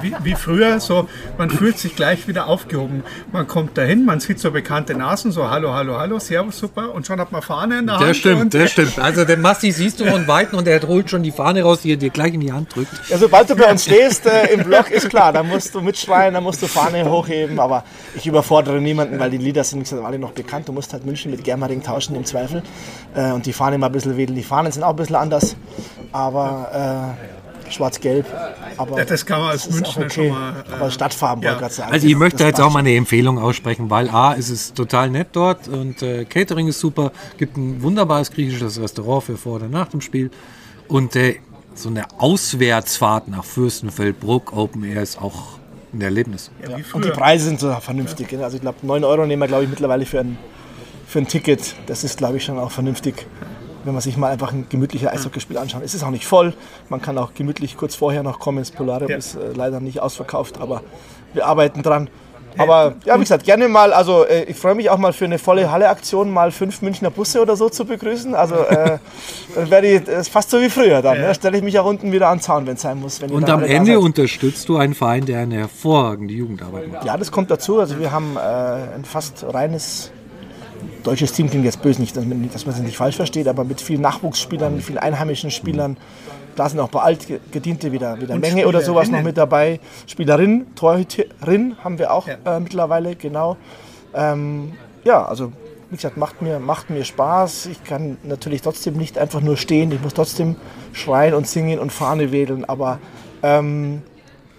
[0.00, 1.08] wie, wie, früher, so,
[1.38, 3.02] man fühlt sich gleich wieder aufgehoben.
[3.32, 7.06] Man kommt dahin, man sieht so bekannte Nasen, so hallo, hallo, hallo, servus, super, und
[7.06, 8.08] schon hat man Fahne in der Hand.
[8.08, 8.98] Der stimmt, der stimmt.
[8.98, 11.92] Also den Massi siehst du von Weitem und er holt schon die Fahne raus, die
[11.92, 12.92] er dir gleich in die Hand drückt.
[13.08, 16.34] Ja, sobald du bei uns stehst äh, im Block, ist klar, da musst du mitschreien,
[16.34, 17.84] da musst du Fahne hochheben, aber
[18.14, 20.68] ich überfordere niemanden, weil die Lieder sind gesagt, alle noch bekannt.
[20.68, 22.62] Du musst halt München mit Germering tauschen im Zweifel
[23.14, 24.36] äh, und die Fahne mal ein bisschen wedeln.
[24.36, 25.56] Die Fahnen sind auch ein bisschen anders,
[26.12, 26.70] aber...
[26.72, 26.91] Äh,
[27.72, 28.26] schwarz-gelb.
[28.76, 30.10] Aber ja, das kann man als Münchner okay.
[30.10, 30.64] schon mal.
[30.70, 31.50] Äh, aber Stadtfarben ja.
[31.50, 31.92] wollte gerade sagen.
[31.92, 35.28] Also ich möchte jetzt auch mal eine Empfehlung aussprechen, weil A, ist es total nett
[35.32, 39.88] dort und äh, Catering ist super, gibt ein wunderbares griechisches Restaurant für vor oder nach
[39.88, 40.30] dem Spiel
[40.88, 41.36] und äh,
[41.74, 45.58] so eine Auswärtsfahrt nach Fürstenfeldbruck Open Air ist auch
[45.92, 46.50] ein Erlebnis.
[46.68, 48.38] Ja, und die Preise sind so vernünftig.
[48.38, 50.38] Also ich glaube 9 Euro nehmen wir glaube ich mittlerweile für ein,
[51.06, 51.74] für ein Ticket.
[51.86, 53.26] Das ist glaube ich schon auch vernünftig
[53.84, 55.82] wenn man sich mal einfach ein gemütliches Eishockeyspiel anschaut.
[55.84, 56.54] Es ist auch nicht voll,
[56.88, 58.58] man kann auch gemütlich kurz vorher noch kommen.
[58.58, 59.16] Das Polarium ja.
[59.16, 60.82] ist äh, leider nicht ausverkauft, aber
[61.34, 62.08] wir arbeiten dran.
[62.58, 65.38] Aber ja, wie gesagt, gerne mal, also äh, ich freue mich auch mal für eine
[65.38, 68.34] volle Halle-Aktion, mal fünf Münchner Busse oder so zu begrüßen.
[68.34, 68.98] Also äh,
[69.54, 71.16] dann werde ich, das ist fast so wie früher dann.
[71.16, 71.28] Ja.
[71.28, 71.34] Ne?
[71.34, 73.20] Stelle ich mich auch unten wieder an den Zaun, wenn es sein muss.
[73.22, 77.04] Und am Ende unterstützt du einen Verein, der eine hervorragende Jugendarbeit macht.
[77.04, 77.80] Ja, das kommt dazu.
[77.80, 80.10] Also wir haben äh, ein fast reines
[81.02, 84.02] deutsches Team klingt jetzt böse, nicht, dass man, es nicht falsch versteht, aber mit vielen
[84.02, 85.96] Nachwuchsspielern, mit vielen einheimischen Spielern.
[86.56, 89.80] Da sind auch ein paar Altgediente wieder, wieder Menge oder sowas noch mit dabei.
[90.06, 92.36] Spielerin, Torhüterin haben wir auch ja.
[92.44, 93.56] äh, mittlerweile, genau.
[94.14, 94.72] Ähm,
[95.04, 95.52] ja, also
[95.90, 97.66] wie gesagt, macht mir, macht mir Spaß.
[97.66, 99.92] Ich kann natürlich trotzdem nicht einfach nur stehen.
[99.92, 100.56] Ich muss trotzdem
[100.92, 102.64] schreien und singen und Fahne wedeln.
[102.64, 102.98] Aber
[103.42, 104.02] ähm,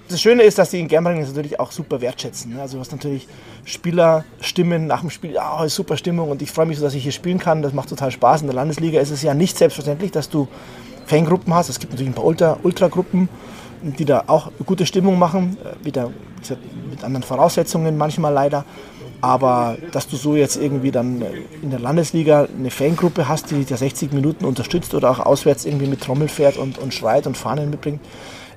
[0.10, 2.54] das Schöne ist, dass die in Germering das natürlich auch super wertschätzen.
[2.54, 2.62] Ne?
[2.62, 3.28] Also hast natürlich
[3.66, 7.12] Spielerstimmen nach dem Spiel, ja, super Stimmung und ich freue mich so, dass ich hier
[7.12, 7.62] spielen kann.
[7.62, 8.42] Das macht total Spaß.
[8.42, 10.48] In der Landesliga ist es ja nicht selbstverständlich, dass du
[11.06, 11.70] Fangruppen hast.
[11.70, 13.30] Es gibt natürlich ein paar Ultra, Ultragruppen,
[13.82, 16.12] die da auch gute Stimmung machen, äh, wieder
[16.90, 18.66] mit anderen Voraussetzungen manchmal leider.
[19.22, 21.24] Aber dass du so jetzt irgendwie dann
[21.62, 25.88] in der Landesliga eine Fangruppe hast, die dir 60 Minuten unterstützt oder auch auswärts irgendwie
[25.88, 28.02] mit Trommel fährt und, und schreit und Fahnen mitbringt,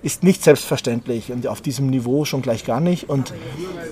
[0.06, 3.08] ist nicht selbstverständlich und auf diesem Niveau schon gleich gar nicht.
[3.10, 3.34] Und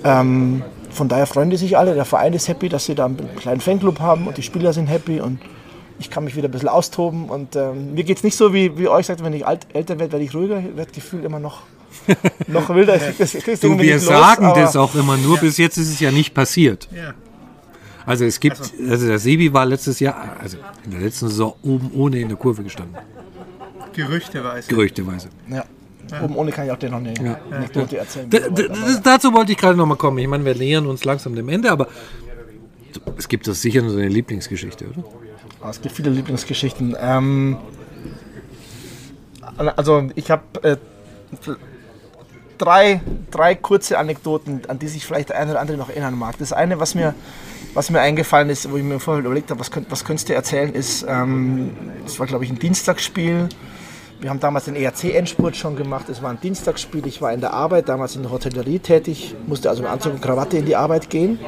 [0.05, 1.97] ähm, von daher freuen die sich alle.
[1.97, 4.87] Der Verein ist happy, dass sie da einen kleinen Fanclub haben und die Spieler sind
[4.87, 5.41] happy und
[5.99, 7.29] ich kann mich wieder ein bisschen austoben.
[7.29, 9.99] Und ähm, mir geht es nicht so, wie, wie euch sagt, wenn ich alt, älter
[9.99, 10.61] werde, werde ich ruhiger.
[10.61, 11.63] Ich werde gefühlt immer noch
[12.47, 12.97] noch wilder.
[13.19, 15.99] Das, ich krieg's Du, wir los, sagen das auch immer, nur bis jetzt ist es
[15.99, 16.89] ja nicht passiert.
[16.95, 17.13] Ja.
[18.07, 21.91] Also es gibt, also der Sebi war letztes Jahr, also in der letzten Saison oben
[21.95, 22.97] ohne in der Kurve gestanden,
[23.95, 24.69] Gerüchteweise.
[24.69, 25.29] gerüchteweise.
[25.51, 25.65] Ja.
[26.23, 27.39] Oben ohne kann ich auch dir noch eine Ja.
[27.51, 28.29] Anekdote erzählen.
[28.31, 30.19] D d- das- dazu wollte ich gerade noch mal kommen.
[30.19, 31.89] Ich meine, wir nähern uns langsam dem Ende, aber
[33.17, 35.05] es gibt das sicher so eine Lieblingsgeschichte, oder?
[35.61, 36.97] Ah, Es gibt viele Lieblingsgeschichten.
[37.01, 37.57] Ähm,
[39.57, 40.77] also ich habe äh,
[42.59, 43.01] drei,
[43.31, 46.37] drei kurze Anekdoten, an die sich vielleicht der eine oder andere noch erinnern mag.
[46.39, 47.15] Das eine, was mir,
[47.75, 50.35] was mir eingefallen ist, wo ich mir vorher überlegt habe, was, könnt, was könntest du
[50.35, 51.71] erzählen, ist, ähm,
[52.05, 53.49] das war glaube ich ein Dienstagsspiel.
[54.21, 56.09] Wir haben damals den ERC-Endspurt schon gemacht.
[56.09, 57.07] Es war ein Dienstagsspiel.
[57.07, 60.23] Ich war in der Arbeit, damals in der Hotellerie tätig, musste also mit Anzug und
[60.23, 61.39] Krawatte in die Arbeit gehen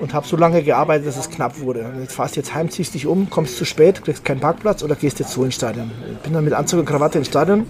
[0.00, 1.92] und habe so lange gearbeitet, dass es knapp wurde.
[2.00, 5.18] Jetzt fahrst jetzt heim, ziehst dich um, kommst zu spät, kriegst keinen Parkplatz oder gehst
[5.18, 5.90] jetzt so ins Stadion.
[6.12, 7.66] Ich bin dann mit Anzug und Krawatte ins Stadion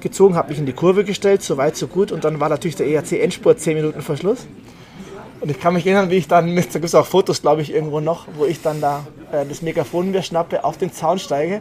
[0.00, 2.12] gezogen, habe mich in die Kurve gestellt, so weit, so gut.
[2.12, 4.46] Und dann war natürlich der ERC-Endspurt 10 Minuten vor Schluss.
[5.40, 7.62] Und ich kann mich erinnern, wie ich dann, mit, da gibt es auch Fotos, glaube
[7.62, 11.18] ich, irgendwo noch, wo ich dann da äh, das Megafon mir schnappe, auf den Zaun
[11.18, 11.60] steige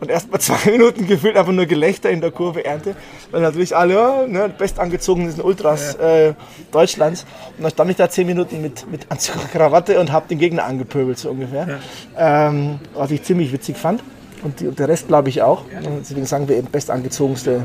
[0.00, 2.96] und erst mal zwei Minuten gefühlt einfach nur Gelächter in der Kurve ernte,
[3.30, 6.34] weil natürlich alle ne, bestangezogen sind Ultras äh,
[6.72, 7.24] Deutschlands.
[7.56, 10.38] Und dann stand ich da zehn Minuten mit, mit Anzug und Krawatte und habe den
[10.38, 11.80] Gegner angepöbelt, so ungefähr.
[12.16, 14.02] Ähm, was ich ziemlich witzig fand.
[14.42, 15.64] Und, die, und der Rest, glaube ich, auch.
[15.84, 17.64] Und Deswegen sagen wir eben bestangezogenste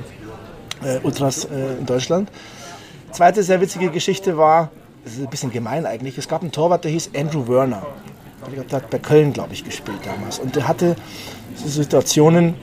[0.84, 2.30] äh, Ultras äh, in Deutschland.
[3.12, 4.70] Zweite sehr witzige Geschichte war,
[5.04, 7.86] das ist ein bisschen gemein eigentlich, es gab einen Torwart, der hieß Andrew Werner.
[8.48, 10.40] Der hat bei Köln, glaube ich, gespielt damals.
[10.40, 10.96] Und der hatte
[11.56, 12.56] so Situationen,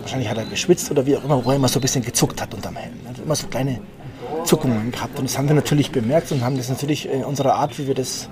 [0.00, 2.40] wahrscheinlich hat er geschwitzt oder wie auch immer, wo er immer so ein bisschen gezuckt
[2.40, 2.94] hat unterm Helm.
[3.04, 3.80] Er hat immer so kleine
[4.44, 5.18] Zuckungen gehabt.
[5.18, 7.94] Und das haben wir natürlich bemerkt und haben das natürlich in unserer Art, wie wir
[7.94, 8.28] das,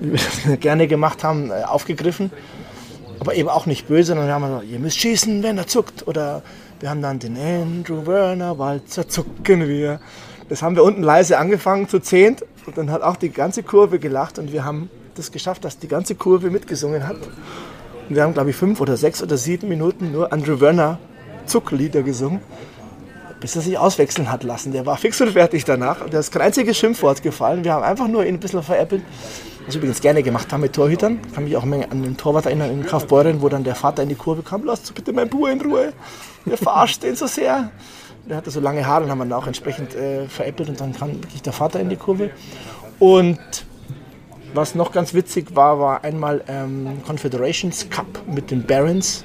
[0.00, 2.30] wie wir das gerne gemacht haben, äh, aufgegriffen.
[3.20, 6.06] Aber eben auch nicht böse, sondern wir haben gesagt, ihr müsst schießen, wenn er zuckt.
[6.06, 6.42] Oder
[6.80, 10.00] wir haben dann den Andrew Werner Walzer zucken wir.
[10.48, 13.98] Das haben wir unten leise angefangen zu zehnt und dann hat auch die ganze Kurve
[13.98, 14.88] gelacht und wir haben
[15.18, 17.16] das geschafft, dass die ganze Kurve mitgesungen hat.
[18.08, 20.98] Und wir haben, glaube ich, fünf oder sechs oder sieben Minuten nur Andrew Werner
[21.46, 22.40] Zucklieder gesungen,
[23.40, 24.72] bis er sich auswechseln hat lassen.
[24.72, 26.08] Der war fix und fertig danach.
[26.08, 27.64] Da ist kein einziges Schimpfwort gefallen.
[27.64, 29.02] Wir haben einfach nur ihn ein bisschen veräppelt.
[29.66, 31.20] Was wir übrigens gerne gemacht haben mit Torhütern.
[31.26, 34.08] Ich kann mich auch an den Torwart erinnern in Kaufbeuren, wo dann der Vater in
[34.08, 34.64] die Kurve kam.
[34.64, 35.92] Lasst bitte meinen Bub in Ruhe.
[36.46, 37.70] Ihr verarscht den so sehr.
[38.28, 40.70] Der hatte so lange Haare und haben wir ihn auch entsprechend äh, veräppelt.
[40.70, 42.30] Und dann kam wirklich der Vater in die Kurve.
[42.98, 43.38] Und
[44.54, 49.24] was noch ganz witzig war, war einmal ähm, Confederations Cup mit den Barons.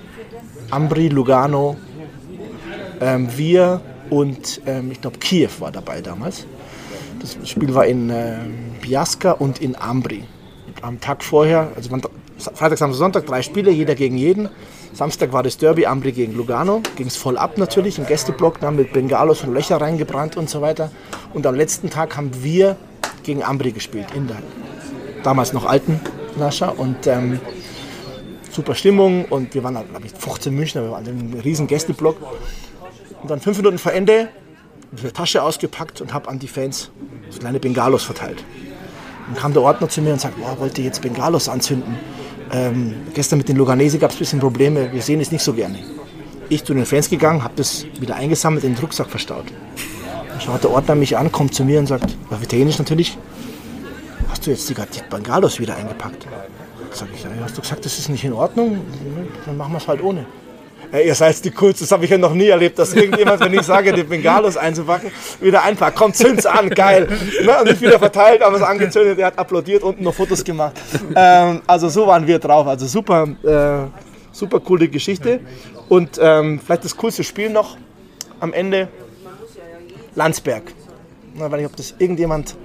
[0.70, 1.78] Ambri, Lugano,
[3.00, 6.46] ähm, wir und ähm, ich glaube Kiew war dabei damals.
[7.20, 10.24] Das Spiel war in ähm, Biaska und in Ambri.
[10.82, 12.02] Am Tag vorher, also man,
[12.38, 14.50] Freitag, Samstag, Sonntag, drei Spiele, jeder gegen jeden.
[14.94, 18.76] Samstag war das Derby Ambri gegen Lugano, ging es voll ab natürlich, im Gästeblock, dann
[18.76, 20.92] mit Bengalos und Löcher reingebrannt und so weiter.
[21.34, 22.76] Und am letzten Tag haben wir
[23.24, 24.38] gegen Ambri gespielt, in der
[25.24, 26.00] damals noch alten
[26.38, 27.40] Nascha und ähm,
[28.52, 32.18] super Stimmung und wir waren, glaube ich, 15 Münchner, wir waren in einem riesen Gästeblock.
[33.22, 34.30] Und dann fünf Minuten vor Ende
[34.92, 36.92] die Tasche ausgepackt und habe an die Fans
[37.30, 38.44] so kleine Bengalos verteilt.
[39.28, 41.98] Dann kam der Ordner zu mir und sagt, boah, wollt ihr jetzt Bengalos anzünden?
[42.52, 45.54] Ähm, gestern mit den Luganesi gab es ein bisschen Probleme, wir sehen es nicht so
[45.54, 45.80] gerne.
[46.50, 49.46] Ich zu den Fans gegangen, habe das wieder eingesammelt, in den Rucksack verstaut.
[50.30, 53.18] Dann schaut der Ordner mich an, kommt zu mir und sagt, auf Italienisch natürlich,
[54.44, 56.28] hast du jetzt die, die Bengalos wieder eingepackt?
[56.92, 58.82] Sag ich, ja, hast du gesagt, das ist nicht in Ordnung?
[59.46, 60.26] Dann machen wir es halt ohne.
[60.92, 63.54] Ja, ihr seid die Coolsten, das habe ich ja noch nie erlebt, dass irgendjemand, wenn
[63.54, 65.98] ich sage, die Bengalos einzupacken, wieder einpackt.
[65.98, 67.08] Kommt, zünd's an, geil.
[67.42, 67.58] Ne?
[67.58, 70.74] Und nicht wieder verteilt, aber es angezündet, er hat applaudiert, unten noch Fotos gemacht.
[71.16, 72.68] Ähm, also so waren wir drauf.
[72.68, 73.88] Also super, äh,
[74.34, 75.40] super coole Geschichte.
[75.88, 77.78] Und ähm, vielleicht das coolste Spiel noch
[78.42, 78.90] am Ende,
[80.16, 80.64] Landsberg.
[81.34, 82.56] Na, weiß nicht, ob das irgendjemand,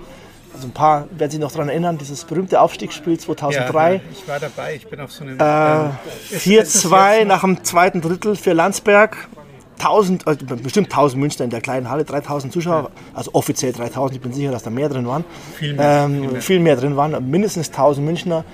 [0.58, 3.94] also ein paar werden sich noch daran erinnern, dieses berühmte Aufstiegsspiel 2003.
[3.94, 5.38] Ja, ich war dabei, ich bin auf so einem.
[5.38, 9.28] Äh, ähm, ist- ist es 4-2 jetzt noch- nach dem zweiten Drittel für Landsberg.
[9.78, 14.20] 1000, also bestimmt 1000 Münchner in der kleinen Halle, 3000 Zuschauer, also offiziell 3000, ich
[14.20, 15.24] bin sicher, dass da mehr drin waren.
[15.56, 16.42] Viel mehr, ähm, viel mehr.
[16.42, 18.44] viel mehr drin waren, mindestens 1000 Münchner.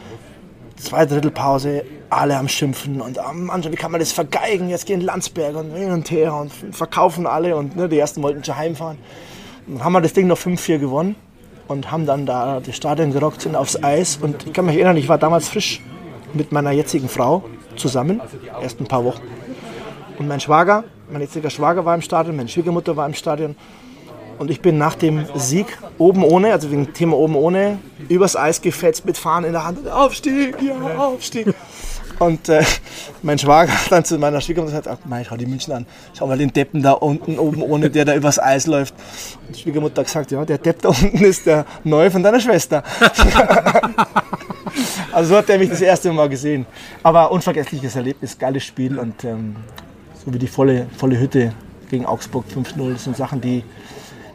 [0.77, 4.69] Zwei Drittel Pause, alle am Schimpfen und am Mann, wie kann man das vergeigen?
[4.69, 8.45] Jetzt gehen Landsberg und hin und her und verkaufen alle und ne, die ersten wollten
[8.45, 8.99] schon heimfahren.
[9.67, 11.17] Und dann haben wir das Ding noch 5-4 gewonnen
[11.69, 14.19] und haben dann da das Stadion gerockt, sind aufs Eis.
[14.21, 15.81] Und ich kann mich erinnern, ich war damals frisch
[16.33, 17.45] mit meiner jetzigen Frau
[17.77, 18.21] zusammen,
[18.61, 19.23] erst ein paar Wochen.
[20.19, 23.57] Und mein Schwager, mein jetziger Schwager war im Stadion, meine Schwiegermutter war im Stadion.
[24.39, 27.79] Und ich bin nach dem Sieg oben ohne, also wegen dem Thema oben ohne,
[28.09, 29.89] übers Eis gefetzt mit Fahnen in der Hand.
[29.89, 31.55] Aufstieg, ja, Aufstieg.
[32.19, 32.63] Und äh,
[33.23, 35.87] mein Schwager hat dann zu meiner Schwiegermutter gesagt, ach, mein, schau die München an,
[36.17, 38.95] schau mal den Deppen da unten oben ohne, der da übers Eis läuft.
[39.47, 42.41] Und die Schwiegermutter hat gesagt, ja, der Depp da unten ist der Neue von deiner
[42.41, 42.83] Schwester.
[45.13, 46.67] also so hat er mich das erste Mal gesehen.
[47.03, 49.57] Aber unvergessliches Erlebnis, geiles Spiel und ähm,
[50.25, 51.53] so wie die volle, volle Hütte
[51.91, 53.65] gegen Augsburg 5-0, das sind Sachen, die,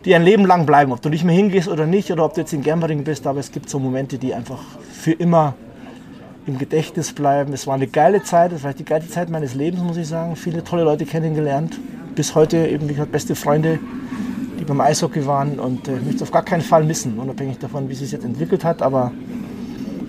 [0.06, 0.91] die ein Leben lang bleiben.
[0.91, 3.39] Ob du nicht mehr hingehst oder nicht, oder ob du jetzt in Germering bist, aber
[3.39, 4.61] es gibt so Momente, die einfach
[4.91, 5.56] für immer
[6.45, 7.53] im Gedächtnis bleiben.
[7.53, 10.36] Es war eine geile Zeit, es war die geile Zeit meines Lebens, muss ich sagen.
[10.36, 11.80] Viele tolle Leute kennengelernt.
[12.16, 13.80] Bis heute eben, wie gesagt, beste Freunde,
[14.60, 17.60] die beim Eishockey waren und äh, ich möchte es auf gar keinen Fall missen, unabhängig
[17.60, 18.82] davon, wie es sich jetzt entwickelt hat.
[18.82, 19.11] Aber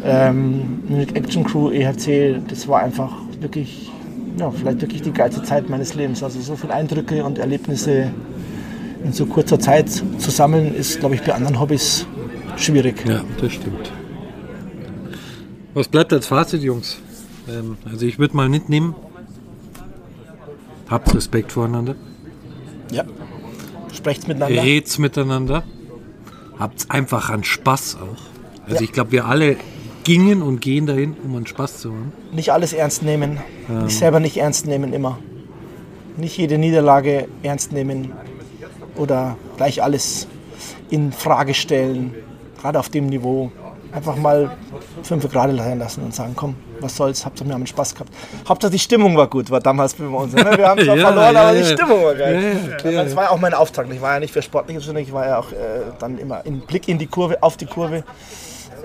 [0.03, 3.91] ähm, Munich Action Crew, EHC, das war einfach wirklich,
[4.39, 6.23] ja, vielleicht wirklich die geilste Zeit meines Lebens.
[6.23, 8.11] Also so viele Eindrücke und Erlebnisse
[9.05, 12.07] in so kurzer Zeit zu sammeln, ist, glaube ich, bei anderen Hobbys
[12.57, 13.05] schwierig.
[13.07, 13.93] Ja, das stimmt.
[15.75, 16.99] Was bleibt als Fazit, Jungs?
[17.49, 18.95] Ähm, also ich würde mal mitnehmen.
[20.89, 21.95] Habt Respekt voreinander.
[22.91, 23.05] Ja.
[23.93, 24.63] Sprecht's miteinander.
[24.63, 25.63] Red's miteinander.
[26.59, 28.69] Habt's einfach an Spaß auch.
[28.69, 29.57] Also ich glaube, wir alle
[30.05, 32.13] gingen und gehen dahin, um an Spaß zu haben.
[32.33, 33.39] Nicht alles ernst nehmen.
[33.87, 35.19] Sich selber nicht ernst nehmen immer.
[36.17, 38.13] Nicht jede Niederlage ernst nehmen
[38.97, 40.27] oder gleich alles
[40.91, 42.15] in Frage stellen.
[42.61, 43.53] Gerade auf dem Niveau.
[43.93, 44.51] Einfach mal
[45.03, 48.13] fünf gerade sein lassen und sagen, komm, was soll's, habt ihr mir haben Spaß gehabt.
[48.49, 50.33] Hauptsache die Stimmung war gut, war damals bei uns.
[50.33, 50.45] Ne?
[50.57, 51.67] Wir haben zwar Ja, verloren, ja, aber die ja.
[51.67, 52.79] Stimmung war geil.
[52.83, 53.87] Das war ja auch mein Auftrag.
[53.91, 55.57] Ich war ja nicht für Sportliches, sondern ich war ja auch äh,
[55.99, 58.05] dann immer im Blick in die Kurve, auf die Kurve.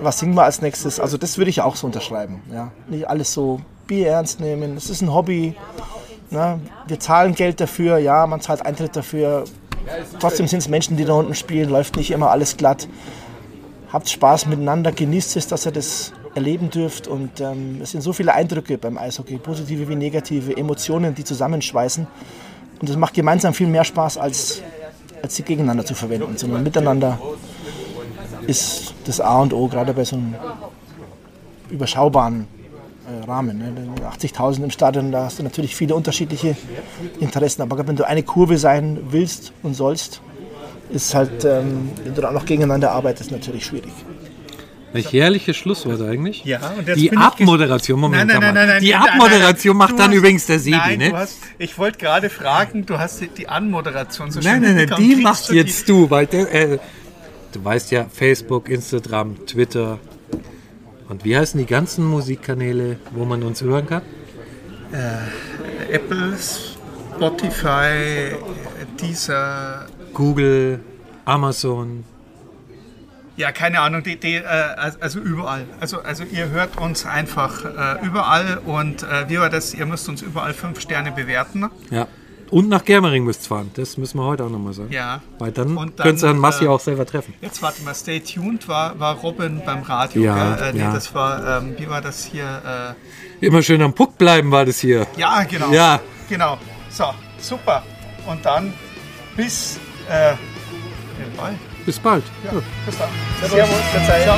[0.00, 1.00] Was singen wir als nächstes?
[1.00, 2.42] Also das würde ich auch so unterschreiben.
[2.52, 2.70] Ja?
[2.88, 4.76] Nicht alles so Bier ernst nehmen.
[4.76, 5.54] Es ist ein Hobby.
[6.30, 6.60] Ne?
[6.86, 9.44] Wir zahlen Geld dafür, ja, man zahlt Eintritt dafür.
[10.18, 12.88] Trotzdem sind es Menschen, die da unten spielen, läuft nicht immer alles glatt.
[13.92, 17.06] Habt Spaß miteinander, genießt es, dass ihr das erleben dürft.
[17.06, 22.06] Und ähm, es sind so viele Eindrücke beim Eishockey, positive wie negative, Emotionen, die zusammenschweißen.
[22.80, 24.62] Und es macht gemeinsam viel mehr Spaß, als,
[25.22, 27.18] als sie gegeneinander zu verwenden, sondern miteinander
[28.46, 30.34] ist das A und O, gerade bei so einem
[31.70, 32.46] überschaubaren
[33.06, 33.58] äh, Rahmen.
[33.58, 33.72] Ne?
[34.18, 36.56] 80.000 im Stadion, da hast du natürlich viele unterschiedliche
[37.20, 37.62] Interessen.
[37.62, 40.20] Aber wenn du eine Kurve sein willst und sollst,
[40.90, 43.92] ist halt, ähm, wenn du da auch noch gegeneinander arbeitest, natürlich schwierig.
[44.92, 46.44] Welch herrliches Schlusswort eigentlich.
[46.44, 48.46] Ja, und jetzt Die Abmoderation, Moment Nein, nein, mal.
[48.46, 51.10] nein, nein, nein, Die Abmoderation nein, macht dann hast- übrigens der Sebi, Nein, ne?
[51.10, 54.96] du hast, ich wollte gerade fragen, du hast die, Anmoderation so Nein, schön nein, nein,
[54.98, 56.78] die machst du die- jetzt du, weil der, äh,
[57.52, 59.98] du weißt ja, Facebook, Instagram, Twitter
[61.08, 64.02] und wie heißen die ganzen Musikkanäle, wo man uns hören kann?
[65.90, 66.36] Apple,
[67.16, 68.34] Spotify,
[69.00, 69.86] dieser,
[70.16, 70.80] Google,
[71.26, 72.02] Amazon.
[73.36, 74.44] ja, keine Ahnung, die, die, äh,
[74.98, 75.66] also überall.
[75.78, 79.74] Also, also ihr hört uns einfach äh, überall und äh, wie war das?
[79.74, 81.68] Ihr müsst uns überall fünf Sterne bewerten.
[81.90, 82.08] Ja.
[82.50, 83.70] Und nach Germering müsst ihr fahren.
[83.74, 84.90] Das müssen wir heute auch nochmal sagen.
[84.90, 85.20] Ja.
[85.38, 87.34] Weil dann, dann, könnt ihr Massi äh, auch selber treffen.
[87.42, 90.22] Jetzt warte mal, Stay Tuned war, war Robin beim Radio.
[90.22, 90.54] Ja?
[90.54, 90.94] Äh, nee, ja.
[90.94, 92.96] das war, ähm, wie war das hier?
[93.42, 95.02] Immer schön am Puck bleiben war das hier.
[95.02, 95.70] Äh, ja, genau.
[95.72, 96.00] Ja.
[96.26, 96.56] Genau.
[96.88, 97.04] So,
[97.38, 97.82] super.
[98.26, 98.72] Und dann
[99.36, 100.36] bis äh, ja,
[101.36, 101.56] bald.
[101.84, 102.24] Bis bald.
[102.44, 102.50] Ja.
[102.84, 103.08] Bis dann.
[103.40, 103.68] Servus.
[104.24, 104.36] Ciao.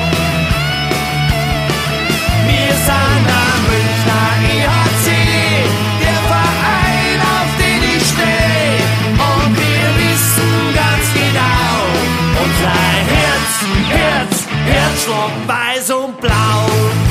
[2.46, 5.06] Wir sind der Münchner EHC,
[6.02, 8.80] der Verein, auf den ich stehe.
[9.28, 11.72] Und wir wissen ganz genau,
[12.44, 12.78] unser
[13.12, 13.52] Herz,
[13.88, 14.34] Herz,
[14.66, 17.07] Herzschlag weiß und blau.